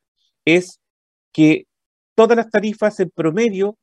es 0.45 0.79
que 1.31 1.67
todas 2.15 2.35
las 2.35 2.49
tarifas 2.49 2.99
en 2.99 3.11
promedio, 3.11 3.77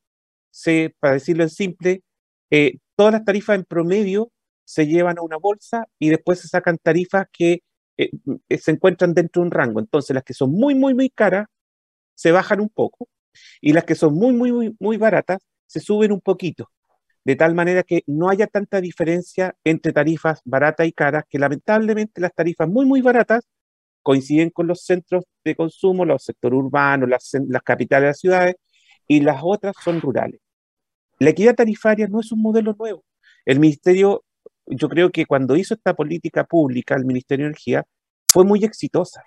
se, 0.50 0.92
para 0.98 1.14
decirlo 1.14 1.44
en 1.44 1.50
simple, 1.50 2.02
eh, 2.50 2.78
todas 2.96 3.12
las 3.12 3.24
tarifas 3.24 3.54
en 3.54 3.64
promedio 3.64 4.32
se 4.64 4.88
llevan 4.88 5.16
a 5.18 5.22
una 5.22 5.36
bolsa 5.36 5.84
y 5.96 6.08
después 6.08 6.40
se 6.40 6.48
sacan 6.48 6.76
tarifas 6.82 7.28
que 7.32 7.62
eh, 7.98 8.10
eh, 8.48 8.58
se 8.58 8.72
encuentran 8.72 9.14
dentro 9.14 9.42
de 9.42 9.46
un 9.46 9.52
rango. 9.52 9.78
Entonces, 9.78 10.12
las 10.12 10.24
que 10.24 10.34
son 10.34 10.50
muy, 10.50 10.74
muy, 10.74 10.92
muy 10.92 11.08
caras 11.08 11.46
se 12.16 12.32
bajan 12.32 12.58
un 12.60 12.68
poco 12.68 13.08
y 13.60 13.72
las 13.72 13.84
que 13.84 13.94
son 13.94 14.14
muy, 14.14 14.32
muy, 14.32 14.52
muy, 14.52 14.76
muy 14.78 14.96
baratas 14.96 15.40
se 15.66 15.80
suben 15.80 16.12
un 16.12 16.20
poquito, 16.20 16.70
de 17.24 17.36
tal 17.36 17.54
manera 17.54 17.82
que 17.82 18.02
no 18.06 18.28
haya 18.28 18.46
tanta 18.46 18.80
diferencia 18.80 19.54
entre 19.64 19.92
tarifas 19.92 20.40
baratas 20.44 20.86
y 20.86 20.92
caras, 20.92 21.24
que 21.28 21.38
lamentablemente 21.38 22.20
las 22.20 22.34
tarifas 22.34 22.68
muy, 22.68 22.86
muy 22.86 23.02
baratas 23.02 23.48
coinciden 24.02 24.50
con 24.50 24.66
los 24.66 24.82
centros 24.84 25.24
de 25.44 25.54
consumo, 25.54 26.04
los 26.04 26.24
sectores 26.24 26.58
urbanos, 26.58 27.08
las, 27.08 27.30
las 27.48 27.62
capitales 27.62 28.02
de 28.02 28.08
las 28.08 28.18
ciudades, 28.18 28.56
y 29.06 29.20
las 29.20 29.40
otras 29.42 29.74
son 29.82 30.00
rurales. 30.00 30.40
La 31.18 31.30
equidad 31.30 31.54
tarifaria 31.54 32.06
no 32.06 32.20
es 32.20 32.32
un 32.32 32.40
modelo 32.40 32.74
nuevo. 32.78 33.04
El 33.44 33.58
Ministerio 33.60 34.24
yo 34.66 34.88
creo 34.88 35.10
que 35.10 35.26
cuando 35.26 35.56
hizo 35.56 35.74
esta 35.74 35.94
política 35.94 36.44
pública 36.44 36.94
el 36.94 37.04
Ministerio 37.04 37.44
de 37.44 37.48
Energía 37.48 37.84
fue 38.28 38.44
muy 38.44 38.64
exitosa, 38.64 39.22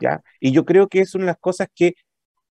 ¿ya? 0.00 0.22
Y 0.40 0.52
yo 0.52 0.64
creo 0.64 0.88
que 0.88 1.00
es 1.00 1.14
una 1.14 1.24
de 1.24 1.30
las 1.32 1.38
cosas 1.38 1.68
que 1.74 1.94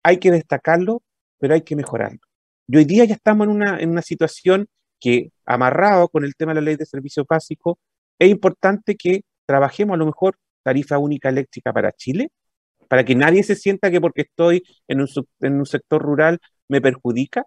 hay 0.02 0.18
que 0.18 0.30
destacarlo, 0.30 1.02
pero 1.38 1.54
hay 1.54 1.62
que 1.62 1.76
mejorarlo. 1.76 2.20
Y 2.68 2.76
hoy 2.76 2.84
día 2.84 3.04
ya 3.04 3.14
estamos 3.14 3.46
en 3.46 3.52
una, 3.52 3.78
en 3.78 3.90
una 3.90 4.02
situación 4.02 4.68
que, 5.00 5.32
amarrado 5.44 6.08
con 6.08 6.24
el 6.24 6.34
tema 6.36 6.52
de 6.52 6.60
la 6.60 6.64
ley 6.66 6.76
de 6.76 6.86
servicios 6.86 7.26
básicos, 7.28 7.76
es 8.18 8.30
importante 8.30 8.96
que 8.96 9.22
trabajemos 9.46 9.94
a 9.94 9.98
lo 9.98 10.06
mejor 10.06 10.36
tarifa 10.62 10.98
única 10.98 11.28
eléctrica 11.28 11.72
para 11.72 11.92
Chile, 11.92 12.30
para 12.88 13.04
que 13.04 13.14
nadie 13.14 13.42
se 13.42 13.56
sienta 13.56 13.90
que 13.90 14.00
porque 14.00 14.22
estoy 14.22 14.62
en 14.88 15.00
un, 15.00 15.08
en 15.40 15.54
un 15.54 15.66
sector 15.66 16.02
rural 16.02 16.38
me 16.68 16.80
perjudica. 16.80 17.44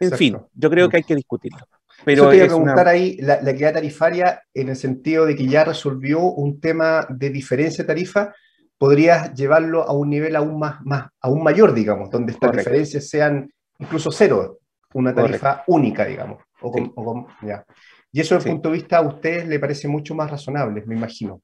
En 0.00 0.12
fin, 0.12 0.36
yo 0.54 0.70
creo 0.70 0.88
que 0.88 0.96
hay 0.96 1.02
que 1.04 1.14
discutirlo. 1.14 1.66
Pero 2.04 2.28
te 2.30 2.36
iba 2.36 2.46
a 2.46 2.48
preguntar 2.48 2.88
ahí 2.88 3.16
la, 3.18 3.38
equidad 3.48 3.74
tarifaria 3.74 4.42
en 4.52 4.70
el 4.70 4.76
sentido 4.76 5.26
de 5.26 5.36
que 5.36 5.46
ya 5.46 5.64
resolvió 5.64 6.20
un 6.20 6.60
tema 6.60 7.06
de 7.08 7.30
diferencia 7.30 7.84
de 7.84 7.88
tarifa, 7.88 8.34
podrías 8.82 9.32
llevarlo 9.34 9.84
a 9.84 9.92
un 9.92 10.10
nivel 10.10 10.34
aún 10.34 10.58
más, 10.58 10.84
más 10.84 11.08
aún 11.20 11.44
mayor, 11.44 11.72
digamos, 11.72 12.10
donde 12.10 12.32
estas 12.32 12.50
diferencias 12.50 13.08
sean 13.08 13.48
incluso 13.78 14.10
cero, 14.10 14.58
una 14.92 15.14
tarifa 15.14 15.62
única, 15.68 16.04
digamos. 16.04 16.42
Y 18.10 18.20
eso 18.20 18.34
desde 18.34 18.50
el 18.50 18.56
punto 18.56 18.70
de 18.70 18.74
vista 18.74 18.96
a 18.96 19.02
ustedes 19.02 19.46
le 19.46 19.60
parece 19.60 19.86
mucho 19.86 20.16
más 20.16 20.28
razonable, 20.28 20.82
me 20.84 20.96
imagino. 20.96 21.40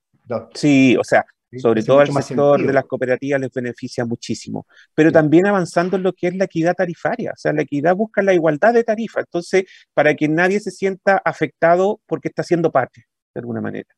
Sí, 0.53 0.97
o 0.97 1.05
sea, 1.05 1.25
sobre 1.59 1.85
todo 1.85 2.01
al 2.01 2.13
sector 2.13 2.67
de 2.67 2.73
las 2.73 2.87
cooperativas 2.87 3.41
les 3.41 3.53
beneficia 3.53 4.05
muchísimo, 4.05 4.67
pero 4.93 5.13
también 5.13 5.47
avanzando 5.47 5.97
en 5.97 6.03
lo 6.03 6.15
que 6.15 6.27
es 6.27 6.35
la 6.35 6.47
equidad 6.47 6.75
tarifaria, 6.75 7.31
o 7.31 7.37
sea, 7.37 7.53
la 7.53 7.63
equidad 7.63 7.95
busca 7.95 8.21
la 8.21 8.35
igualdad 8.35 8.75
de 8.75 8.83
tarifa, 8.83 9.21
entonces, 9.21 9.63
para 9.95 10.13
que 10.17 10.27
nadie 10.27 10.59
se 10.59 10.73
sienta 10.73 11.23
afectado 11.25 12.01
porque 12.05 12.27
está 12.27 12.43
siendo 12.43 12.73
parte, 12.73 13.05
de 13.33 13.39
alguna 13.39 13.61
manera. 13.61 13.95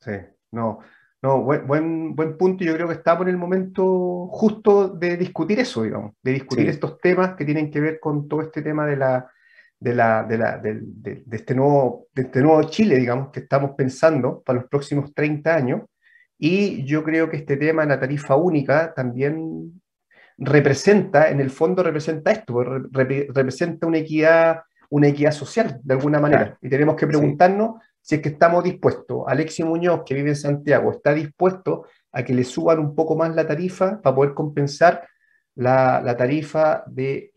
Sí, 0.00 0.12
no, 0.52 0.78
no, 1.24 1.40
buen, 1.40 1.66
buen, 1.66 2.14
buen 2.14 2.36
punto. 2.36 2.64
Yo 2.64 2.74
creo 2.74 2.86
que 2.86 2.96
estamos 2.96 3.22
en 3.22 3.30
el 3.30 3.38
momento 3.38 4.28
justo 4.30 4.88
de 4.88 5.16
discutir 5.16 5.58
eso, 5.58 5.82
digamos, 5.82 6.12
de 6.22 6.32
discutir 6.32 6.68
estos 6.68 6.98
temas 6.98 7.34
que 7.34 7.46
tienen 7.46 7.70
que 7.70 7.80
ver 7.80 7.98
con 7.98 8.28
todo 8.28 8.42
este 8.42 8.60
tema 8.60 8.84
de 8.84 8.96
la, 8.98 9.30
de, 9.80 9.94
la, 9.94 10.22
de, 10.24 10.36
la, 10.36 10.58
de, 10.58 11.24
este 11.32 11.54
nuevo, 11.54 12.08
de 12.12 12.22
este 12.22 12.42
nuevo 12.42 12.62
Chile, 12.64 12.96
digamos, 12.96 13.30
que 13.30 13.40
estamos 13.40 13.70
pensando 13.74 14.42
para 14.44 14.60
los 14.60 14.68
próximos 14.68 15.14
30 15.14 15.54
años. 15.54 15.80
Y 16.38 16.84
yo 16.84 17.02
creo 17.02 17.30
que 17.30 17.38
este 17.38 17.56
tema 17.56 17.82
de 17.82 17.88
la 17.88 18.00
tarifa 18.00 18.36
única 18.36 18.92
también 18.92 19.80
representa, 20.36 21.30
en 21.30 21.40
el 21.40 21.48
fondo 21.48 21.82
representa 21.82 22.32
esto, 22.32 22.62
representa 22.90 23.86
una 23.86 23.96
equidad, 23.96 24.60
una 24.90 25.08
equidad 25.08 25.32
social, 25.32 25.80
de 25.82 25.94
alguna 25.94 26.20
manera. 26.20 26.58
Y 26.60 26.68
tenemos 26.68 26.96
que 26.96 27.06
preguntarnos 27.06 27.76
si 28.04 28.16
es 28.16 28.20
que 28.20 28.28
estamos 28.28 28.62
dispuestos. 28.62 29.24
Alexis 29.26 29.64
Muñoz, 29.64 30.02
que 30.04 30.12
vive 30.12 30.28
en 30.28 30.36
Santiago, 30.36 30.90
está 30.92 31.14
dispuesto 31.14 31.86
a 32.12 32.22
que 32.22 32.34
le 32.34 32.44
suban 32.44 32.78
un 32.78 32.94
poco 32.94 33.16
más 33.16 33.34
la 33.34 33.46
tarifa 33.46 34.02
para 34.02 34.14
poder 34.14 34.34
compensar 34.34 35.08
la, 35.54 36.02
la 36.04 36.14
tarifa 36.14 36.84
de 36.86 37.32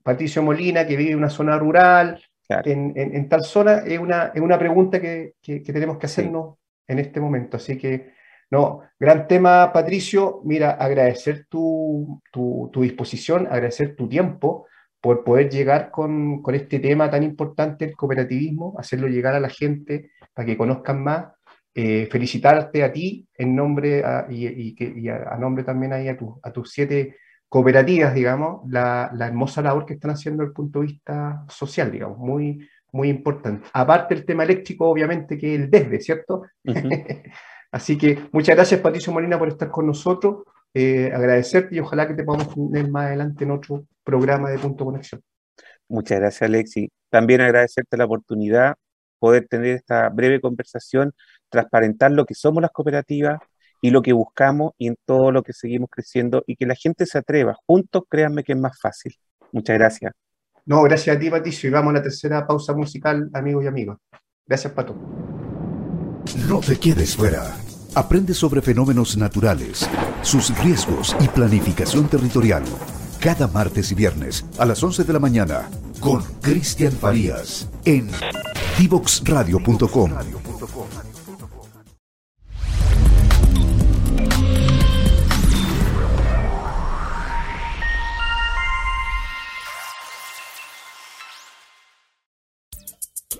Patricio 0.00 0.40
Molina, 0.44 0.86
que 0.86 0.96
vive 0.96 1.10
en 1.10 1.18
una 1.18 1.28
zona 1.28 1.58
rural, 1.58 2.22
en, 2.48 3.28
tal 3.28 3.42
zona, 3.42 3.78
es 3.78 3.98
una, 3.98 4.30
es 4.32 4.40
una 4.40 4.60
pregunta 4.60 5.00
que, 5.00 5.34
que, 5.42 5.60
tenemos 5.60 5.98
que 5.98 6.06
hacernos 6.06 6.54
en 6.86 7.00
este 7.00 7.18
momento. 7.18 7.56
Así 7.56 7.76
que, 7.76 8.12
no, 8.48 8.82
gran 9.00 9.26
tema, 9.26 9.72
Patricio. 9.72 10.40
Mira, 10.44 10.70
agradecer 10.72 11.46
tu, 11.48 12.22
tu, 12.30 12.70
tu 12.72 12.82
disposición, 12.82 13.48
agradecer 13.48 13.96
tu 13.96 14.08
tiempo 14.08 14.68
por 15.02 15.24
poder 15.24 15.50
llegar 15.50 15.90
con, 15.90 16.40
con, 16.42 16.54
este 16.54 16.78
tema 16.78 17.10
tan 17.10 17.24
importante, 17.24 17.84
el 17.84 17.96
cooperativismo, 17.96 18.76
hacerlo 18.78 19.08
llegar 19.08 19.34
a 19.34 19.40
la 19.40 19.48
gente 19.48 20.12
para 20.32 20.46
que 20.46 20.56
conozcan 20.56 21.02
más. 21.02 21.26
Eh, 21.74 22.06
felicitarte 22.10 22.84
a 22.84 22.92
ti 22.92 23.26
en 23.34 23.56
nombre 23.56 24.04
y, 24.28 24.76
y, 24.78 25.08
a, 25.08 25.36
nombre 25.38 25.64
también 25.64 25.94
ahí 25.94 26.06
a, 26.06 26.16
tu, 26.18 26.38
a 26.42 26.52
tus 26.52 26.70
siete 26.70 27.16
cooperativas, 27.48 28.14
digamos, 28.14 28.60
la, 28.70 29.10
la, 29.14 29.26
hermosa 29.26 29.62
labor 29.62 29.86
que 29.86 29.94
están 29.94 30.10
haciendo 30.10 30.42
desde 30.42 30.50
el 30.50 30.54
punto 30.54 30.80
de 30.80 30.86
vista 30.86 31.44
social, 31.48 31.90
digamos, 31.90 32.18
muy, 32.18 32.68
muy 32.92 33.08
importante. 33.08 33.66
Aparte 33.72 34.14
el 34.14 34.26
tema 34.26 34.44
eléctrico, 34.44 34.88
obviamente, 34.88 35.38
que 35.38 35.54
es 35.54 35.60
el 35.62 35.70
desde, 35.70 36.00
¿cierto? 36.00 36.42
Así 37.72 37.96
que 37.96 38.18
muchas 38.32 38.54
gracias, 38.54 38.80
Patricio 38.80 39.12
Molina, 39.12 39.38
por 39.38 39.48
estar 39.48 39.70
con 39.70 39.86
nosotros. 39.86 40.44
Eh, 40.74 41.10
agradecerte 41.12 41.76
y 41.76 41.80
ojalá 41.80 42.08
que 42.08 42.14
te 42.14 42.24
podamos 42.24 42.54
tener 42.54 42.90
más 42.90 43.06
adelante 43.06 43.44
en 43.44 43.50
otro 43.50 43.86
programa 44.02 44.50
de 44.50 44.58
Punto 44.58 44.84
Conexión. 44.84 45.20
Muchas 45.88 46.18
gracias, 46.18 46.42
Alexi. 46.42 46.88
También 47.10 47.40
agradecerte 47.42 47.96
la 47.96 48.06
oportunidad 48.06 48.74
poder 49.18 49.46
tener 49.46 49.76
esta 49.76 50.08
breve 50.08 50.40
conversación, 50.40 51.12
transparentar 51.48 52.10
lo 52.10 52.24
que 52.24 52.34
somos 52.34 52.60
las 52.60 52.72
cooperativas, 52.72 53.38
y 53.82 53.90
lo 53.90 54.00
que 54.00 54.14
buscamos 54.14 54.72
y 54.78 54.86
en 54.86 54.96
todo 55.04 55.30
lo 55.32 55.42
que 55.42 55.52
seguimos 55.52 55.90
creciendo 55.90 56.44
y 56.46 56.56
que 56.56 56.64
la 56.64 56.76
gente 56.76 57.04
se 57.04 57.18
atreva. 57.18 57.56
Juntos, 57.66 58.04
créanme 58.08 58.44
que 58.44 58.52
es 58.52 58.58
más 58.58 58.78
fácil. 58.80 59.14
Muchas 59.50 59.76
gracias. 59.76 60.12
No, 60.64 60.82
gracias 60.82 61.16
a 61.16 61.18
ti, 61.18 61.28
Patricio. 61.28 61.68
Y 61.68 61.72
vamos 61.72 61.90
a 61.90 61.94
la 61.94 62.02
tercera 62.02 62.46
pausa 62.46 62.72
musical, 62.72 63.28
amigos 63.34 63.64
y 63.64 63.66
amigas. 63.66 63.98
Gracias, 64.46 64.72
Pato. 64.72 64.94
No 66.48 66.60
te 66.60 66.78
quedes 66.78 67.16
fuera. 67.16 67.42
Aprende 67.94 68.32
sobre 68.32 68.62
fenómenos 68.62 69.18
naturales, 69.18 69.86
sus 70.22 70.56
riesgos 70.64 71.14
y 71.20 71.28
planificación 71.28 72.08
territorial. 72.08 72.62
Cada 73.20 73.46
martes 73.48 73.92
y 73.92 73.94
viernes 73.94 74.46
a 74.58 74.64
las 74.64 74.82
11 74.82 75.04
de 75.04 75.12
la 75.12 75.18
mañana 75.18 75.68
con 76.00 76.22
Cristian 76.40 76.92
Farías 76.92 77.68
en 77.84 78.08
divoxradio.com. 78.78 80.10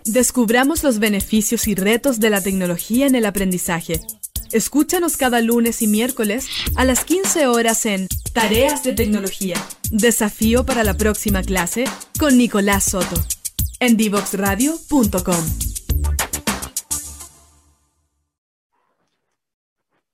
Descubramos 0.05 0.83
los 0.83 0.99
beneficios 0.99 1.67
y 1.69 1.75
retos 1.75 2.21
de 2.21 2.29
la 2.29 2.43
tecnología 2.43 3.07
en 3.07 3.15
el 3.15 3.25
aprendizaje. 3.25 4.01
Escúchanos 4.53 5.17
cada 5.17 5.41
lunes 5.41 5.81
y 5.81 5.87
miércoles 5.87 6.47
a 6.77 6.85
las 6.85 7.07
15 7.07 7.47
horas 7.47 7.87
en 7.87 8.07
Tareas 8.35 8.85
de 8.85 8.93
Tecnología. 8.93 9.57
Desafío 9.91 10.67
para 10.67 10.85
la 10.85 10.93
próxima 10.93 11.43
clase 11.43 11.85
con 12.21 12.37
Nicolás 12.37 12.85
Soto. 12.85 13.17
En 13.81 13.97
divoxradio.com. 13.97 15.45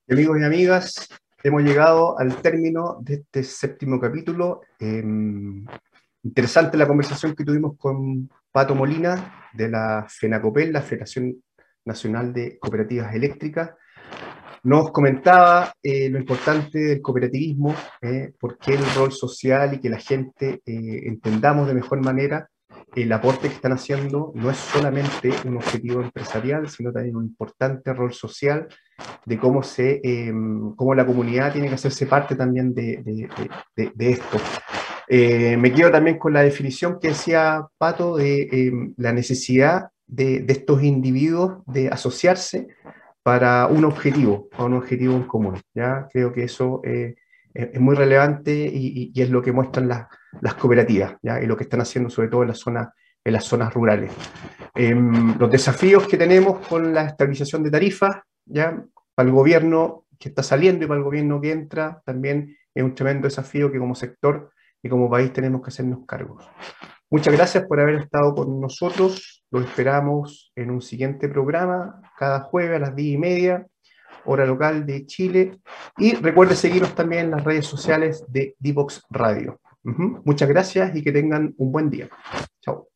Amigos 0.09 0.41
y 0.41 0.45
amigas, 0.45 1.09
hemos 1.43 1.65
llegado 1.65 2.17
al 2.17 2.41
término 2.41 2.99
de 3.01 3.15
este 3.15 3.43
séptimo 3.43 4.01
capítulo. 4.01 4.61
Em, 4.79 5.67
interesante 6.23 6.77
la 6.77 6.87
conversación 6.87 7.35
que 7.35 7.45
tuvimos 7.45 7.77
con 7.77 8.31
Pato 8.53 8.77
Molina 8.77 9.51
de 9.53 9.69
la 9.69 10.07
FENACOPEL, 10.09 10.73
la 10.73 10.83
Federación 10.83 11.43
Nacional 11.85 12.33
de 12.33 12.57
Cooperativas 12.61 13.13
Eléctricas. 13.15 13.73
Nos 14.63 14.91
comentaba 14.91 15.73
eh, 15.83 16.09
lo 16.11 16.19
importante 16.19 16.79
del 16.79 17.03
cooperativismo, 17.03 17.75
eh, 18.03 18.33
por 18.39 18.59
qué 18.59 18.75
el 18.75 18.85
rol 18.95 19.13
social 19.13 19.75
y 19.75 19.81
que 19.81 19.89
la 19.89 19.99
gente 19.99 20.61
eh, 20.65 21.03
entendamos 21.07 21.69
de 21.69 21.75
mejor 21.75 22.05
manera 22.05 22.49
el 22.95 23.13
aporte 23.13 23.49
que 23.49 23.55
están 23.55 23.73
haciendo 23.73 24.33
no 24.35 24.51
es 24.51 24.57
solamente 24.57 25.31
un 25.45 25.57
objetivo 25.57 26.01
empresarial, 26.01 26.69
sino 26.69 26.91
también 26.91 27.17
un 27.17 27.25
importante 27.25 27.93
rol 27.93 28.13
social 28.15 28.67
de 29.27 29.39
cómo, 29.39 29.63
se, 29.63 30.01
cómo 30.75 30.95
la 30.95 31.07
comunidad 31.07 31.53
tiene 31.53 31.69
que 31.69 31.75
hacerse 31.75 32.07
parte 32.07 32.35
también 32.35 32.75
de, 32.75 33.03
de, 33.77 33.93
de 33.95 34.11
esto. 34.11 34.39
Eh, 35.11 35.57
me 35.57 35.73
quedo 35.73 35.91
también 35.91 36.19
con 36.19 36.35
la 36.35 36.43
definición 36.43 36.99
que 37.01 37.09
decía 37.09 37.67
Pato 37.79 38.17
de 38.17 38.49
em, 38.53 38.93
la 38.99 39.13
necesidad 39.13 39.89
de, 40.07 40.45
estos 40.47 40.83
individuos 40.83 41.63
de 41.67 41.89
asociarse 41.89 42.69
para 43.23 43.67
un 43.67 43.85
objetivo, 43.85 44.49
para 44.49 44.65
un 44.65 44.75
objetivo 44.75 45.15
en 45.15 45.25
común. 45.25 45.61
¿ya? 45.75 46.09
Creo 46.13 46.33
que 46.33 46.45
eso 46.45 46.81
eh, 46.85 47.17
es 47.55 47.81
muy 47.81 47.97
relevante 47.97 48.53
y, 48.53 49.13
es 49.15 49.31
lo 49.31 49.43
que 49.43 49.53
muestran 49.53 49.89
las, 49.89 50.55
cooperativas 50.55 51.17
y 51.23 51.47
lo 51.47 51.57
que 51.57 51.65
están 51.65 51.81
haciendo 51.81 52.11
sobre 52.11 52.29
todo 52.29 52.43
en 52.43 52.49
las 52.49 53.45
zonas 53.45 53.75
rurales. 53.75 54.13
Em, 54.75 55.37
los 55.39 55.51
desafíos 55.51 56.07
que 56.07 56.17
tenemos 56.17 56.67
con 56.69 56.95
la 56.95 57.05
estabilización 57.05 57.63
de 57.65 57.71
tarifas, 57.71 58.17
¿ya? 58.45 58.81
para 59.15 59.29
el 59.29 59.35
gobierno 59.35 60.05
que 60.19 60.29
está 60.29 60.43
saliendo 60.43 60.85
y 60.85 60.89
para 60.89 60.99
el 60.99 61.05
gobierno 61.05 61.41
que 61.41 61.51
entra, 61.51 62.01
también 62.05 62.57
es 62.75 62.85
un 62.85 62.95
tremendo 62.95 63.27
desafío 63.27 63.73
que 63.73 63.79
como 63.79 63.95
sector 63.95 64.53
y 64.83 64.89
como 64.89 65.11
país 65.11 65.33
tenemos 65.33 65.63
que 65.63 65.69
hacernos 65.69 66.07
cargos. 66.07 66.49
Muchas 67.11 67.35
gracias 67.35 67.65
por 67.67 67.81
haber 67.81 67.97
estado 67.97 68.35
con 68.35 68.61
nosotros. 68.61 69.43
Lo 69.51 69.61
esperamos 69.61 70.53
en 70.55 70.71
un 70.71 70.83
siguiente 70.83 71.29
programa, 71.29 72.03
cada 72.19 72.41
jueves 72.41 72.77
a 72.77 72.81
las 72.81 72.95
10 72.95 73.15
y 73.15 73.19
media, 73.19 73.67
hora 74.27 74.45
local 74.45 74.85
de 74.85 75.07
Chile. 75.07 75.59
Y 75.97 76.15
recuerde 76.15 76.55
seguirnos 76.55 76.95
también 76.95 77.27
en 77.27 77.31
las 77.31 77.45
redes 77.45 77.67
sociales 77.67 78.25
de 78.29 78.55
Divox 78.59 79.05
Radio. 79.11 79.59
Muchas 79.83 80.49
gracias 80.49 80.95
y 80.95 81.03
que 81.03 81.13
tengan 81.13 81.55
un 81.57 81.73
buen 81.73 81.89
día. 81.89 82.09
Chao. 82.61 82.89